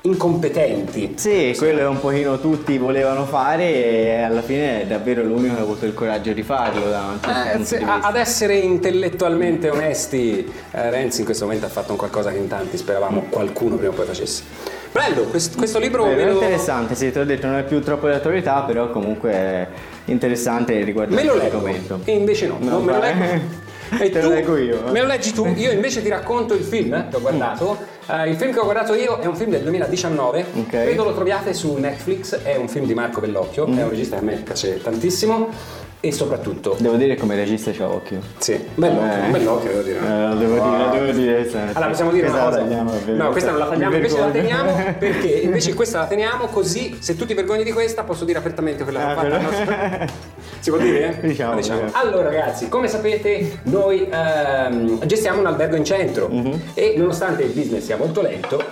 incompetenti. 0.06 1.14
Sì, 1.16 1.54
quello 1.56 1.80
è 1.80 1.86
un 1.86 1.98
pochino 1.98 2.38
tutti 2.38 2.76
volevano 2.76 3.24
fare 3.24 3.72
e 3.72 4.20
alla 4.20 4.42
fine 4.42 4.82
è 4.82 4.86
davvero 4.86 5.22
l'unico 5.22 5.54
che 5.54 5.60
ha 5.60 5.62
avuto 5.62 5.86
il 5.86 5.94
coraggio 5.94 6.32
di 6.32 6.42
farlo 6.42 6.90
Eh, 7.56 7.64
se- 7.64 7.78
di 7.78 7.84
ad 7.86 8.14
essere 8.16 8.56
intellettualmente 8.56 9.70
onesti, 9.70 10.44
eh, 10.72 10.90
Renzi 10.90 11.20
in 11.20 11.24
questo 11.24 11.44
momento 11.44 11.64
ha 11.66 11.70
fatto 11.70 11.92
un 11.92 11.96
qualcosa 11.98 12.30
che 12.30 12.36
in 12.36 12.48
tanti 12.48 12.76
speravamo 12.76 13.26
qualcuno 13.30 13.76
prima 13.76 13.92
o 13.92 13.94
poi 13.94 14.04
facesse. 14.06 14.42
Bello, 14.92 15.22
quest- 15.22 15.56
questo 15.56 15.78
libro 15.78 16.04
È 16.04 16.14
lo, 16.24 16.32
interessante, 16.32 16.94
sì, 16.94 17.10
ti 17.10 17.18
ho 17.18 17.24
detto 17.24 17.46
non 17.46 17.56
è 17.56 17.64
più 17.64 17.80
troppo 17.80 18.06
di 18.06 18.12
attualità, 18.14 18.60
però 18.60 18.90
comunque 18.90 19.30
è 19.32 19.66
interessante 20.04 20.84
riguardare 20.84 21.20
me 21.22 21.26
lo 21.26 21.34
leggo, 21.34 21.56
l'argomento. 21.62 22.00
e 22.04 22.12
invece 22.12 22.46
no, 22.46 22.58
No, 22.60 22.70
non 22.70 22.84
me 22.84 22.92
lo 22.92 22.98
leggo. 23.00 23.62
E 24.00 24.10
Te 24.10 24.22
lo 24.22 24.28
tu 24.28 24.34
leggo 24.34 24.56
io. 24.56 24.80
Me 24.90 25.00
lo 25.02 25.06
leggi 25.06 25.32
tu, 25.32 25.46
io 25.56 25.70
invece 25.70 26.02
ti 26.02 26.08
racconto 26.08 26.54
il 26.54 26.64
film 26.64 26.94
eh, 26.94 27.06
che 27.10 27.16
ho 27.16 27.20
guardato. 27.20 27.78
Eh, 28.06 28.28
il 28.28 28.36
film 28.36 28.52
che 28.52 28.58
ho 28.58 28.64
guardato 28.64 28.94
io 28.94 29.18
è 29.18 29.26
un 29.26 29.34
film 29.34 29.50
del 29.50 29.62
2019, 29.62 30.44
Ok. 30.58 30.68
credo 30.68 31.04
lo 31.04 31.14
troviate 31.14 31.54
su 31.54 31.74
Netflix, 31.76 32.42
è 32.42 32.56
un 32.56 32.68
film 32.68 32.84
di 32.86 32.94
Marco 32.94 33.20
Bellocchio, 33.20 33.66
Mm. 33.66 33.78
è 33.78 33.82
un 33.82 33.88
regista 33.90 34.16
che 34.16 34.22
a 34.22 34.24
me 34.26 34.34
piace 34.36 34.80
tantissimo 34.82 35.48
e 36.04 36.12
soprattutto, 36.12 36.76
Devo 36.78 36.96
dire 36.96 37.16
come 37.16 37.34
regista 37.34 37.70
c'ha 37.72 37.88
occhio. 37.88 38.20
sì, 38.38 38.58
Bellocchio, 38.74 39.24
Eh. 39.24 39.30
Bellocchio 39.30 39.70
devo 39.70 39.82
dire. 39.82 39.98
Eh, 39.98 40.28
lo 40.28 40.34
devo 40.34 40.54
dire, 40.54 40.76
lo 40.78 40.90
devo 40.90 41.12
dire. 41.12 41.50
Allora 41.72 41.86
possiamo 41.88 42.10
dire 42.10 42.26
Questa 42.28 42.40
una 42.42 42.50
cosa. 42.50 42.62
tagliamo, 42.62 42.92
no, 43.06 43.30
questa 43.30 43.50
non 43.50 43.58
la 43.58 43.66
tagliamo, 43.66 43.94
invece 43.96 44.18
la 44.20 44.26
teniamo 44.30 44.72
perché 44.98 45.26
invece 45.28 45.74
questa 45.74 45.98
la 46.00 46.06
teniamo 46.06 46.46
così 46.46 46.96
se 47.00 47.16
tu 47.16 47.24
ti 47.24 47.32
vergogni 47.34 47.64
di 47.64 47.72
questa 47.72 48.02
posso 48.04 48.24
dire 48.24 48.38
apertamente 48.38 48.82
quella 48.84 48.98
che 49.00 49.04
Ah, 49.04 49.14
però- 49.22 49.34
al 49.36 49.42
nostro- 49.42 50.06
Si 50.60 50.70
può 50.70 50.78
dire? 50.78 51.18
Diciamo, 51.22 51.50
Ma 51.54 51.56
diciamo. 51.60 51.80
Allora 51.92 52.24
ragazzi, 52.24 52.68
come 52.68 52.88
sapete 52.88 53.60
noi 53.64 54.08
ehm, 54.10 55.04
gestiamo 55.06 55.40
un 55.40 55.46
albergo 55.46 55.76
in 55.76 55.84
centro 55.84 56.28
Mhm. 56.28 56.60
e 56.74 56.94
nonostante 56.96 57.42
il 57.42 57.50
business 57.52 57.84
sia 57.84 57.96
molto 57.96 58.20
lento 58.22 58.62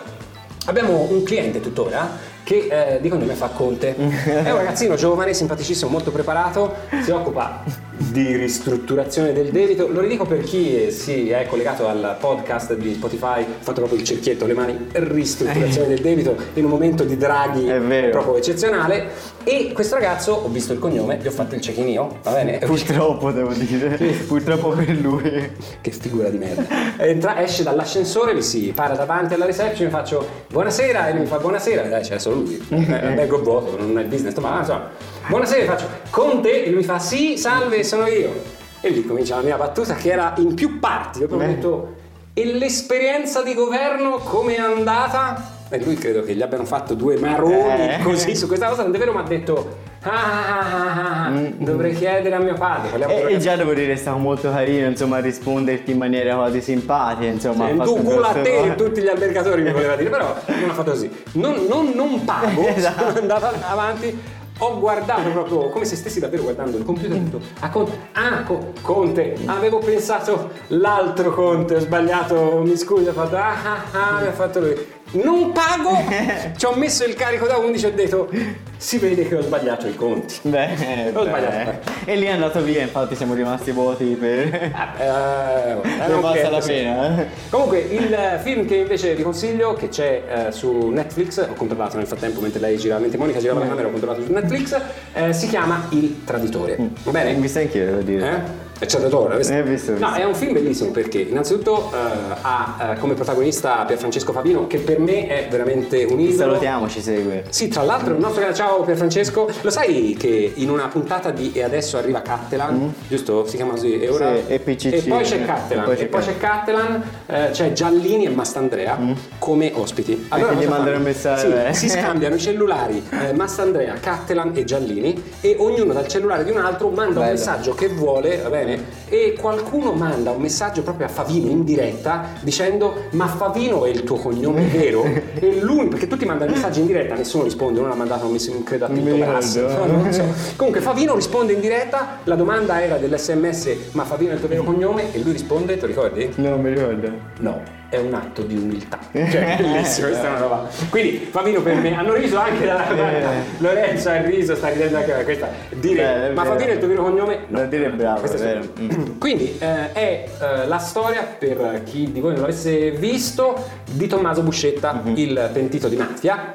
abbiamo 0.66 1.07
un 1.11 1.23
cliente 1.23 1.61
tuttora 1.61 2.31
che 2.53 2.97
eh, 2.97 3.01
di 3.01 3.09
cognome 3.09 3.35
fa 3.35 3.49
Conte. 3.49 3.97
È 3.97 4.51
un 4.51 4.57
ragazzino 4.57 4.95
giovane, 4.95 5.33
simpaticissimo, 5.33 5.91
molto 5.91 6.11
preparato, 6.11 6.75
si 7.03 7.11
occupa 7.11 7.62
di 7.97 8.37
ristrutturazione 8.37 9.33
del 9.33 9.51
debito. 9.51 9.88
Lo 9.88 10.01
ridico 10.01 10.27
per 10.27 10.43
chi 10.43 10.85
eh, 10.85 10.91
si 10.91 11.31
è 11.31 11.47
collegato 11.47 11.88
al 11.88 12.17
podcast 12.21 12.75
di 12.75 12.93
Spotify, 12.93 13.41
ho 13.41 13.47
fatto 13.61 13.81
proprio 13.81 13.99
il 13.99 14.05
cerchietto, 14.05 14.45
le 14.45 14.53
mani, 14.53 14.88
ristrutturazione 14.93 15.88
del 15.88 16.01
debito 16.01 16.37
in 16.55 16.65
un 16.65 16.71
momento 16.71 17.05
di 17.05 17.17
draghi 17.17 17.69
È 17.69 18.09
proprio 18.11 18.37
eccezionale. 18.37 19.09
E 19.45 19.73
questo 19.73 19.97
ragazzo, 19.97 20.33
ho 20.33 20.49
visto 20.49 20.73
il 20.73 20.79
cognome, 20.79 21.19
gli 21.21 21.27
ho 21.27 21.31
fatto 21.31 21.55
il 21.55 21.61
check-in 21.61 21.89
io, 21.89 22.19
va 22.23 22.33
bene? 22.33 22.59
Purtroppo 22.59 23.31
devo 23.33 23.53
dire, 23.53 23.97
purtroppo 24.27 24.69
per 24.71 24.91
lui. 24.91 25.51
Che 25.81 25.91
figura 25.91 26.29
di 26.29 26.39
merda. 26.39 26.65
Entra, 26.97 27.43
esce 27.43 27.63
dall'ascensore, 27.63 28.35
mi 28.35 28.43
si 28.43 28.73
para 28.75 28.95
davanti 28.95 29.35
alla 29.35 29.45
reception, 29.45 29.87
mi 29.87 29.93
faccio 29.93 30.27
buonasera 30.49 31.09
e 31.09 31.13
lui 31.13 31.21
mi 31.23 31.27
fa 31.27 31.39
buonasera, 31.39 31.83
dai 31.83 32.03
c'è 32.03 32.19
solo 32.19 32.37
lui, 32.37 32.65
Eh, 32.69 32.93
albergo 32.95 33.43
vuoto, 33.43 33.77
non 33.77 33.99
è 33.99 34.03
il 34.03 34.09
business, 34.09 34.37
ma 34.37 34.59
insomma, 34.61 34.91
buonasera, 35.27 35.77
faccio 35.77 35.89
con 36.11 36.41
te 36.41 36.63
e 36.63 36.69
lui 36.69 36.79
mi 36.79 36.85
fa 36.85 36.99
sì, 36.99 37.37
salve, 37.37 37.83
sono 37.83 38.07
io. 38.07 38.61
E 38.81 38.91
lì 38.91 39.05
comincia 39.05 39.37
la 39.37 39.43
mia 39.43 39.57
battuta 39.57 39.95
che 39.95 40.11
era 40.11 40.35
in 40.39 40.55
più 40.55 40.79
parti, 40.79 41.21
io 41.21 41.29
ho 41.31 41.37
detto 41.37 42.01
e 42.35 42.47
l'esperienza 42.55 43.43
di 43.43 43.53
governo 43.53 44.17
come 44.17 44.55
è 44.55 44.59
andata? 44.59 45.61
E 45.75 45.83
lui 45.83 45.95
credo 45.95 46.23
che 46.23 46.35
gli 46.35 46.43
abbiano 46.43 46.67
fatto 46.67 46.93
due 46.93 47.17
maroni 47.17 47.95
Eh. 47.95 48.01
così 48.03 48.37
su 48.37 48.47
questa 48.47 48.69
cosa, 48.69 48.83
non 48.83 48.95
è 48.95 48.99
vero, 48.99 49.13
mi 49.15 49.21
ha 49.21 49.23
detto 49.23 49.77
ah, 50.03 50.11
ah, 50.11 50.59
ah, 50.59 51.27
ah, 51.29 51.31
dovrei 51.57 51.95
chiedere 51.95 52.35
a 52.35 52.41
mio 52.41 52.53
padre. 52.53 53.07
E, 53.07 53.33
e 53.33 53.39
già 53.39 53.57
devo 53.57 53.73
dire 53.73 53.93
è 53.95 53.97
stato 53.97 54.19
molto 54.19 54.51
carino, 54.51 54.87
insomma, 54.89 55.19
risponderti 55.21 55.93
in 55.93 55.97
maniera 55.97 56.35
quasi 56.35 56.61
simpatica, 56.61 57.25
insomma. 57.31 57.69
fatto 57.69 57.95
tu 57.95 58.03
culo 58.03 58.27
a 58.27 58.33
te 58.35 58.59
e 58.65 58.75
tutti 58.75 59.01
gli 59.01 59.09
albergatori 59.09 59.63
mi 59.63 59.73
voleva 59.73 59.97
dire, 59.97 60.11
però 60.11 60.35
non 60.47 60.69
ha 60.69 60.75
fatto 60.75 60.91
così. 60.91 61.11
Non, 61.33 61.65
non- 61.67 61.93
non 61.95 62.23
pago, 62.23 62.67
Esatto. 62.67 63.07
sono 63.07 63.19
andato 63.21 63.47
avanti, 63.67 64.21
ho 64.59 64.79
guardato 64.79 65.31
proprio 65.31 65.71
come 65.71 65.87
se 65.87 65.97
stessi 65.97 66.21
davvero 66.21 66.43
guardando 66.43 66.77
il 66.77 66.85
computer 66.85 67.17
e 67.17 67.21
detto, 67.21 67.41
ah, 67.61 67.71
Conte, 67.71 67.93
ah, 68.13 68.43
Co- 68.43 68.73
Conte, 68.83 69.37
avevo 69.47 69.79
pensato 69.79 70.51
l'altro 70.69 71.33
Conte, 71.33 71.77
ho 71.77 71.81
sbagliato, 71.81 72.61
mi 72.63 72.77
scusi, 72.77 73.09
ho 73.09 73.13
fatto, 73.13 73.37
ah, 73.37 73.55
ah, 73.65 74.17
ah, 74.17 74.21
mi 74.21 74.27
ha 74.27 74.33
fatto 74.33 74.61
lui. 74.61 74.92
Non 75.12 75.53
pago, 75.53 75.90
ci 76.57 76.64
ho 76.64 76.75
messo 76.75 77.05
il 77.05 77.14
carico 77.14 77.46
da 77.46 77.59
11 77.59 77.85
e 77.85 77.88
ho 77.88 77.92
detto, 77.92 78.31
si 78.79 78.96
vede 78.98 79.29
che 79.29 79.37
ho 79.37 79.42
sbagliato 79.42 79.87
i 79.87 79.94
conti. 79.94 80.38
Beh, 80.42 81.11
Ho 81.12 81.22
beh. 81.22 81.29
sbagliato. 81.29 81.90
E 82.07 82.16
lì 82.16 82.25
è 82.25 82.31
andato 82.31 82.62
via, 82.62 82.81
infatti 82.81 83.14
siamo 83.14 83.35
rimasti 83.35 83.72
vuoti 83.72 84.16
per... 84.18 84.70
Eh, 85.03 85.05
eh, 85.05 86.09
non 86.09 86.20
basta 86.20 86.51
la 86.51 86.61
pena, 86.61 87.20
eh. 87.22 87.27
Comunque, 87.51 87.79
il 87.81 88.40
film 88.42 88.66
che 88.66 88.77
invece 88.77 89.14
vi 89.14 89.22
consiglio, 89.22 89.75
che 89.75 89.88
c'è 89.88 90.22
eh, 90.48 90.53
su 90.53 90.88
Netflix, 90.88 91.46
ho 91.48 91.55
controllato 91.55 91.96
nel 91.96 92.07
frattempo 92.07 92.40
mentre 92.40 92.61
lei 92.61 92.77
girava, 92.79 93.01
mentre 93.01 93.18
Monica 93.18 93.38
girava 93.38 93.61
la 93.61 93.66
camera, 93.66 93.88
ho 93.88 93.90
controllato 93.90 94.22
su 94.25 94.33
Netflix, 94.33 94.81
eh, 95.12 95.33
si 95.33 95.48
chiama 95.48 95.87
Il 95.90 96.25
Traditore. 96.25 96.77
Va 97.05 97.11
bene? 97.11 97.33
Mi 97.35 97.48
stai 97.48 97.64
anch'io, 97.64 97.85
devo 97.85 98.01
dire. 98.01 98.70
Eh? 98.79 98.85
È 98.85 98.87
traditore, 98.87 99.37
visto? 99.37 99.53
Eh, 99.53 99.63
visto, 99.63 99.93
visto. 99.93 100.07
No, 100.07 100.15
è 100.15 100.25
un 100.25 100.35
film 100.35 100.53
bellissimo 100.55 100.91
perché 100.91 101.21
innanzitutto 101.21 101.91
eh, 101.93 102.37
ha 102.43 102.93
eh, 102.93 102.99
come 102.99 103.15
protagonista 103.15 103.85
Pierfrancesco 103.85 104.33
Favino, 104.33 104.67
che 104.67 104.79
per 104.79 104.99
me 104.99 105.27
è 105.29 105.47
veramente 105.49 106.05
un 106.05 106.19
idolo. 106.19 106.51
Salutiamo, 106.51 106.89
ci 106.89 107.01
segue. 107.01 107.45
Sì, 107.49 107.69
tra 107.69 107.83
l'altro 107.83 108.15
il 108.15 108.21
nostro 108.21 108.53
ciao 108.53 108.83
Pierfrancesco, 108.83 109.49
lo 109.61 109.71
sai 109.71 110.17
che 110.19 110.53
in 110.57 110.71
una 110.71 110.89
puntata 110.89 111.31
di 111.31 111.53
E 111.55 111.63
adesso 111.63 111.97
arriva 111.97 112.23
Cattelan, 112.23 112.93
giusto? 113.09 113.47
Si 113.47 113.57
chiama 113.57 113.73
così? 113.73 114.01
E, 114.01 114.09
ora... 114.09 114.33
Mm. 114.33 114.37
Sì, 114.37 114.89
e 114.89 114.97
e 114.97 115.03
poi 115.03 115.23
c'è 115.23 115.45
Cattelan, 115.45 115.91
e 115.91 115.95
c'è 115.97 116.07
poi 116.07 116.23
c'è 116.23 116.37
Cattelan, 116.37 117.03
eh, 117.27 117.49
c'è 117.53 117.73
Giallini 117.73 118.25
e 118.25 118.31
Mastandrea 118.31 118.99
come 119.39 119.71
ospiti. 119.75 120.29
Mm. 120.35 120.59
gli 120.59 120.67
mandano 120.67 120.97
un 120.97 121.03
messaggio, 121.03 121.49
Sì, 121.49 121.53
eh. 121.53 121.73
si 121.75 121.89
scambiano 121.89 122.35
i 122.35 122.41
cellulari 122.41 123.03
eh, 123.11 123.33
Mastandrea, 123.33 123.95
Cattelan 123.95 124.53
e 124.55 124.65
Giallini 124.65 125.23
e 125.41 125.57
ognuno 125.59 125.93
dal 125.93 126.09
cellulare 126.09 126.45
di 126.45 126.51
un 126.51 126.59
altro 126.59 126.89
manda 126.89 127.21
un 127.21 127.27
Bello. 127.27 127.31
messaggio 127.39 127.75
che 127.75 127.89
vuole, 127.89 128.39
va 128.39 128.49
bene? 128.51 128.72
E 129.09 129.37
qualcuno 129.39 129.93
manda 129.93 130.31
un 130.31 130.41
messaggio 130.41 130.83
proprio 130.83 131.07
a 131.07 131.09
Favino 131.09 131.51
in 131.51 131.65
diretta 131.65 132.25
dicendo 132.41 132.95
ma 133.11 133.27
Favino 133.27 133.85
è 133.85 133.91
il 133.91 134.03
tuo 134.05 134.17
cognome 134.17 134.63
vero? 134.73 135.05
e 135.05 135.61
lui, 135.61 135.89
perché 135.89 136.07
tutti 136.07 136.25
mandano 136.25 136.51
messaggi 136.53 136.81
in 136.81 136.87
diretta, 136.87 137.15
nessuno 137.15 137.45
risponde, 137.45 137.79
uno 137.81 137.89
l'ha 137.89 137.95
mandato 137.95 138.27
un 138.27 138.33
mess- 138.33 138.49
un 138.49 138.55
non 138.55 138.63
credo 138.65 138.85
a 138.85 138.89
Non 138.89 138.97
mi 138.99 139.03
Tinto 139.05 139.17
ricordo. 139.17 139.33
Brass. 139.39 139.55
No, 139.57 139.87
non 139.87 140.13
so. 140.13 140.25
Comunque 140.57 140.81
Favino 140.81 141.15
risponde 141.15 141.53
in 141.53 141.61
diretta, 141.61 142.19
la 142.25 142.35
domanda 142.35 142.83
era 142.83 142.97
dell'SMS 142.97 143.77
ma 143.93 144.05
Favino 144.05 144.31
è 144.31 144.35
il 144.35 144.41
tuo 144.41 144.49
vero 144.49 144.63
cognome? 144.63 145.13
E 145.15 145.19
lui 145.21 145.33
risponde, 145.33 145.75
te 145.75 145.81
lo 145.83 145.87
ricordi? 145.89 146.31
No, 146.37 146.51
non 146.51 146.61
mi 146.61 146.69
ricordo. 146.71 147.11
No, 147.41 147.61
è 147.93 147.99
un 147.99 148.15
atto 148.15 148.41
di 148.43 148.57
umiltà. 148.57 148.99
Cioè, 149.13 149.57
bellissimo, 149.61 150.07
questa 150.09 150.27
è 150.27 150.31
una 150.31 150.39
roba. 150.39 150.69
Quindi, 150.89 151.29
Favino 151.31 151.61
per 151.61 151.75
me, 151.77 151.95
hanno 151.95 152.15
riso 152.15 152.39
anche 152.39 152.65
da 152.65 152.85
guarda, 152.93 153.31
Lorenzo 153.59 154.09
ha 154.09 154.21
riso, 154.23 154.55
sta 154.57 154.69
ridendo 154.69 154.97
anche 154.97 155.13
da 155.13 155.23
questa. 155.25 155.49
Dire, 155.71 156.03
Beh, 156.29 156.33
ma 156.33 156.43
vero. 156.43 156.55
Favino 156.55 156.71
è 156.71 156.73
il 156.73 156.79
tuo 156.79 156.89
vero 156.89 157.03
cognome? 157.03 157.39
Da 157.49 157.65
dire 157.67 157.89
bravo, 157.91 158.21
Questo 158.21 158.39
è 158.39 158.41
è 158.41 158.45
vero. 158.45 158.61
vero. 158.75 159.15
Quindi 159.19 159.57
eh, 159.59 159.93
è 159.93 160.29
eh, 160.41 160.67
la 160.67 160.79
storia, 160.79 161.23
per 161.39 161.83
chi 161.85 162.11
di 162.11 162.21
voi 162.21 162.33
non 162.33 162.41
l'avesse 162.41 162.91
visto, 162.93 163.63
di 163.91 164.07
Tommaso 164.07 164.43
Buscetta, 164.43 165.01
Mhm. 165.05 165.13
il 165.17 165.51
pentito 165.53 165.89
di 165.89 165.97
mafia. 165.97 166.53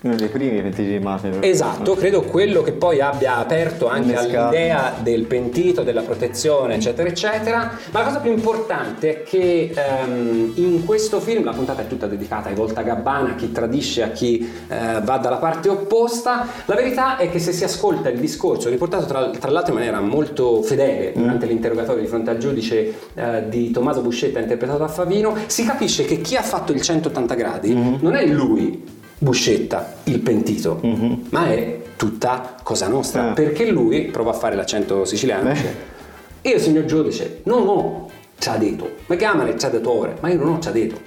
Uno 0.00 0.14
dei 0.14 0.28
primi 0.28 0.62
pentiti 0.62 0.86
di 0.86 0.98
mafia. 1.00 1.30
Esatto, 1.40 1.94
credo 1.94 2.22
quello 2.22 2.62
che 2.62 2.70
poi 2.70 3.00
abbia 3.00 3.38
aperto 3.38 3.88
anche 3.88 4.14
all'idea 4.14 4.94
del 5.00 5.24
pentito, 5.24 5.82
della 5.82 6.02
protezione, 6.02 6.76
eccetera, 6.76 7.08
eccetera. 7.08 7.72
Ma 7.90 7.98
la 7.98 8.04
cosa 8.04 8.20
più 8.20 8.30
importante 8.30 9.10
è 9.10 9.22
che 9.24 9.74
ehm, 9.74 10.52
in 10.54 10.84
questo 10.84 11.18
film 11.18 11.42
la 11.42 11.52
puntata 11.52 11.82
è 11.82 11.88
tutta 11.88 12.06
dedicata 12.06 12.48
ai 12.48 12.54
Volta 12.54 12.82
Gabbana, 12.82 13.30
a 13.30 13.34
chi 13.34 13.50
tradisce, 13.50 14.04
a 14.04 14.10
chi 14.10 14.48
eh, 14.68 15.00
va 15.02 15.16
dalla 15.16 15.38
parte 15.38 15.68
opposta. 15.68 16.46
La 16.66 16.76
verità 16.76 17.16
è 17.16 17.28
che 17.28 17.40
se 17.40 17.50
si 17.50 17.64
ascolta 17.64 18.08
il 18.08 18.20
discorso, 18.20 18.68
riportato 18.68 19.04
tra, 19.04 19.30
tra 19.30 19.50
l'altro 19.50 19.72
in 19.72 19.78
maniera 19.78 20.00
molto 20.00 20.62
fedele 20.62 21.12
durante 21.12 21.46
l'interrogatorio 21.46 22.02
di 22.02 22.08
fronte 22.08 22.30
al 22.30 22.38
giudice 22.38 22.94
eh, 23.14 23.48
di 23.48 23.72
Tommaso 23.72 24.00
Buscetta, 24.00 24.38
interpretato 24.38 24.78
da 24.78 24.88
Favino, 24.88 25.34
si 25.46 25.64
capisce 25.64 26.04
che 26.04 26.20
chi 26.20 26.36
ha 26.36 26.42
fatto 26.42 26.70
il 26.70 26.80
180 26.80 27.34
gradi 27.34 27.96
non 28.00 28.14
è 28.14 28.24
lui. 28.24 28.97
Buscetta, 29.20 29.94
il 30.04 30.20
pentito, 30.20 30.80
ma 31.30 31.48
è 31.48 31.80
tutta 31.96 32.54
Cosa 32.62 32.86
Nostra, 32.86 33.30
Ah. 33.30 33.32
perché 33.32 33.68
lui 33.70 34.02
prova 34.04 34.30
a 34.30 34.34
fare 34.34 34.54
l'accento 34.54 35.04
siciliano. 35.04 35.52
Dice, 35.52 35.96
Io, 36.42 36.58
signor 36.60 36.84
giudice, 36.84 37.40
non 37.44 37.66
ho 37.66 38.08
ci 38.38 38.48
ha 38.48 38.56
detto, 38.56 38.88
mi 39.06 39.16
chiamano 39.16 39.48
il 39.50 39.58
ciadatore, 39.58 40.16
ma 40.20 40.30
io 40.30 40.38
non 40.38 40.54
ho 40.54 40.58
ci 40.60 40.68
ha 40.68 40.70
detto. 40.70 41.00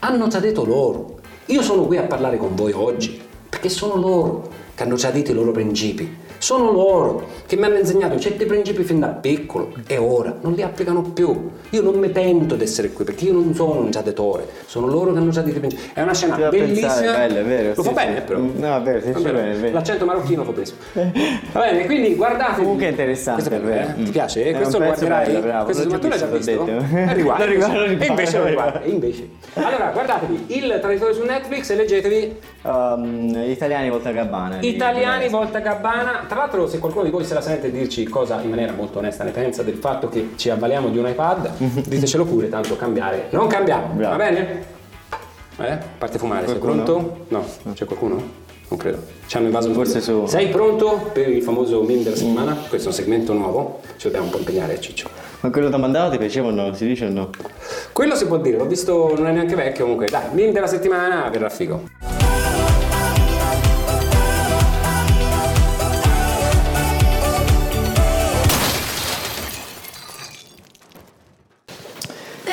Hanno 0.00 0.28
ci 0.30 0.36
ha 0.36 0.40
detto 0.40 0.64
loro. 0.64 1.18
Io 1.46 1.62
sono 1.62 1.82
qui 1.82 1.96
a 1.96 2.02
parlare 2.04 2.36
con 2.36 2.54
voi 2.54 2.70
oggi, 2.72 3.20
perché 3.48 3.68
sono 3.68 3.96
loro 3.96 4.48
che 4.76 4.82
hanno 4.84 4.96
ci 4.96 5.06
ha 5.06 5.10
detto 5.10 5.32
i 5.32 5.34
loro 5.34 5.50
principi. 5.50 6.08
Sono 6.38 6.70
loro 6.70 7.28
che 7.46 7.56
mi 7.56 7.64
hanno 7.64 7.78
insegnato 7.78 8.18
certi 8.18 8.46
principi 8.46 8.84
fin 8.84 9.00
da 9.00 9.08
piccolo 9.08 9.72
e 9.86 9.96
ora 9.98 10.34
non 10.40 10.52
li 10.52 10.62
applicano 10.62 11.02
più. 11.02 11.50
Io 11.70 11.82
non 11.82 11.94
mi 11.96 12.08
pento 12.10 12.54
di 12.54 12.62
essere 12.62 12.90
qui 12.92 13.04
perché 13.04 13.24
io 13.24 13.32
non 13.32 13.52
sono 13.54 13.80
un 13.80 13.90
giadatore, 13.90 14.46
sono 14.66 14.86
loro 14.86 15.12
che 15.12 15.18
hanno 15.18 15.30
già 15.30 15.42
detto 15.42 15.56
i 15.56 15.60
principi. 15.60 15.82
È 15.92 16.00
una 16.02 16.14
scena 16.14 16.36
bellissima. 16.36 16.92
pensare, 16.92 17.28
bello, 17.28 17.48
vero, 17.48 17.72
Lo 17.74 17.82
sì, 17.82 17.88
fa 17.88 17.94
bene 17.94 18.14
sì. 18.16 18.22
però. 18.22 18.38
No, 18.38 18.76
è 18.76 18.80
vero, 18.82 19.00
sì, 19.00 19.10
Va 19.10 19.20
bene. 19.20 19.52
bene. 19.52 19.70
L'accento 19.72 20.04
marocchino 20.04 20.44
fa 20.44 20.52
preso. 20.52 20.74
Va 20.92 21.60
bene, 21.60 21.86
quindi 21.86 22.14
guardate. 22.14 22.60
Comunque 22.60 22.86
è 22.86 22.90
interessante, 22.90 23.48
Questo 23.48 23.68
è 23.68 23.80
eh? 23.98 24.04
Ti 24.04 24.10
piace? 24.10 24.44
È 24.44 24.54
Questo 24.54 24.78
lo 24.78 24.84
guarderai? 24.86 25.26
bello, 25.26 25.40
bravo. 25.40 25.72
L'hai 25.72 26.18
già 26.18 26.26
visto, 26.26 26.50
detto. 26.50 27.12
Riguarda, 27.12 27.44
Lo 27.44 27.50
riguardo, 27.50 27.78
lo 27.78 27.84
E 27.84 28.06
invece 28.06 28.38
lo 28.38 28.44
riguarda, 28.44 28.82
e 28.82 28.88
invece. 28.90 29.28
Allora, 29.54 29.90
guardatevi 29.92 30.44
Il 30.48 30.78
traditore 30.80 31.14
su 31.14 31.24
Netflix 31.24 31.70
e 31.70 31.74
leggetevi 31.74 32.36
Um, 32.62 33.34
italiani 33.46 33.88
volta 33.88 34.10
gabbana. 34.10 34.58
Italiani 34.60 35.28
Volta 35.28 35.60
Gabbana. 35.60 36.26
Tra 36.28 36.36
l'altro, 36.36 36.68
se 36.68 36.78
qualcuno 36.78 37.04
di 37.04 37.10
voi 37.10 37.24
se 37.24 37.32
la 37.32 37.40
sente 37.40 37.70
dirci 37.70 38.04
cosa 38.04 38.40
in 38.42 38.50
maniera 38.50 38.72
molto 38.72 38.98
onesta 38.98 39.24
ne 39.24 39.30
pensa 39.30 39.62
del 39.62 39.76
fatto 39.76 40.08
che 40.10 40.32
ci 40.36 40.50
avvaliamo 40.50 40.88
di 40.90 40.98
un 40.98 41.08
iPad, 41.08 41.50
ditecelo 41.88 42.24
pure, 42.26 42.50
tanto 42.50 42.76
cambiare. 42.76 43.28
Non 43.30 43.46
cambiamo, 43.46 43.94
Bravo. 43.94 44.16
va 44.16 44.24
bene? 44.24 44.64
Eh? 45.60 45.78
Parte 45.96 46.18
fumare, 46.18 46.46
sei 46.46 46.58
pronto? 46.58 47.24
No, 47.28 47.44
c'è 47.72 47.86
qualcuno? 47.86 48.16
Non 48.68 48.78
credo. 48.78 48.98
Ci 49.26 49.36
hanno 49.38 49.46
invaso 49.46 49.72
Forse 49.72 50.02
su- 50.02 50.26
Sei 50.26 50.48
pronto 50.48 51.08
per 51.14 51.28
il 51.30 51.42
famoso 51.42 51.82
meme 51.82 52.02
della 52.02 52.14
settimana? 52.16 52.54
Questo 52.68 52.88
è 52.88 52.90
un 52.90 52.96
segmento 52.98 53.32
nuovo, 53.32 53.80
ci 53.96 54.04
dobbiamo 54.04 54.26
un 54.26 54.30
po' 54.30 54.38
impegnare, 54.38 54.78
Ciccio. 54.78 55.08
Ma 55.40 55.50
quello 55.50 55.70
domandato 55.70 56.10
ti 56.10 56.18
piaceva 56.18 56.48
o 56.48 56.50
no? 56.50 56.74
Si 56.74 56.86
dice 56.86 57.06
o 57.06 57.10
no? 57.10 57.30
Quello 57.92 58.14
si 58.14 58.26
può 58.26 58.36
dire, 58.36 58.58
l'ho 58.58 58.66
visto, 58.66 59.14
non 59.16 59.28
è 59.28 59.32
neanche 59.32 59.54
vecchio 59.54 59.84
comunque. 59.84 60.06
Dai, 60.10 60.24
meme 60.32 60.52
della 60.52 60.66
settimana 60.66 61.26
verrà 61.30 61.48
figo. 61.48 62.17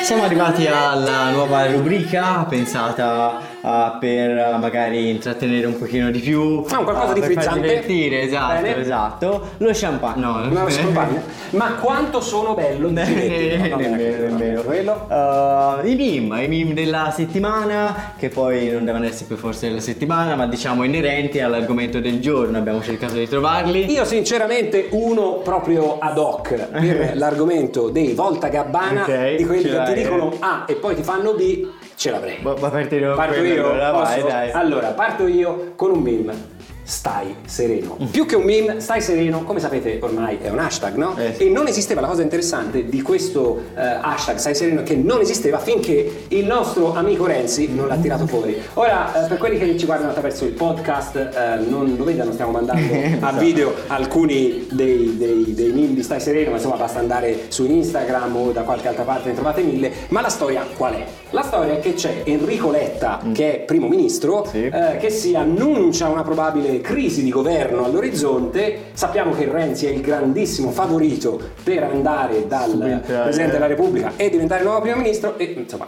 Siamo 0.06 0.22
arrivati 0.22 0.68
alla 0.68 1.30
nuova 1.30 1.68
rubrica 1.68 2.46
pensata 2.48 3.40
ah, 3.60 3.96
per 3.98 4.38
ah, 4.38 4.56
magari 4.56 5.10
intrattenere 5.10 5.66
un 5.66 5.76
pochino 5.76 6.12
di 6.12 6.20
più. 6.20 6.64
Ah, 6.68 6.78
un 6.78 6.84
qualcosa 6.84 7.10
ah, 7.10 7.14
di 7.14 7.22
frizzante. 7.22 7.60
divertire, 7.60 8.20
esatto, 8.22 8.62
Bene. 8.62 8.80
esatto. 8.80 9.48
Lo 9.56 9.70
champagne. 9.72 10.22
No, 10.22 10.46
Una 10.48 10.64
champagne. 10.66 11.22
Ma 11.50 11.72
quanto 11.80 12.20
sono 12.20 12.54
bello 12.54 12.88
nemmeno, 12.88 13.66
no, 13.66 13.76
nemmeno. 13.82 14.62
Quello? 14.62 15.06
Uh, 15.08 15.84
I 15.84 15.96
meme, 15.96 16.44
i 16.44 16.48
meme 16.48 16.72
della 16.72 17.12
settimana, 17.12 18.12
che 18.16 18.28
poi 18.28 18.70
non 18.70 18.84
devono 18.84 19.06
essere 19.06 19.24
per 19.24 19.38
forza 19.38 19.66
della 19.66 19.80
settimana, 19.80 20.36
ma 20.36 20.46
diciamo 20.46 20.84
inerenti 20.84 21.40
all'argomento 21.40 21.98
del 21.98 22.20
giorno. 22.20 22.58
Abbiamo 22.58 22.80
cercato 22.80 23.14
di 23.14 23.26
trovarli. 23.26 23.90
Io 23.90 24.04
sinceramente 24.04 24.86
uno 24.92 25.40
proprio 25.42 25.98
ad 25.98 26.16
hoc 26.16 26.54
per 26.54 27.10
l'argomento 27.18 27.88
dei 27.88 28.12
Volta 28.12 28.46
Gabbana, 28.46 29.02
Ok, 29.02 29.34
di 29.34 29.44
quelli 29.44 29.62
che 29.64 29.82
ti 29.82 29.94
dicono. 30.02 30.36
A 30.40 30.64
e 30.66 30.74
poi 30.74 30.94
ti 30.94 31.02
fanno 31.02 31.34
B, 31.34 31.66
ce 31.94 32.10
l'avrei. 32.10 32.38
Ma 32.42 32.54
ma 32.60 32.70
partire 32.70 33.06
con 33.06 33.16
Parto 33.16 33.42
io? 33.42 33.70
allora, 33.70 33.90
vai, 33.90 34.22
dai. 34.22 34.50
Allora, 34.50 34.88
parto 34.88 35.26
io 35.26 35.72
con 35.76 35.90
un 35.92 36.02
meme. 36.02 36.54
Stai 36.88 37.34
sereno. 37.46 37.96
Più 38.12 38.26
che 38.26 38.36
un 38.36 38.44
meme, 38.44 38.78
stai 38.78 39.00
sereno, 39.00 39.42
come 39.42 39.58
sapete 39.58 39.98
ormai 40.00 40.38
è 40.40 40.50
un 40.50 40.60
hashtag, 40.60 40.94
no? 40.94 41.16
Eh. 41.16 41.34
E 41.36 41.48
non 41.48 41.66
esisteva 41.66 42.00
la 42.00 42.06
cosa 42.06 42.22
interessante 42.22 42.88
di 42.88 43.02
questo 43.02 43.60
eh, 43.74 43.80
hashtag 43.80 44.36
stai 44.36 44.54
sereno 44.54 44.84
che 44.84 44.94
non 44.94 45.20
esisteva 45.20 45.58
finché 45.58 46.26
il 46.28 46.46
nostro 46.46 46.94
amico 46.94 47.26
Renzi 47.26 47.68
non 47.74 47.88
l'ha 47.88 47.96
tirato 47.96 48.28
fuori. 48.28 48.56
Ora, 48.74 49.24
eh, 49.24 49.28
per 49.28 49.38
quelli 49.38 49.58
che 49.58 49.76
ci 49.76 49.84
guardano 49.84 50.10
attraverso 50.10 50.44
il 50.44 50.52
podcast, 50.52 51.16
eh, 51.16 51.56
non 51.68 51.92
lo 51.96 52.04
vedano, 52.04 52.30
stiamo 52.30 52.52
mandando 52.52 52.80
a 52.94 52.96
Esatto. 52.96 53.38
video 53.40 53.74
alcuni 53.88 54.68
dei, 54.70 55.16
dei, 55.16 55.54
dei 55.54 55.72
meme 55.72 55.94
di 55.94 56.02
stai 56.04 56.20
sereno, 56.20 56.50
ma 56.50 56.56
insomma 56.56 56.76
basta 56.76 57.00
andare 57.00 57.46
su 57.48 57.64
Instagram 57.66 58.36
o 58.36 58.52
da 58.52 58.62
qualche 58.62 58.86
altra 58.86 59.02
parte, 59.02 59.30
ne 59.30 59.34
trovate 59.34 59.60
mille. 59.62 59.90
Ma 60.10 60.20
la 60.20 60.28
storia 60.28 60.64
qual 60.76 60.94
è? 60.94 61.04
La 61.30 61.42
storia 61.42 61.72
è 61.74 61.80
che 61.80 61.94
c'è 61.94 62.22
Enrico 62.26 62.70
Letta, 62.70 63.20
che 63.32 63.54
è 63.54 63.58
primo 63.58 63.88
ministro, 63.88 64.44
Mm. 64.46 64.48
Sì. 64.50 64.64
eh, 64.66 64.96
che 65.00 65.10
si 65.10 65.34
annuncia 65.34 66.06
una 66.08 66.22
probabile 66.22 66.75
crisi 66.80 67.22
di 67.22 67.30
governo 67.30 67.84
all'orizzonte. 67.84 68.90
Sappiamo 68.92 69.32
che 69.32 69.48
Renzi 69.50 69.86
è 69.86 69.90
il 69.90 70.00
grandissimo 70.00 70.70
favorito 70.70 71.40
per 71.62 71.84
andare 71.84 72.46
dal 72.46 72.70
Subentrare. 72.70 73.22
Presidente 73.22 73.52
della 73.52 73.66
Repubblica 73.66 74.12
e 74.16 74.30
diventare 74.30 74.62
nuovo 74.62 74.80
primo 74.80 74.96
ministro 74.96 75.36
e 75.38 75.44
insomma 75.56 75.86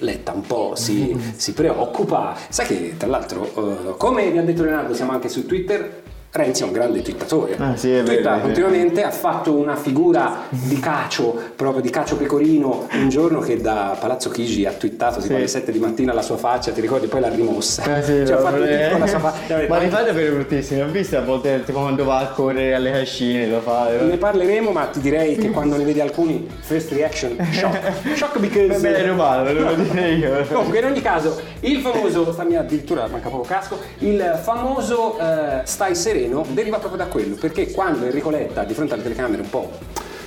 Letta 0.00 0.32
un 0.32 0.42
po' 0.42 0.74
si, 0.76 1.16
si 1.36 1.52
preoccupa. 1.52 2.36
Sai 2.48 2.66
che 2.66 2.94
tra 2.96 3.08
l'altro, 3.08 3.90
eh, 3.90 3.96
come 3.96 4.30
vi 4.30 4.38
ha 4.38 4.42
detto 4.42 4.62
Leonardo, 4.62 4.94
siamo 4.94 5.12
anche 5.12 5.28
su 5.28 5.46
Twitter. 5.46 6.02
Renzi 6.30 6.62
è 6.62 6.66
un 6.66 6.72
grande 6.72 7.00
twittatore. 7.00 7.56
Ah, 7.58 7.74
sì, 7.74 7.90
è 7.90 8.02
Twitta 8.02 8.36
è 8.36 8.40
continuamente, 8.42 9.02
ha 9.02 9.10
fatto 9.10 9.54
una 9.54 9.76
figura 9.76 10.42
di 10.50 10.78
cacio, 10.78 11.34
proprio 11.56 11.80
di 11.80 11.88
cacio 11.88 12.16
pecorino, 12.16 12.86
un 12.92 13.08
giorno 13.08 13.40
che 13.40 13.58
da 13.62 13.96
Palazzo 13.98 14.28
Chigi 14.28 14.66
ha 14.66 14.72
twittato 14.72 15.20
tipo 15.20 15.28
Sì. 15.28 15.34
alle 15.34 15.48
7 15.48 15.72
di 15.72 15.78
mattina 15.78 16.12
la 16.12 16.20
sua 16.20 16.36
faccia, 16.36 16.70
ti 16.70 16.82
ricordi? 16.82 17.06
Poi 17.06 17.20
l'ha 17.20 17.30
rimossa. 17.30 17.96
Eh 17.96 18.02
sì, 18.02 18.26
cioè, 18.26 18.36
ha 18.36 18.40
fatto 18.40 18.62
eh. 18.62 18.98
la 18.98 19.06
sua 19.06 19.18
faccia. 19.20 19.66
Ma 19.68 19.78
li 19.78 19.88
fate 19.88 20.12
per 20.12 20.32
bruttissimi, 20.34 20.82
ho 20.82 20.88
visto 20.88 21.16
a 21.16 21.22
volte 21.22 21.62
tipo 21.64 21.80
quando 21.80 22.04
va 22.04 22.18
a 22.18 22.26
correre 22.26 22.74
alle 22.74 22.90
cascine 22.90 23.46
lo 23.46 23.60
fa. 23.60 23.88
Ne 23.88 24.18
parleremo, 24.18 24.70
ma 24.70 24.84
ti 24.84 25.00
direi 25.00 25.34
che 25.36 25.48
quando 25.50 25.78
ne 25.78 25.84
vedi 25.84 26.02
alcuni, 26.02 26.46
first 26.60 26.92
reaction, 26.92 27.38
shock. 27.52 27.78
Shock 28.14 28.38
because. 28.38 28.86
L'hai 28.86 29.06
rubato, 29.06 29.44
ve 29.44 29.52
lo 29.54 29.74
dire 29.74 30.10
io. 30.10 30.46
Comunque, 30.52 30.78
in 30.78 30.84
ogni 30.84 31.00
caso, 31.00 31.40
il 31.60 31.80
famoso, 31.80 32.30
stammi 32.32 32.56
addirittura 32.56 33.06
manca 33.06 33.30
poco 33.30 33.44
casco, 33.44 33.78
il 34.00 34.38
famoso 34.42 35.18
eh, 35.18 35.60
stai 35.64 35.94
sereno 35.94 36.16
deriva 36.52 36.78
proprio 36.78 37.04
da 37.04 37.06
quello, 37.06 37.36
perché 37.36 37.70
quando 37.70 38.06
Enrico 38.06 38.30
Letta 38.30 38.64
di 38.64 38.74
fronte 38.74 38.94
alle 38.94 39.02
telecamere 39.02 39.42
un 39.42 39.50
po' 39.50 39.70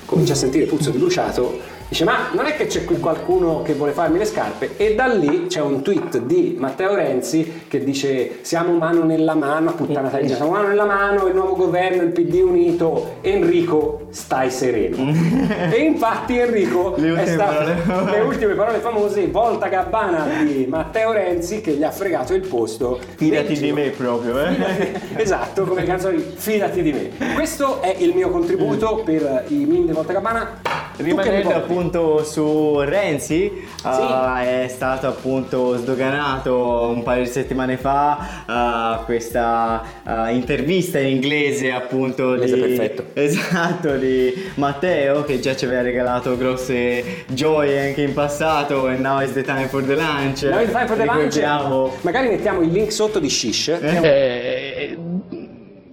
comincia 0.04 0.32
a 0.32 0.36
sentire 0.36 0.66
puzzo 0.66 0.90
di 0.90 0.98
bruciato, 0.98 1.58
dice 1.92 2.04
ma 2.04 2.30
non 2.32 2.46
è 2.46 2.56
che 2.56 2.66
c'è 2.66 2.84
qui 2.86 2.98
qualcuno 2.98 3.60
che 3.60 3.74
vuole 3.74 3.92
farmi 3.92 4.16
le 4.16 4.24
scarpe 4.24 4.78
e 4.78 4.94
da 4.94 5.06
lì 5.08 5.46
c'è 5.46 5.60
un 5.60 5.82
tweet 5.82 6.20
di 6.20 6.56
Matteo 6.58 6.94
Renzi 6.94 7.64
che 7.68 7.84
dice 7.84 8.38
siamo 8.40 8.72
mano 8.78 9.04
nella 9.04 9.34
mano, 9.34 9.74
puttana 9.74 10.08
taglia, 10.08 10.34
siamo 10.34 10.52
mano 10.52 10.68
nella 10.68 10.86
mano, 10.86 11.26
il 11.26 11.34
nuovo 11.34 11.54
governo, 11.54 12.02
il 12.02 12.08
PD 12.08 12.40
unito, 12.42 13.16
Enrico 13.20 14.06
stai 14.08 14.50
sereno. 14.50 15.12
e 15.70 15.76
infatti 15.80 16.38
Enrico 16.38 16.94
Le 16.96 17.14
è 17.14 17.26
stato 17.26 17.64
le 18.10 18.20
ultime 18.20 18.54
parole 18.54 18.78
famose, 18.78 19.26
volta 19.26 19.68
gabbana 19.68 20.26
di 20.42 20.64
Matteo 20.66 21.12
Renzi 21.12 21.60
che 21.60 21.72
gli 21.72 21.84
ha 21.84 21.90
fregato 21.90 22.32
il 22.32 22.46
posto. 22.46 23.00
Fidati 23.16 23.58
di 23.58 23.70
me 23.70 23.90
proprio, 23.90 24.42
eh. 24.42 24.52
Fidati- 24.52 24.92
esatto, 25.16 25.64
come 25.64 25.80
le 25.82 25.86
canzoni 25.86 26.18
Fidati 26.36 26.80
di 26.80 26.92
me. 26.92 27.34
Questo 27.34 27.82
è 27.82 27.94
il 27.98 28.14
mio 28.14 28.30
contributo 28.30 29.02
per 29.04 29.44
i 29.48 29.66
di 29.66 29.92
Volta 29.92 30.14
Gabbana. 30.14 30.81
Rimanendo 30.96 31.54
appunto 31.54 32.24
su 32.24 32.80
Renzi, 32.80 33.64
uh, 33.84 34.36
è 34.38 34.66
stato 34.68 35.06
appunto 35.06 35.76
sdoganato 35.76 36.90
un 36.94 37.02
paio 37.02 37.22
di 37.22 37.28
settimane 37.28 37.76
fa 37.76 38.98
uh, 39.00 39.04
questa 39.04 39.82
uh, 40.04 40.26
intervista 40.28 40.98
in 40.98 41.08
inglese 41.16 41.70
appunto 41.72 42.34
Inglese 42.34 42.54
di, 42.54 42.60
perfetto. 42.60 43.04
esatto 43.20 43.96
di 43.96 44.50
Matteo 44.54 45.24
che 45.24 45.40
già 45.40 45.54
ci 45.56 45.64
aveva 45.64 45.82
regalato 45.82 46.36
grosse 46.36 47.24
gioie 47.28 47.88
anche 47.88 48.02
in 48.02 48.12
passato 48.12 48.86
and 48.86 49.00
now 49.00 49.20
is 49.20 49.32
the 49.32 49.42
time 49.42 49.68
for 49.68 49.82
the 49.84 49.94
lunch. 49.94 50.42
Now 50.42 50.60
it's 50.60 50.72
time 50.72 50.86
for 50.86 50.96
the 50.96 51.04
lunch. 51.04 52.00
Magari 52.02 52.28
mettiamo 52.28 52.60
il 52.60 52.70
link 52.70 52.92
sotto 52.92 53.18
di 53.18 53.28
Shish. 53.28 53.68
un- 53.80 54.04
Eh, 54.04 54.96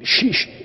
shish. 0.02 0.59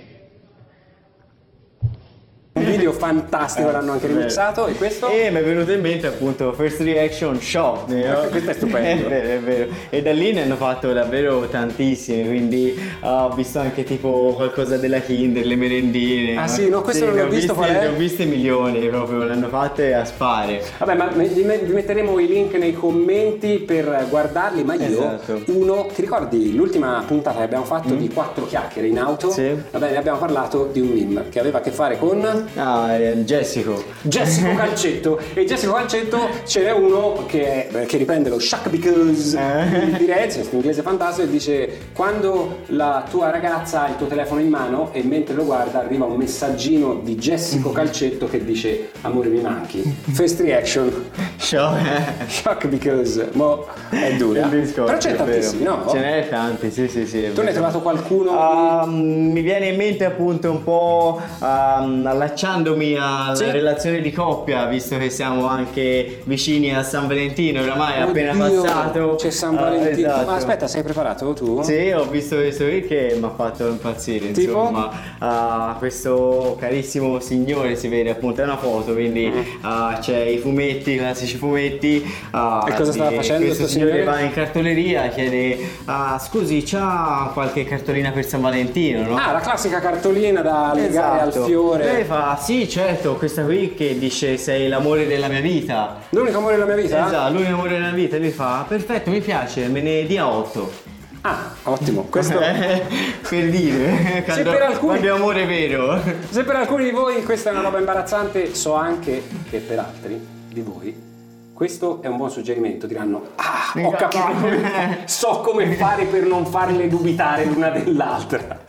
Video 2.77 2.93
fantastico, 2.93 3.70
l'hanno 3.70 3.93
anche 3.93 4.07
remixato. 4.07 4.66
E 4.66 4.75
questo? 4.75 5.09
E 5.09 5.31
mi 5.31 5.39
è 5.39 5.43
venuto 5.45 5.72
in 5.72 5.81
mente 5.81 6.07
appunto 6.07 6.53
First 6.53 6.81
Reaction 6.81 7.41
Shock. 7.41 7.89
no? 7.89 8.29
Questo 8.31 8.51
è 8.51 8.55
stupendo. 8.55 9.07
È 9.07 9.09
vero, 9.09 9.29
è 9.29 9.39
vero. 9.39 9.70
E 9.91 10.03
da 10.03 10.12
lì 10.12 10.33
ne 10.33 10.43
hanno 10.43 10.57
fatto 10.57 10.93
davvero 10.93 11.47
tantissime, 11.49 12.25
quindi 12.27 12.79
ah, 13.01 13.27
ho 13.27 13.35
visto 13.35 13.59
anche 13.59 13.85
tipo 13.85 14.33
qualcosa 14.35 14.77
della 14.77 15.01
Kinder, 15.01 15.45
le 15.45 15.57
merendine. 15.57 16.37
Ah, 16.37 16.47
sì, 16.49 16.68
no, 16.68 16.83
questo 16.83 17.07
non 17.07 17.14
ne 17.14 17.20
l'ho 17.22 17.27
ho 17.29 17.31
visto, 17.31 17.55
viste- 17.55 17.66
qual 17.72 17.83
è? 17.83 17.87
Ne 17.89 17.95
ho 17.95 17.99
viste 17.99 18.25
milioni 18.25 18.89
proprio, 18.89 19.25
le 19.25 19.33
hanno 19.33 19.49
fatte 19.49 19.95
a 19.95 20.05
spare. 20.05 20.62
Vabbè, 20.79 20.95
ma 20.95 21.07
vi 21.07 21.43
me- 21.43 21.59
vi 21.59 21.72
metteremo 21.72 22.18
i 22.18 22.27
link 22.27 22.55
nei 22.55 22.72
commenti 22.72 23.59
per 23.59 24.07
guardarli, 24.09 24.64
ma 24.64 24.75
io 24.75 24.83
Esatto. 24.85 25.41
uno, 25.47 25.87
ti 25.95 26.01
ricordi 26.01 26.55
l'ultima 26.55 27.03
puntata 27.07 27.39
che 27.39 27.45
abbiamo 27.45 27.64
fatto 27.64 27.95
di 27.95 28.09
quattro 28.09 28.47
chiacchiere 28.47 28.89
in 28.89 28.99
auto? 28.99 29.31
Sì. 29.31 29.55
Vabbè, 29.70 29.91
ne 29.91 29.97
abbiamo 29.97 30.18
parlato 30.18 30.68
di 30.72 30.81
un 30.81 30.89
meme 30.89 31.29
che 31.31 31.41
aveva 31.41 31.59
a 31.59 31.61
che 31.61 31.70
fare 31.70 31.99
con 31.99 32.22
Ah, 32.57 32.64
eh, 32.99 33.17
Jessico. 33.25 33.83
Jessico 34.03 34.55
Calcetto 34.57 35.19
e 35.35 35.45
Jessico 35.45 35.73
Calcetto 35.73 36.29
ce 36.47 36.62
n'è 36.62 36.73
uno 36.73 37.25
che, 37.27 37.69
che 37.87 37.97
riprende 37.97 38.29
lo 38.29 38.39
Shack 38.39 38.69
Because 38.69 39.39
Eh. 39.39 39.97
di 39.99 40.07
Renzi, 40.07 40.39
questo 40.39 40.57
inglese 40.57 40.83
fantastico 40.83 41.27
e 41.29 41.31
dice 41.31 41.79
quando 41.93 42.61
la 42.67 43.05
tua 43.09 43.31
ragazza 43.31 43.85
ha 43.85 43.89
il 43.89 43.97
tuo 43.97 44.07
telefono 44.07 44.41
in 44.41 44.49
mano 44.49 44.91
e 44.93 45.03
mentre 45.03 45.35
lo 45.35 45.45
guarda 45.45 45.81
arriva 45.81 46.05
un 46.05 46.17
messaggino 46.17 47.01
di 47.03 47.17
Jessico 47.17 47.71
Calcetto 47.73 48.27
che 48.29 48.45
dice 48.45 48.91
amore 49.03 49.29
mi 49.29 49.41
manchi 49.41 49.83
first 50.12 50.41
reaction 50.41 50.93
Shock. 51.37 52.29
Shock 52.29 52.67
Because 52.69 53.29
mo 53.33 53.67
è 53.91 54.15
dura 54.17 54.47
discorso, 54.47 54.85
però 54.85 54.97
c'è 54.99 55.11
vero. 55.12 55.25
tantissimi 55.25 55.62
no? 55.65 55.85
Ce 55.89 55.99
n'è 55.99 56.29
tanti, 56.29 56.71
sì, 56.71 56.89
sì, 56.89 57.07
sì. 57.07 57.31
tu 57.35 57.43
ne 57.43 57.49
hai 57.49 57.53
trovato 57.55 57.81
qualcuno 57.81 58.33
Ah, 58.39 58.87
mi 58.87 59.41
viene 59.43 59.69
in 59.69 59.77
mente 59.77 60.05
appunto 60.05 60.51
un 60.51 60.62
po' 60.62 61.21
ehm, 61.43 62.17
allacciandomi 62.59 62.97
alla 62.97 63.35
Sì. 63.35 63.51
relazione 63.51 64.01
di 64.01 64.13
coppia, 64.13 64.67
visto 64.67 64.97
che 64.97 65.11
siamo 65.11 65.47
anche 65.49 66.21
vicini 66.25 66.75
a 66.75 66.83
San 66.83 67.07
Valentino, 67.09 67.61
oramai 67.63 67.95
è 67.95 68.01
appena 68.01 68.33
passato. 68.37 69.17
c'è 69.17 69.31
San 69.31 69.57
Ah, 69.57 69.63
Valentino 69.63 70.09
esatto. 70.09 70.27
ma 70.31 70.37
aspetta 70.37 70.67
sei 70.69 70.83
preparato 70.83 71.33
tu? 71.33 71.63
Sì, 71.63 71.91
ho 71.91 72.05
visto 72.09 72.37
questo 72.37 72.65
qui 72.65 72.83
che 72.87 73.17
mi 73.19 73.25
ha 73.25 73.33
fatto 73.35 73.67
impazzire, 73.69 74.31
Tipo? 74.33 74.59
insomma. 74.61 74.91
Ah, 75.19 75.75
questo 75.79 76.57
carissimo 76.59 77.19
signore 77.21 77.77
si 77.77 77.89
vede 77.89 78.11
appunto, 78.11 78.41
è 78.41 78.45
una 78.45 78.57
foto, 78.57 78.93
quindi 78.93 79.31
ah, 79.63 79.99
c'è 80.01 80.19
i 80.21 80.39
fumetti, 80.39 80.93
i 80.93 80.97
classici 80.99 81.37
fumetti. 81.37 82.05
ah, 82.31 82.43
Mm. 82.65 82.69
E 82.73 82.75
cosa 82.77 82.93
stava 82.93 83.11
facendo 83.11 83.47
Questo 83.47 83.65
sto 83.67 83.73
signore 83.73 84.05
va 84.05 84.21
in 84.21 84.33
cartoleria, 84.33 85.09
chiede, 85.09 85.59
ah, 85.87 86.19
scusi, 86.19 86.63
c'ha 86.65 87.31
qualche 87.33 87.65
cartolina 87.65 88.11
per 88.11 88.25
San 88.25 88.41
Valentino, 88.41 89.03
no? 89.03 89.17
Ah, 89.17 89.33
la 89.33 89.41
classica 89.41 89.81
cartolina 89.81 90.41
da 90.41 90.73
legare 90.75 91.21
al 91.21 91.29
Esatto. 91.29 91.47
fiore. 91.47 91.85
Lei 91.85 92.05
fa, 92.05 92.37
sì, 92.45 92.69
certo, 92.69 93.15
questa 93.15 93.43
qui 93.43 93.73
che 93.75 93.99
dice 93.99 94.37
sei 94.37 94.69
l'amore 94.69 95.07
della 95.07 95.29
mia 95.29 95.41
vita. 95.41 95.97
L'unico 96.11 96.37
amore 96.37 96.57
della 96.57 96.67
mia 96.67 96.75
vita? 96.75 97.07
Esatto, 97.07 97.33
lui 97.33 97.45
è 97.45 97.49
l'amore 97.49 97.71
della 97.71 97.87
mia 97.87 97.95
vita. 97.95 98.17
E 98.17 98.19
lui 98.19 98.31
fa, 98.31 98.67
perfetto, 98.69 99.09
mi 99.09 99.21
piace, 99.23 99.67
me 99.69 99.81
ne 99.81 100.05
dia 100.05 100.29
8. 100.29 100.93
Ah, 101.23 101.55
ottimo. 101.63 102.03
Questo, 102.03 102.37
per 103.29 103.49
dire, 103.49 104.23
quando, 104.27 104.51
per 104.51 104.61
alcuni- 104.61 104.99
quando 104.99 105.07
è 105.07 105.11
amore 105.11 105.47
vero. 105.47 105.99
se 106.29 106.45
per 106.45 106.57
alcuni 106.57 106.85
di 106.85 106.91
voi 106.91 107.23
questa 107.23 107.49
è 107.49 107.53
una 107.55 107.63
roba 107.63 107.79
imbarazzante, 107.79 108.55
so 108.55 108.75
anche 108.75 109.23
che 109.49 109.59
per 109.61 109.79
altri 109.79 110.23
di 110.49 110.61
voi 110.61 111.13
questo 111.55 112.03
è 112.03 112.09
un 112.09 112.17
buon 112.17 112.31
suggerimento. 112.31 112.87
Diranno, 112.87 113.29
ah, 113.37 113.73
ho 113.81 113.91
capito 113.93 114.23
come, 114.23 115.03
so 115.05 115.41
come 115.41 115.73
fare 115.77 116.05
per 116.05 116.25
non 116.25 116.45
farle 116.45 116.89
dubitare 116.89 117.45
l'una 117.45 117.71
dell'altra. 117.71 118.64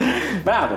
Bravo, 0.45 0.75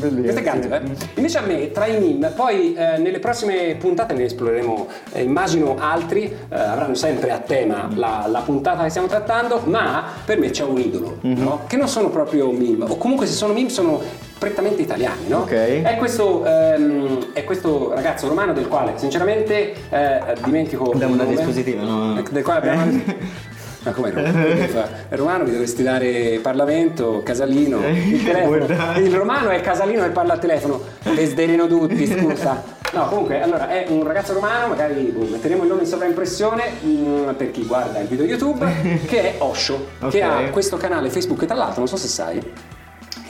questo 0.00 0.38
è 0.38 0.42
ganzo, 0.42 0.72
eh? 0.74 0.80
Invece 1.16 1.36
a 1.36 1.42
me, 1.42 1.70
tra 1.72 1.84
i 1.84 2.00
meme, 2.00 2.28
poi 2.28 2.72
eh, 2.72 2.96
nelle 2.96 3.18
prossime 3.18 3.76
puntate 3.78 4.14
ne 4.14 4.24
esploreremo, 4.24 4.88
eh, 5.12 5.22
immagino 5.24 5.76
altri, 5.78 6.24
eh, 6.24 6.58
avranno 6.58 6.94
sempre 6.94 7.30
a 7.30 7.36
tema 7.36 7.90
la, 7.92 8.26
la 8.26 8.40
puntata 8.40 8.82
che 8.82 8.88
stiamo 8.88 9.08
trattando, 9.08 9.60
ma 9.66 10.04
per 10.24 10.38
me 10.38 10.48
c'è 10.48 10.64
un 10.64 10.78
idolo, 10.78 11.18
no? 11.20 11.64
Che 11.66 11.76
non 11.76 11.86
sono 11.86 12.08
proprio 12.08 12.50
meme, 12.50 12.86
o 12.88 12.96
comunque 12.96 13.26
se 13.26 13.34
sono 13.34 13.52
meme 13.52 13.68
sono 13.68 14.00
prettamente 14.38 14.80
italiani, 14.80 15.28
no? 15.28 15.40
Ok. 15.40 15.52
È 15.52 15.96
questo, 15.98 16.42
ehm, 16.46 17.34
è 17.34 17.44
questo 17.44 17.92
ragazzo 17.92 18.26
romano 18.26 18.54
del 18.54 18.68
quale 18.68 18.94
sinceramente 18.96 19.74
eh, 19.90 20.18
dimentico 20.42 20.92
il 20.94 20.96
una 20.96 21.24
nome. 21.24 21.26
dispositiva, 21.26 21.82
no? 21.82 22.22
Del 22.22 22.42
quale 22.42 22.58
abbiamo... 22.58 23.02
Ma 23.84 23.92
come? 23.92 24.12
Che 24.12 24.68
fa? 24.68 24.88
È 25.08 25.16
romano 25.16 25.44
mi 25.44 25.52
dovresti 25.52 25.82
dare 25.82 26.38
Parlamento, 26.42 27.22
Casalino, 27.24 27.78
il 27.86 28.22
telefono. 28.22 28.66
Guarda. 28.66 28.98
Il 28.98 29.14
romano 29.14 29.48
è 29.48 29.60
Casalino 29.60 30.04
e 30.04 30.10
parla 30.10 30.34
al 30.34 30.38
telefono. 30.38 30.82
Desiderino 31.02 31.66
tutti, 31.66 32.06
scusa. 32.06 32.62
No, 32.92 33.06
comunque, 33.06 33.40
allora 33.40 33.68
è 33.68 33.86
un 33.88 34.04
ragazzo 34.04 34.32
romano, 34.32 34.66
magari 34.66 35.04
boh, 35.04 35.24
metteremo 35.30 35.62
il 35.62 35.68
nome 35.68 35.82
in 35.82 35.86
sovraimpressione 35.86 36.64
mm, 36.84 37.28
per 37.36 37.52
chi 37.52 37.64
guarda 37.64 38.00
il 38.00 38.08
video 38.08 38.24
YouTube, 38.24 38.66
che 39.06 39.20
è 39.20 39.34
Osho, 39.38 39.86
che 40.10 40.22
Ok. 40.24 40.28
ha 40.30 40.50
questo 40.50 40.76
canale 40.76 41.08
Facebook 41.08 41.40
e 41.42 41.46
tra 41.46 41.54
l'altro, 41.54 41.78
non 41.78 41.88
so 41.88 41.96
se 41.96 42.08
sai, 42.08 42.42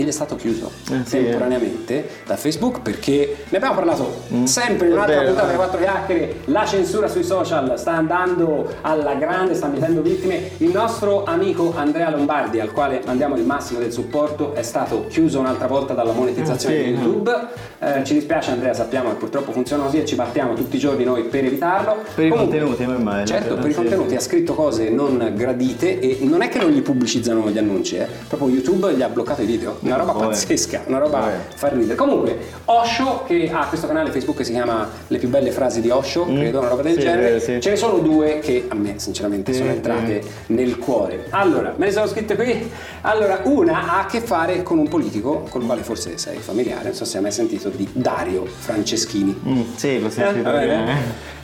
gli 0.02 0.08
è 0.08 0.12
stato 0.12 0.36
chiuso 0.36 0.70
Eh, 0.90 1.00
sì, 1.04 1.16
temporaneamente 1.22 2.08
da 2.26 2.36
Facebook 2.36 2.80
perché 2.80 3.36
ne 3.48 3.56
abbiamo 3.56 3.74
parlato 3.74 4.22
sempre 4.44 4.86
in 4.86 4.92
un'altra 4.92 5.16
puntata 5.22 5.42
eh. 5.42 5.46
delle 5.46 5.56
quattro 5.56 5.78
chiacchiere. 5.80 6.34
La 6.46 6.64
censura 6.64 7.08
sui 7.08 7.24
social 7.24 7.78
sta 7.78 7.92
andando 7.92 8.68
alla 8.82 9.14
grande 9.14 9.54
sta 9.54 9.66
mettendo 9.68 10.02
vittime. 10.02 10.50
Il 10.58 10.70
nostro 10.70 11.24
amico 11.24 11.72
Andrea 11.76 12.10
Lombardi 12.10 12.60
al 12.60 12.72
quale 12.72 13.00
mandiamo 13.04 13.36
il 13.36 13.44
massimo 13.44 13.78
del 13.78 13.92
supporto 13.92 14.54
è 14.54 14.62
stato 14.62 15.06
chiuso 15.08 15.38
un'altra 15.40 15.66
volta 15.66 15.94
dalla 15.94 16.12
monetizzazione 16.12 16.74
Ah, 16.76 16.78
sì, 16.78 16.84
di 16.84 16.90
YouTube. 17.00 17.48
Eh, 17.78 18.04
ci 18.04 18.14
dispiace 18.14 18.50
Andrea 18.50 18.74
sappiamo 18.74 19.08
che 19.10 19.14
purtroppo 19.16 19.52
funziona 19.52 19.84
così 19.84 20.00
e 20.00 20.04
ci 20.04 20.14
battiamo 20.14 20.54
tutti 20.54 20.76
i 20.76 20.78
giorni 20.78 21.04
noi 21.04 21.24
per 21.24 21.44
evitarlo. 21.44 21.96
Per 22.14 22.24
i 22.24 22.28
Comunque- 22.28 22.58
contenuti, 22.58 22.86
ma 22.86 22.94
immagino. 22.96 23.26
certo 23.38 23.54
per 23.56 23.70
i 23.70 23.74
contenuti 23.74 24.14
ha 24.14 24.20
scritto 24.20 24.54
cose 24.54 24.90
non 24.90 25.32
gradite 25.34 25.98
e 26.00 26.18
non 26.22 26.42
è 26.42 26.48
che 26.48 26.58
non 26.58 26.70
gli 26.70 26.80
pubblicizzano 26.82 27.48
gli 27.50 27.58
annunci 27.58 27.96
eh. 27.96 28.06
proprio 28.28 28.48
YouTube 28.50 28.92
gli 28.94 29.02
ha 29.02 29.08
bloccato 29.08 29.42
i 29.42 29.46
video 29.46 29.78
una 29.90 30.00
roba 30.04 30.12
Vabbè. 30.12 30.26
pazzesca 30.26 30.82
una 30.86 30.98
roba 30.98 31.18
Vabbè. 31.20 31.36
fa 31.54 31.68
ridere 31.68 31.94
comunque 31.94 32.38
Osho 32.66 33.24
che 33.26 33.50
ha 33.52 33.66
questo 33.66 33.86
canale 33.86 34.10
Facebook 34.10 34.36
che 34.38 34.44
si 34.44 34.52
chiama 34.52 34.88
le 35.06 35.18
più 35.18 35.28
belle 35.28 35.50
frasi 35.50 35.80
di 35.80 35.90
Osho 35.90 36.24
credo 36.26 36.58
una 36.60 36.68
roba 36.68 36.82
del 36.82 36.92
Mm. 36.92 36.96
Sì, 36.96 37.00
genere 37.02 37.22
vero, 37.22 37.38
sì. 37.40 37.60
ce 37.60 37.70
ne 37.70 37.76
sono 37.76 37.98
due 37.98 38.38
che 38.40 38.64
a 38.68 38.74
me 38.74 38.94
sinceramente 38.98 39.52
sono 39.52 39.70
sì. 39.70 39.76
entrate 39.76 40.22
nel 40.46 40.78
cuore 40.78 41.26
allora 41.30 41.72
me 41.76 41.86
ne 41.86 41.92
sono 41.92 42.06
scritte 42.06 42.34
qui 42.36 42.70
allora 43.02 43.40
una 43.44 43.88
ha 43.94 44.00
a 44.00 44.06
che 44.06 44.20
fare 44.20 44.62
con 44.62 44.78
un 44.78 44.88
politico 44.88 45.44
col 45.48 45.64
quale 45.64 45.82
forse 45.82 46.18
sei 46.18 46.38
familiare 46.38 46.84
non 46.84 46.94
so 46.94 47.04
se 47.04 47.16
hai 47.18 47.22
mai 47.22 47.32
sentito 47.32 47.68
di 47.68 47.88
Dario 47.92 48.44
Franceschini 48.46 49.40
Mm, 49.46 49.60
sì, 49.76 50.00
l'ho 50.00 50.10
sentito. 50.10 50.50
Bene? 50.50 50.92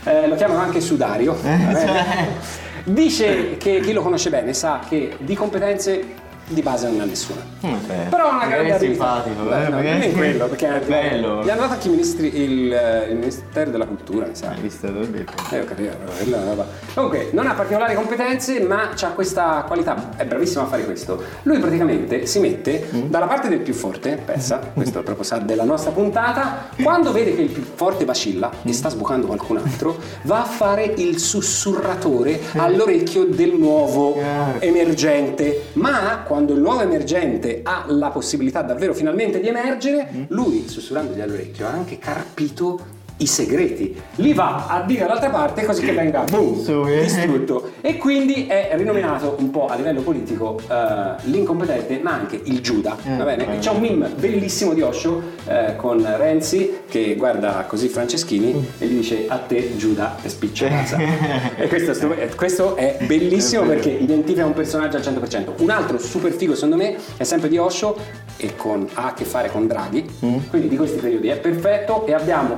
eh. 0.05 0.25
Eh, 0.25 0.29
lo 0.29 0.37
chiamano 0.37 0.61
anche 0.61 0.81
Sudario. 0.81 1.37
Dice 2.85 3.57
che 3.57 3.81
chi 3.81 3.93
lo 3.93 4.03
conosce 4.03 4.31
bene 4.31 4.53
sa 4.53 4.81
che 4.89 5.17
di 5.19 5.35
competenze 5.35 6.05
di 6.49 6.63
base 6.63 6.89
non 6.89 7.01
ha 7.01 7.05
nessuna. 7.05 7.41
Vabbè. 7.61 8.09
Però 8.09 8.29
ha 8.29 8.35
una 8.37 8.47
grande 8.47 8.77
è 8.77 8.79
simpatico, 8.79 9.43
Beh, 9.43 9.67
eh, 9.67 9.69
no, 9.69 9.77
non 9.77 9.87
è 9.87 10.13
quello, 10.13 10.47
perché 10.47 10.81
è 10.81 10.87
bello. 10.87 11.43
Gli 11.43 11.51
hanno 11.51 11.63
dato 11.63 11.73
anche 11.73 11.89
i 11.89 11.91
ministri, 11.91 12.41
il, 12.41 12.73
eh, 12.73 13.09
il 13.11 13.17
Ministero 13.17 13.71
della 13.71 13.87
Cultura, 13.87 14.27
mi 14.27 14.35
sa. 14.35 14.51
Hai 14.51 14.61
visto, 14.61 14.91
l'ho 14.91 15.05
detto. 15.05 15.33
Eh, 15.51 15.61
ho 15.61 15.65
capito, 15.65 15.97
quella 16.17 16.43
è 16.43 16.45
roba. 16.45 16.67
Comunque, 16.95 17.31
non 17.33 17.47
ha 17.47 17.55
particolari 17.55 17.95
competenze, 17.95 18.61
ma 18.61 18.91
ha 19.01 19.09
questa 19.09 19.65
qualità, 19.67 20.11
è 20.17 20.25
bravissimo 20.25 20.63
a 20.63 20.67
fare 20.67 20.85
questo. 20.85 21.23
Lui 21.43 21.59
praticamente 21.59 22.27
si 22.27 22.39
mette 22.39 22.89
dalla 23.07 23.27
parte 23.27 23.49
del 23.49 23.61
più 23.61 23.75
forte, 23.75 24.21
pensa, 24.25 24.59
questo 24.73 25.03
proprio 25.03 25.25
sa 25.25 25.39
della 25.39 25.65
nostra 25.65 25.91
puntata, 25.91 26.69
quando 26.81 27.11
vede 27.11 27.35
che 27.35 27.43
il 27.43 27.51
più 27.51 27.63
forte 27.63 28.05
vacilla 28.05 28.51
e 28.63 28.73
sta 28.73 28.89
sbucando 28.89 29.27
qualcun 29.27 29.57
altro, 29.57 29.97
va 30.23 30.43
a 30.43 30.45
fare 30.45 30.85
il 30.85 31.19
sussurratore 31.19 32.41
all'orecchio 32.57 33.25
del 33.25 33.55
nuovo 33.55 34.17
emergente. 34.61 35.71
Ma 35.73 36.23
quando 36.25 36.36
il 36.39 36.61
nuovo 36.61 36.81
emergente 36.81 37.61
ha 37.63 37.85
la 37.89 38.11
possibilità 38.11 38.63
davvero 38.63 38.95
finalmente 38.95 39.41
di 39.41 39.49
emergere, 39.49 40.27
lui 40.29 40.69
sussurrandogli 40.69 41.21
all'orecchio 41.21 41.67
ha 41.67 41.71
anche 41.71 41.99
carpito 41.99 42.95
i 43.19 43.27
segreti, 43.27 43.99
li 44.17 44.33
va 44.35 44.67
a 44.69 44.83
dire 44.83 45.01
dall'altra 45.01 45.31
parte 45.31 45.65
così 45.65 45.83
che 45.83 45.93
venga 45.93 46.25
boom, 46.31 46.63
distrutto. 47.01 47.73
E 47.81 47.97
quindi 47.97 48.47
è 48.47 48.71
rinominato 48.75 49.37
un 49.39 49.51
po' 49.51 49.67
a 49.67 49.75
livello 49.77 50.03
politico 50.03 50.59
eh, 50.69 51.15
l'incompetente, 51.23 51.99
ma 52.03 52.13
anche 52.13 52.41
il 52.45 52.61
Giuda. 52.61 52.97
va 53.17 53.25
bene? 53.25 53.55
eh. 53.55 53.59
C'è 53.59 53.71
un 53.71 53.81
meme 53.81 54.09
bellissimo 54.09 54.75
di 54.75 54.83
Osho 54.83 55.23
eh, 55.47 55.77
con 55.77 56.05
Renzi 56.17 56.81
che 56.89 57.15
guarda 57.17 57.65
così 57.67 57.89
Franceschini 57.89 58.69
e 58.79 58.87
gli 58.87 58.97
dice 58.97 59.25
a 59.29 59.39
te 59.39 59.77
Giuda 59.77 60.17
e 60.23 60.29
spiccia 60.29 60.69
casa. 60.69 60.99
e 61.57 61.69
questo, 61.69 61.93
è 61.93 62.23
eh, 62.23 62.35
questo 62.35 62.77
è 62.77 62.99
bellissimo 63.07 63.63
È 63.63 63.67
perché 63.67 63.91
identifica 63.91 64.45
un 64.45 64.53
personaggio 64.53 64.97
al 64.97 65.03
100%. 65.03 65.63
Un 65.63 65.71
altro 65.71 65.99
super 65.99 66.33
figo 66.33 66.55
secondo 66.55 66.77
me 66.77 66.97
è 67.17 67.25
sempre 67.25 67.49
di 67.49 67.57
Osho 67.57 67.97
e 68.37 68.55
con- 68.57 68.87
ha 68.95 69.07
a 69.07 69.15
che 69.15 69.25
fare 69.25 69.51
con 69.51 69.67
Draghi, 69.67 70.05
quindi 70.51 70.69
di 70.69 70.77
questi 70.77 70.99
periodi 70.99 71.29
è 71.29 71.39
perfetto 71.39 72.05
e 72.07 72.13
abbiamo 72.13 72.57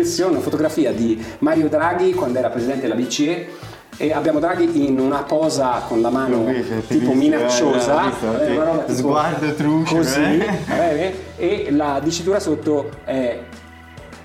un'espressione, 0.00 0.32
una 0.32 0.40
fotografia 0.40 0.92
di 0.92 1.22
Mario 1.38 1.68
Draghi 1.68 2.12
quando 2.14 2.38
era 2.38 2.48
presidente 2.48 2.82
della 2.82 2.94
BCE 2.94 3.48
e 3.96 4.12
abbiamo 4.12 4.38
Draghi 4.38 4.86
in 4.86 4.98
una 4.98 5.22
posa 5.22 5.82
con 5.86 6.00
la 6.00 6.10
mano 6.10 6.44
visto, 6.44 6.80
tipo 6.88 7.12
minacciosa, 7.12 8.06
eh, 8.06 8.08
visto, 8.08 8.40
eh, 8.40 8.54
roba 8.56 8.82
tipo 8.82 8.98
Sguardo 8.98 9.54
truce, 9.54 9.94
così, 9.96 10.42
eh. 10.70 11.14
e 11.36 11.68
la 11.70 12.00
dicitura 12.02 12.40
sotto 12.40 12.88
è 13.04 13.38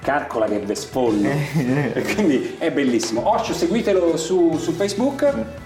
calcola 0.01 0.45
che 0.45 0.59
vesfollo 0.59 1.27
e 1.27 2.05
quindi 2.13 2.55
è 2.57 2.71
bellissimo 2.71 3.27
Osho 3.27 3.53
seguitelo 3.53 4.15
su, 4.17 4.55
su 4.57 4.71
Facebook 4.73 5.63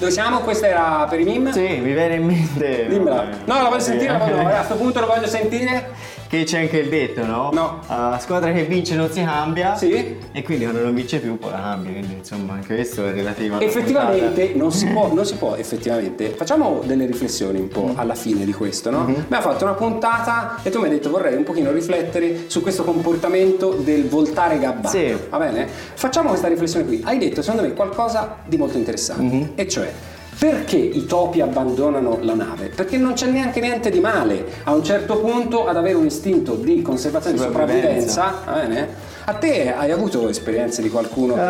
dove 0.00 0.12
siamo? 0.12 0.38
questa 0.40 0.66
era 0.66 1.06
per 1.10 1.20
i 1.20 1.24
meme? 1.24 1.52
Sì, 1.52 1.60
mi 1.60 1.92
viene 1.92 2.14
in 2.14 2.24
mente. 2.24 2.86
Dimmela. 2.88 3.30
eh, 3.30 3.34
No, 3.44 3.60
la 3.60 3.68
voglio 3.68 3.80
sentire, 3.80 4.10
la 4.10 4.16
voglio, 4.16 4.48
a 4.48 4.50
questo 4.52 4.76
punto 4.76 5.00
lo 5.00 5.06
voglio 5.06 5.26
sentire. 5.26 5.90
Che 6.30 6.44
c'è 6.44 6.60
anche 6.60 6.78
il 6.78 6.88
detto, 6.88 7.26
no? 7.26 7.50
No. 7.52 7.80
Uh, 7.88 8.16
squadra 8.20 8.52
che 8.52 8.62
vince 8.62 8.94
non 8.94 9.10
si 9.10 9.20
cambia. 9.20 9.74
Sì. 9.74 10.16
E 10.30 10.42
quindi 10.44 10.62
quando 10.62 10.84
non 10.84 10.94
vince 10.94 11.18
più 11.18 11.36
poi 11.36 11.50
la 11.50 11.58
cambia. 11.58 11.90
Quindi 11.90 12.14
insomma 12.18 12.52
anche 12.52 12.72
questo 12.76 13.04
è 13.04 13.12
relativo 13.12 13.58
Effettivamente 13.58 14.52
non 14.54 14.70
si, 14.70 14.86
può, 14.86 15.10
non 15.12 15.26
si 15.26 15.34
può, 15.34 15.56
effettivamente. 15.56 16.28
Facciamo 16.28 16.82
delle 16.84 17.04
riflessioni 17.06 17.58
un 17.58 17.66
po' 17.66 17.94
alla 17.96 18.14
fine 18.14 18.44
di 18.44 18.52
questo, 18.52 18.90
no? 18.90 19.00
Abbiamo 19.00 19.42
fatto 19.42 19.64
una 19.64 19.72
puntata 19.72 20.60
e 20.62 20.70
tu 20.70 20.78
mi 20.78 20.84
hai 20.84 20.90
detto 20.90 21.10
vorrei 21.10 21.34
un 21.34 21.42
pochino 21.42 21.72
riflettere 21.72 22.44
su 22.46 22.62
questo 22.62 22.84
comportamento 22.84 23.70
del 23.72 24.06
voltare 24.06 24.60
gabbana. 24.60 24.88
Sì. 24.88 25.12
Va 25.30 25.38
bene? 25.38 25.66
Facciamo 25.66 26.28
questa 26.28 26.46
riflessione 26.46 26.86
qui. 26.86 27.00
Hai 27.04 27.18
detto 27.18 27.42
secondo 27.42 27.66
me 27.66 27.74
qualcosa 27.74 28.36
di 28.46 28.56
molto 28.56 28.78
interessante, 28.78 29.50
e 29.56 29.66
cioè 29.66 29.92
perché 30.40 30.76
i 30.78 31.04
topi 31.04 31.42
abbandonano 31.42 32.16
la 32.22 32.32
nave? 32.32 32.68
Perché 32.74 32.96
non 32.96 33.12
c'è 33.12 33.26
neanche 33.26 33.60
niente 33.60 33.90
di 33.90 34.00
male 34.00 34.46
a 34.64 34.72
un 34.74 34.82
certo 34.82 35.18
punto 35.18 35.66
ad 35.66 35.76
avere 35.76 35.96
un 35.96 36.06
istinto 36.06 36.54
di 36.54 36.80
conservazione 36.80 37.36
e 37.36 37.40
Sopravvivenza. 37.40 38.34
sopravvivenza. 38.38 39.08
A 39.26 39.34
te 39.34 39.72
hai 39.74 39.90
avuto 39.90 40.30
esperienze 40.30 40.80
di 40.80 40.88
qualcuno 40.88 41.34
che... 41.34 41.42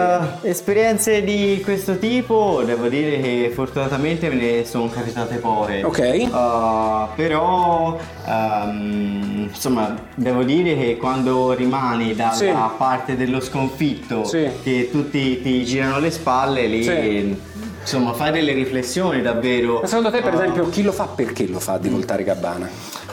Eh, 0.42 0.50
esperienze 0.50 1.22
di 1.22 1.60
questo 1.62 1.98
tipo 1.98 2.62
devo 2.66 2.88
dire 2.88 3.20
che 3.20 3.52
fortunatamente 3.54 4.28
me 4.28 4.34
ne 4.34 4.64
sono 4.64 4.88
capitate 4.90 5.36
poche. 5.36 5.84
Ok. 5.84 5.98
Eh, 6.00 6.28
però 7.14 7.96
ehm, 8.26 9.46
insomma 9.52 9.94
devo 10.16 10.42
dire 10.42 10.76
che 10.76 10.96
quando 10.96 11.52
rimani 11.52 12.12
dalla 12.16 12.32
Sì. 12.32 12.52
parte 12.76 13.16
dello 13.16 13.40
sconfitto 13.40 14.24
Sì. 14.24 14.48
che 14.64 14.88
tutti 14.90 15.40
ti 15.40 15.64
girano 15.64 16.00
le 16.00 16.10
spalle 16.10 16.66
lì 16.66 16.82
Sì. 16.82 17.36
Insomma 17.80 18.12
fai 18.12 18.30
delle 18.32 18.52
riflessioni 18.52 19.22
davvero. 19.22 19.80
Ma 19.80 19.86
secondo 19.86 20.10
te, 20.10 20.20
per 20.22 20.32
Eh, 20.32 20.36
esempio, 20.36 20.68
chi 20.68 20.82
lo 20.82 20.92
fa 20.92 21.06
perché 21.06 21.46
lo 21.46 21.60
fa 21.60 21.78
di 21.78 21.88
voltare 21.88 22.22
gabbana? 22.24 22.68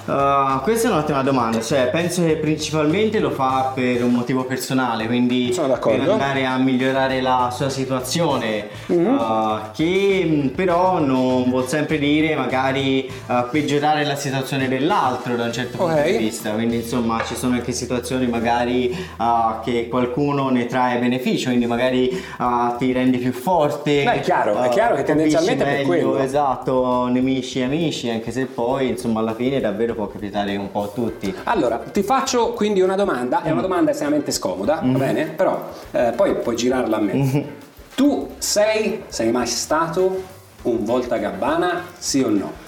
Uh, 0.08 0.62
questa 0.62 0.88
è 0.88 0.92
un'ottima 0.92 1.22
domanda, 1.22 1.60
cioè 1.60 1.90
penso 1.90 2.24
che 2.24 2.38
principalmente 2.38 3.20
lo 3.20 3.30
fa 3.30 3.74
per 3.76 4.02
un 4.06 4.14
motivo 4.14 4.46
personale, 4.46 5.06
quindi 5.06 5.54
per 5.54 6.00
andare 6.00 6.46
a 6.46 6.58
migliorare 6.58 7.20
la 7.20 7.50
sua 7.54 7.68
situazione, 7.68 8.68
Mhm. 8.86 9.06
uh, 9.06 9.60
che 9.76 10.24
mh, 10.26 10.48
però 10.56 11.00
non 11.00 11.50
vuol 11.50 11.68
sempre 11.68 11.98
dire 12.00 12.36
magari 12.36 13.12
uh, 13.28 13.50
peggiorare 13.52 14.06
la 14.06 14.16
situazione 14.16 14.70
dell'altro 14.70 15.36
da 15.36 15.44
un 15.44 15.52
certo 15.52 15.76
punto 15.78 15.96
Ok. 16.00 16.06
di 16.10 16.18
vista, 16.18 16.52
quindi 16.52 16.78
insomma 16.78 17.22
ci 17.26 17.36
sono 17.36 17.56
anche 17.56 17.74
situazioni 17.74 18.28
magari 18.28 18.96
che 19.66 19.88
qualcuno 19.90 20.48
ne 20.50 20.68
trae 20.68 21.00
beneficio, 21.00 21.48
quindi 21.50 21.66
magari 21.66 22.10
ti 22.78 22.92
rendi 22.94 23.18
più 23.18 23.34
forte. 23.34 24.04
Beh, 24.06 24.14
è 24.14 24.20
chiaro, 24.22 24.62
è 24.62 24.70
chiaro 24.70 24.96
che 24.96 25.04
tendenzialmente 25.04 25.64
è 25.64 25.68
per 25.68 25.86
meglio, 25.88 25.88
quello. 26.12 26.18
Esatto, 26.24 27.08
nemici 27.08 27.60
e 27.60 27.64
amici, 27.64 28.10
anche 28.10 28.32
se 28.32 28.46
poi 28.46 28.88
insomma 28.90 29.20
alla 29.20 29.34
fine 29.36 29.60
davvero 29.60 29.96
può 29.98 30.08
capitare 30.08 30.56
un 30.56 30.70
po' 30.70 30.84
a 30.84 30.88
tutti. 30.90 31.34
Allora, 31.46 31.78
ti 31.78 32.04
faccio 32.04 32.54
quindi 32.54 32.82
una 32.82 32.96
domanda, 32.96 33.42
è 33.42 33.50
una 33.50 33.62
domanda 33.62 33.90
estremamente 33.90 34.32
scomoda, 34.32 34.80
va 34.84 34.98
bene? 34.98 35.26
Però 35.26 35.70
eh, 35.92 36.14
poi 36.16 36.36
puoi 36.36 36.56
girarla 36.56 36.98
a 36.98 37.02
me. 37.02 37.56
Tu 37.96 38.36
sei, 38.38 39.04
sei 39.08 39.32
mai 39.32 39.48
stato 39.48 40.22
un 40.62 40.86
volta 40.86 41.18
gabbana, 41.18 41.82
sì 41.98 42.22
o 42.22 42.30
no? 42.30 42.66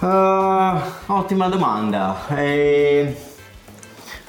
Uh, 0.00 0.80
ottima 1.12 1.46
domanda. 1.46 2.26
Eh, 2.30 3.16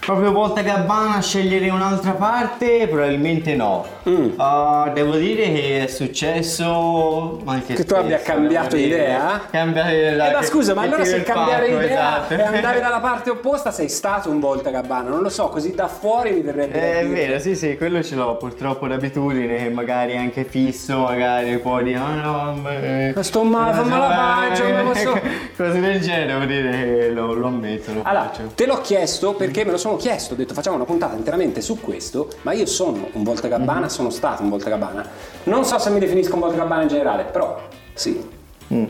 proprio 0.05 0.31
volta 0.31 0.61
gabbana 0.61 1.21
scegliere 1.21 1.69
un'altra 1.69 2.11
parte? 2.11 2.87
Probabilmente 2.89 3.55
no. 3.55 3.85
Mm. 4.07 4.37
Uh, 4.37 4.91
devo 4.93 5.15
dire 5.15 5.51
che 5.53 5.83
è 5.83 5.87
successo 5.87 7.41
anche 7.45 7.73
Che 7.75 7.85
tu 7.85 7.93
abbia 7.93 8.19
cambiato 8.19 8.75
idea? 8.75 9.41
Cambiare 9.49 10.09
Eh, 10.09 10.31
ma 10.33 10.41
scusa, 10.43 10.73
ma 10.73 10.81
allora 10.81 11.05
se 11.05 11.23
cambiare 11.23 11.67
pacco, 11.69 11.81
idea 11.83 12.27
esatto. 12.27 12.33
e 12.33 12.41
andare 12.41 12.79
dalla 12.81 12.99
parte 12.99 13.29
opposta 13.29 13.71
sei 13.71 13.87
stato 13.89 14.29
un 14.29 14.39
volta 14.39 14.69
gabbana, 14.71 15.09
non 15.09 15.21
lo 15.21 15.29
so, 15.29 15.47
così 15.47 15.73
da 15.73 15.87
fuori 15.87 16.31
mi 16.31 16.41
verrebbe 16.41 16.97
Eh, 16.97 16.99
È 17.01 17.07
vero, 17.07 17.39
sì, 17.39 17.55
sì, 17.55 17.77
quello 17.77 18.03
ce 18.03 18.15
l'ho 18.15 18.35
purtroppo 18.35 18.87
d'abitudine, 18.87 19.55
che 19.55 19.69
magari 19.69 20.17
anche 20.17 20.43
fisso, 20.43 20.99
magari 20.99 21.57
può 21.59 21.81
dire, 21.81 21.97
ah 21.99 22.13
no, 22.15 22.53
beh, 22.61 23.13
Sto 23.23 23.43
male, 23.43 23.73
fammi 23.73 23.89
la 23.89 24.47
pace, 24.49 24.71
non 24.71 24.85
posso-" 24.91 25.21
Cose 25.55 25.79
del 25.79 26.01
genere, 26.01 26.25
devo 26.25 26.45
dire 26.45 26.71
che 26.71 27.09
lo, 27.11 27.33
lo 27.33 27.47
ammetto, 27.47 27.93
lo 27.93 28.01
Allora, 28.03 28.25
faccio. 28.25 28.51
te 28.55 28.65
l'ho 28.65 28.81
chiesto 28.81 29.33
perché 29.33 29.63
me 29.63 29.71
lo 29.71 29.77
sono 29.77 29.92
chiesto, 29.95 30.33
ho 30.33 30.37
detto 30.37 30.53
facciamo 30.53 30.75
una 30.75 30.85
puntata 30.85 31.15
interamente 31.15 31.61
su 31.61 31.79
questo, 31.79 32.29
ma 32.41 32.53
io 32.53 32.65
sono 32.65 33.07
un 33.13 33.23
volta 33.23 33.47
gabbana, 33.47 33.89
sono 33.89 34.09
stato 34.09 34.43
un 34.43 34.49
volta 34.49 34.69
gabbana. 34.69 35.07
Non 35.43 35.65
so 35.65 35.77
se 35.79 35.89
mi 35.89 35.99
definisco 35.99 36.33
un 36.35 36.41
volta 36.41 36.57
gabbana 36.57 36.83
in 36.83 36.87
generale, 36.87 37.23
però 37.23 37.59
sì. 37.93 38.31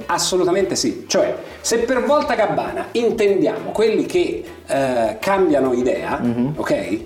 Assolutamente 0.06 0.76
sì, 0.76 1.04
cioè 1.08 1.36
se 1.60 1.80
per 1.80 2.06
volta 2.06 2.36
gabbana 2.36 2.88
intendiamo 2.91 3.72
quelli 3.72 4.06
che 4.06 4.43
eh, 4.66 5.18
cambiano 5.20 5.74
idea, 5.74 6.22
ok? 6.56 6.99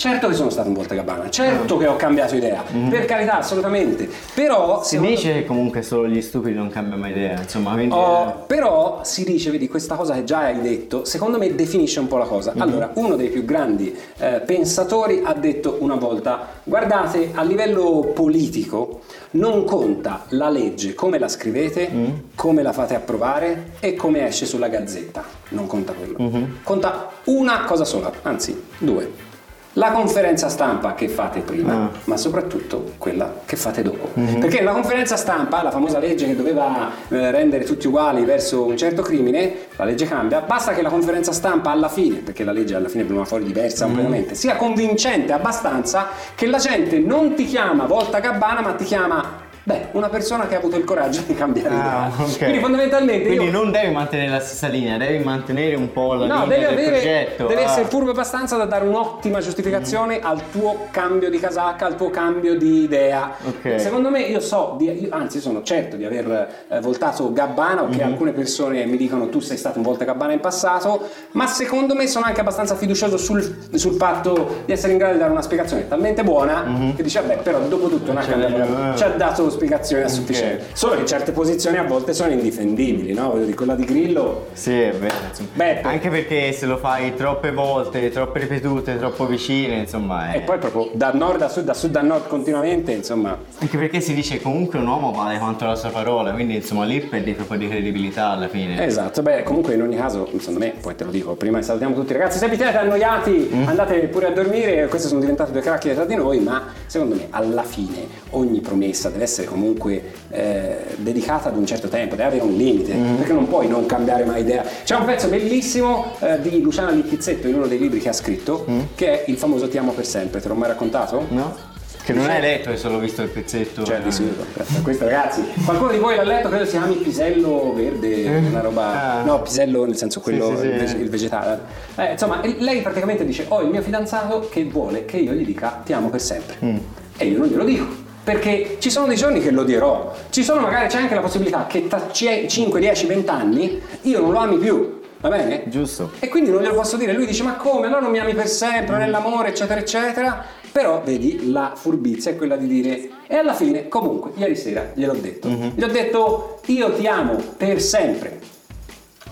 Certo 0.00 0.28
che 0.28 0.34
sono 0.34 0.48
stato 0.48 0.68
un 0.68 0.72
volta 0.72 0.94
gabbana, 0.94 1.28
certo 1.28 1.76
che 1.76 1.86
ho 1.86 1.94
cambiato 1.94 2.34
idea, 2.34 2.64
per 2.88 3.04
carità, 3.04 3.36
assolutamente. 3.40 4.08
Però 4.32 4.82
Si 4.82 4.98
dice 4.98 5.34
che 5.34 5.44
comunque 5.44 5.82
solo 5.82 6.08
gli 6.08 6.22
stupidi 6.22 6.54
non 6.54 6.70
cambiano 6.70 6.96
mai 6.98 7.10
idea, 7.10 7.38
insomma, 7.38 7.72
quindi... 7.74 7.94
Oh, 7.94 8.44
però 8.46 9.00
si 9.04 9.24
dice, 9.24 9.50
vedi, 9.50 9.68
questa 9.68 9.96
cosa 9.96 10.14
che 10.14 10.24
già 10.24 10.38
hai 10.38 10.62
detto, 10.62 11.04
secondo 11.04 11.36
me 11.36 11.54
definisce 11.54 12.00
un 12.00 12.08
po' 12.08 12.16
la 12.16 12.24
cosa. 12.24 12.54
Allora, 12.56 12.92
uno 12.94 13.14
dei 13.14 13.28
più 13.28 13.44
grandi 13.44 13.94
eh, 14.16 14.40
pensatori 14.40 15.20
ha 15.22 15.34
detto 15.34 15.76
una 15.80 15.96
volta, 15.96 16.46
guardate, 16.64 17.32
a 17.34 17.42
livello 17.42 18.10
politico 18.14 19.00
non 19.32 19.64
conta 19.64 20.24
la 20.28 20.48
legge 20.48 20.94
come 20.94 21.18
la 21.18 21.28
scrivete, 21.28 21.90
come 22.34 22.62
la 22.62 22.72
fate 22.72 22.94
approvare 22.94 23.72
e 23.80 23.96
come 23.96 24.26
esce 24.26 24.46
sulla 24.46 24.68
gazzetta. 24.68 25.22
Non 25.50 25.66
conta 25.66 25.92
quello. 25.92 26.56
Conta 26.62 27.10
una 27.24 27.64
cosa 27.64 27.84
sola, 27.84 28.10
anzi 28.22 28.58
due. 28.78 29.28
La 29.74 29.92
conferenza 29.92 30.48
stampa 30.48 30.94
che 30.94 31.08
fate 31.08 31.40
prima, 31.40 31.72
Ah. 31.72 31.90
ma 32.04 32.16
soprattutto 32.16 32.94
quella 32.98 33.32
che 33.46 33.54
fate 33.54 33.82
dopo. 33.82 34.08
Perché 34.14 34.62
la 34.62 34.72
conferenza 34.72 35.16
stampa, 35.16 35.62
la 35.62 35.70
famosa 35.70 36.00
legge 36.00 36.26
che 36.26 36.34
doveva 36.34 36.90
eh, 37.08 37.30
rendere 37.30 37.62
tutti 37.64 37.86
uguali 37.86 38.24
verso 38.24 38.64
un 38.64 38.76
certo 38.76 39.02
crimine, 39.02 39.52
la 39.76 39.84
legge 39.84 40.06
cambia, 40.06 40.40
basta 40.40 40.72
che 40.72 40.82
la 40.82 40.88
conferenza 40.88 41.30
stampa 41.30 41.70
alla 41.70 41.88
fine, 41.88 42.16
perché 42.16 42.42
la 42.42 42.50
legge 42.50 42.74
alla 42.74 42.88
fine 42.88 43.04
veniva 43.04 43.24
fuori 43.24 43.44
diversa 43.44 43.84
completamente, 43.84 44.34
sia 44.34 44.56
convincente 44.56 45.32
abbastanza 45.32 46.08
che 46.34 46.46
la 46.46 46.58
gente 46.58 46.98
non 46.98 47.34
ti 47.34 47.44
chiama 47.44 47.84
volta 47.86 48.18
gabbana, 48.18 48.60
ma 48.62 48.72
ti 48.72 48.84
chiama 48.84 49.48
Beh, 49.70 49.86
una 49.92 50.08
persona 50.08 50.46
che 50.46 50.54
ha 50.54 50.58
avuto 50.58 50.76
il 50.76 50.84
coraggio 50.84 51.22
di 51.26 51.34
cambiare 51.34 51.68
Ah, 51.74 52.10
idea. 52.12 52.24
ok. 52.26 52.38
Quindi 52.38 52.58
fondamentalmente 52.58 53.26
Quindi 53.26 53.44
io 53.46 53.50
non 53.52 53.70
devi 53.70 53.92
mantenere 53.92 54.30
la 54.30 54.40
stessa 54.40 54.66
linea, 54.68 54.96
devi 54.96 55.22
mantenere 55.22 55.74
un 55.76 55.92
po' 55.92 56.14
la 56.14 56.26
No, 56.26 56.42
linea 56.44 56.46
devi, 56.46 56.60
del 56.60 56.72
avere, 56.72 56.90
progetto. 56.90 57.46
devi 57.46 57.60
ah. 57.60 57.64
essere 57.64 57.84
furbo 57.86 58.10
abbastanza 58.10 58.56
da 58.56 58.64
dare 58.64 58.86
un'ottima 58.86 59.38
giustificazione 59.40 60.18
al 60.20 60.40
tuo 60.50 60.86
cambio 60.90 61.30
di 61.30 61.38
casacca, 61.38 61.86
al 61.86 61.96
tuo 61.96 62.10
cambio 62.10 62.56
di 62.56 62.82
idea. 62.82 63.32
Ok. 63.46 63.78
Secondo 63.80 64.10
me 64.10 64.20
io 64.22 64.40
so, 64.40 64.74
di- 64.78 65.02
io- 65.02 65.08
anzi 65.10 65.40
sono 65.40 65.62
certo 65.62 65.96
di 65.96 66.04
aver 66.04 66.64
eh, 66.68 66.80
voltato 66.80 67.32
Gabbana 67.32 67.82
o 67.82 67.88
che 67.88 68.02
alcune 68.02 68.32
persone 68.32 68.84
mi 68.86 68.96
dicono 68.96 69.28
tu 69.28 69.40
sei 69.40 69.56
stato 69.56 69.78
un 69.78 69.84
volta 69.84 70.04
Gabbana 70.04 70.32
in 70.32 70.40
passato, 70.40 71.08
ma 71.32 71.46
secondo 71.46 71.94
me 71.94 72.06
sono 72.06 72.24
anche 72.24 72.40
abbastanza 72.40 72.74
fiducioso 72.74 73.16
sul, 73.16 73.68
sul 73.74 73.94
fatto 73.94 74.62
di 74.64 74.72
essere 74.72 74.92
in 74.92 74.98
grado 74.98 75.12
di 75.14 75.18
dare 75.20 75.30
una 75.30 75.42
spiegazione 75.42 75.86
talmente 75.86 76.22
buona 76.24 76.92
che 76.96 77.02
dice 77.02 77.20
vabbè 77.20 77.38
però 77.38 77.58
dopo 77.60 77.88
tutto 77.88 78.12
ha 78.12 78.22
Cioè, 78.22 78.30
cambiato- 78.38 78.92
eh. 78.92 78.96
ci 78.96 79.02
ha 79.04 79.08
dato 79.10 79.50
spiegazioni 79.60 80.02
a 80.02 80.08
sufficienza. 80.08 80.64
Solo 80.72 80.96
che 80.96 81.04
certe 81.04 81.32
posizioni 81.32 81.76
a 81.76 81.82
volte 81.82 82.14
sono 82.14 82.32
indifendibili, 82.32 83.12
no? 83.12 83.30
Voglio 83.30 83.44
dire, 83.44 83.56
quella 83.56 83.74
di 83.74 83.84
Grillo. 83.84 84.46
Sì, 84.54 84.80
è 84.80 84.92
vero. 84.92 85.14
Beh, 85.52 85.82
Anche 85.82 86.08
perché 86.08 86.52
se 86.52 86.64
lo 86.64 86.78
fai 86.78 87.14
troppe 87.14 87.52
volte, 87.52 88.08
troppe 88.10 88.40
ripetute, 88.40 88.96
troppo 88.96 89.26
vicine, 89.26 89.76
insomma. 89.76 90.32
È... 90.32 90.38
E 90.38 90.40
poi 90.40 90.58
proprio 90.58 90.90
da 90.94 91.12
nord 91.12 91.42
a 91.42 91.48
sud, 91.48 91.64
da 91.64 91.74
sud 91.74 91.94
a 91.96 92.00
nord 92.00 92.26
continuamente, 92.26 92.92
insomma. 92.92 93.36
Anche 93.58 93.76
perché 93.76 94.00
si 94.00 94.14
dice 94.14 94.40
comunque 94.40 94.78
un 94.78 94.86
uomo 94.86 95.12
vale 95.12 95.38
quanto 95.38 95.66
la 95.66 95.76
sua 95.76 95.90
parola, 95.90 96.32
quindi 96.32 96.54
insomma 96.56 96.84
lì 96.84 97.00
perdi 97.00 97.32
proprio 97.32 97.58
di 97.58 97.68
credibilità 97.68 98.30
alla 98.30 98.48
fine. 98.48 98.82
Esatto, 98.84 99.20
beh, 99.22 99.42
comunque 99.42 99.74
in 99.74 99.82
ogni 99.82 99.96
caso, 99.96 100.26
secondo 100.38 100.60
me, 100.60 100.74
poi 100.80 100.94
te 100.94 101.04
lo 101.04 101.10
dico, 101.10 101.34
prima 101.34 101.60
salutiamo 101.60 101.94
tutti 101.94 102.12
ragazzi, 102.12 102.38
se 102.38 102.48
vi 102.48 102.56
siete 102.56 102.76
annoiati 102.76 103.50
andate 103.66 103.98
pure 104.08 104.28
a 104.28 104.30
dormire, 104.30 104.86
queste 104.88 105.08
sono 105.08 105.20
diventate 105.20 105.52
due 105.52 105.60
cracchiere 105.60 105.96
tra 105.96 106.04
di 106.06 106.14
noi, 106.14 106.40
ma 106.40 106.72
secondo 106.86 107.16
me 107.16 107.26
alla 107.30 107.62
fine 107.62 108.06
ogni 108.30 108.60
promessa 108.60 109.10
deve 109.10 109.24
essere 109.24 109.39
comunque 109.44 110.12
eh, 110.30 110.76
dedicata 110.96 111.48
ad 111.48 111.56
un 111.56 111.66
certo 111.66 111.88
tempo, 111.88 112.14
deve 112.14 112.28
avere 112.28 112.44
un 112.44 112.54
limite, 112.56 112.94
perché 113.16 113.32
non 113.32 113.48
puoi 113.48 113.68
non 113.68 113.86
cambiare 113.86 114.24
mai 114.24 114.40
idea. 114.40 114.64
C'è 114.84 114.96
un 114.96 115.04
pezzo 115.04 115.28
bellissimo 115.28 116.14
eh, 116.20 116.40
di 116.40 116.60
Luciana 116.60 116.90
Littizzetto 116.90 117.48
in 117.48 117.54
uno 117.54 117.66
dei 117.66 117.78
libri 117.78 118.00
che 118.00 118.08
ha 118.08 118.14
scritto, 118.14 118.64
che 118.94 119.24
è 119.24 119.30
il 119.30 119.36
famoso 119.36 119.68
Ti 119.68 119.78
amo 119.78 119.92
per 119.92 120.06
sempre, 120.06 120.40
te 120.40 120.48
l'ho 120.48 120.54
mai 120.54 120.68
raccontato? 120.68 121.26
No? 121.28 121.68
Che 122.02 122.14
non 122.14 122.30
hai 122.30 122.40
letto, 122.40 122.70
hai 122.70 122.78
solo 122.78 122.98
visto 122.98 123.22
il 123.22 123.28
pezzetto. 123.28 123.84
Cioè, 123.84 124.00
di 124.00 124.10
sicuro. 124.10 124.44
Questo 124.82 125.04
ragazzi, 125.04 125.44
qualcuno 125.64 125.92
di 125.92 125.98
voi 125.98 126.16
l'ha 126.16 126.24
letto, 126.24 126.48
credo 126.48 126.64
si 126.64 126.72
chiami 126.72 126.94
pisello 126.94 127.72
verde, 127.74 128.26
una 128.48 128.60
roba. 128.60 129.18
Ah. 129.18 129.22
No, 129.22 129.42
pisello 129.42 129.84
nel 129.84 129.96
senso 129.96 130.20
quello, 130.20 130.56
sì, 130.56 130.62
sì. 130.62 130.66
Il, 130.66 130.78
vege- 130.78 130.96
il 130.96 131.10
vegetale. 131.10 131.60
Eh, 131.96 132.12
insomma, 132.12 132.40
lei 132.42 132.80
praticamente 132.80 133.24
dice: 133.24 133.44
Ho 133.48 133.60
il 133.60 133.68
mio 133.68 133.82
fidanzato 133.82 134.48
che 134.50 134.64
vuole 134.64 135.04
che 135.04 135.18
io 135.18 135.32
gli 135.32 135.44
dica 135.44 135.82
ti 135.84 135.92
amo 135.92 136.08
per 136.08 136.20
sempre. 136.20 136.56
Mm. 136.64 136.76
E 137.18 137.26
io 137.26 137.38
non 137.38 137.48
glielo 137.48 137.64
dico. 137.64 138.08
Perché 138.30 138.76
ci 138.78 138.90
sono 138.90 139.08
dei 139.08 139.16
giorni 139.16 139.40
che 139.40 139.50
lo 139.50 139.64
dirò. 139.64 140.14
Ci 140.30 140.44
sono 140.44 140.60
magari 140.60 140.86
c'è 140.86 140.98
anche 140.98 141.16
la 141.16 141.20
possibilità 141.20 141.66
che 141.66 141.88
tra 141.88 142.12
5, 142.12 142.78
10, 142.78 143.06
20 143.06 143.28
anni 143.28 143.82
io 144.02 144.20
non 144.20 144.30
lo 144.30 144.38
ami 144.38 144.56
più. 144.56 145.00
Va 145.18 145.28
bene? 145.30 145.64
Giusto. 145.66 146.12
E 146.20 146.28
quindi 146.28 146.50
non 146.50 146.62
glielo 146.62 146.74
posso 146.74 146.96
dire. 146.96 147.12
Lui 147.12 147.26
dice: 147.26 147.42
Ma 147.42 147.54
come? 147.56 147.86
Allora 147.86 148.02
non 148.02 148.12
mi 148.12 148.20
ami 148.20 148.32
per 148.34 148.46
sempre, 148.46 148.98
nell'amore, 148.98 149.48
eccetera, 149.48 149.80
eccetera. 149.80 150.44
Però 150.70 151.02
vedi, 151.04 151.50
la 151.50 151.72
furbizia 151.74 152.30
è 152.30 152.36
quella 152.36 152.54
di 152.54 152.68
dire. 152.68 153.08
E 153.26 153.34
alla 153.34 153.52
fine, 153.52 153.88
comunque, 153.88 154.30
ieri 154.36 154.54
sera 154.54 154.92
gliel'ho 154.94 155.14
detto. 155.14 155.48
Gli 155.48 155.82
ho 155.82 155.88
detto: 155.88 156.60
Io 156.66 156.92
ti 156.92 157.08
amo 157.08 157.34
per 157.56 157.82
sempre. 157.82 158.38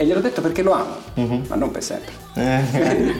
E 0.00 0.04
gliel'ho 0.04 0.20
detto 0.20 0.40
perché 0.40 0.62
lo 0.62 0.72
amo, 0.74 0.94
ma 1.48 1.56
non 1.56 1.72
per 1.72 1.82
sempre. 1.82 2.12
Eh, 2.34 2.60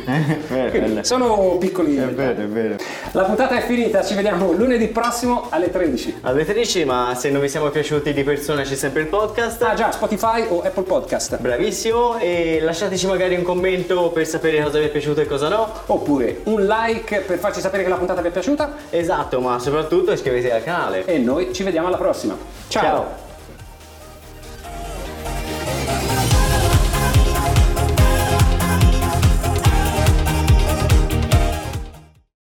è 0.05 0.39
vero, 0.49 0.71
Quindi, 0.71 1.05
sono 1.05 1.57
piccoli. 1.59 1.97
è 1.97 2.07
vero, 2.07 2.41
è 2.41 2.47
vero. 2.47 2.77
La 3.13 3.25
puntata 3.25 3.57
è 3.59 3.63
finita, 3.67 4.05
ci 4.05 4.15
vediamo 4.15 4.53
lunedì 4.53 4.87
prossimo 4.87 5.47
alle 5.49 5.73
13. 5.73 6.19
Alle 6.21 6.45
13, 6.45 6.85
ma 6.85 7.15
se 7.17 7.31
non 7.31 7.41
vi 7.41 7.49
siamo 7.49 7.69
piaciuti 7.71 8.13
di 8.13 8.23
persona 8.23 8.63
c'è 8.63 8.77
sempre 8.77 9.01
il 9.01 9.09
podcast. 9.09 9.61
Ah 9.63 9.75
già, 9.75 9.91
Spotify 9.91 10.45
o 10.49 10.61
Apple 10.63 10.85
Podcast. 10.85 11.39
Bravissimo 11.39 12.17
e 12.19 12.61
lasciateci 12.63 13.09
magari 13.09 13.35
un 13.35 13.43
commento 13.43 14.11
per 14.11 14.25
sapere 14.29 14.63
cosa 14.63 14.79
vi 14.79 14.85
è 14.85 14.89
piaciuto 14.91 15.21
e 15.21 15.27
cosa 15.27 15.49
no. 15.49 15.69
Oppure 15.87 16.43
un 16.45 16.65
like 16.65 17.23
per 17.23 17.39
farci 17.39 17.59
sapere 17.61 17.83
che 17.83 17.89
la 17.89 17.97
puntata 17.97 18.21
vi 18.21 18.29
è 18.29 18.31
piaciuta. 18.31 18.75
Esatto, 18.91 19.41
ma 19.41 19.59
soprattutto 19.59 20.13
iscrivetevi 20.13 20.53
al 20.55 20.63
canale. 20.63 21.05
E 21.07 21.19
noi 21.19 21.53
ci 21.53 21.65
vediamo 21.65 21.89
alla 21.89 21.97
prossima. 21.97 22.37
Ciao. 22.69 22.83
Ciao. 22.83 23.28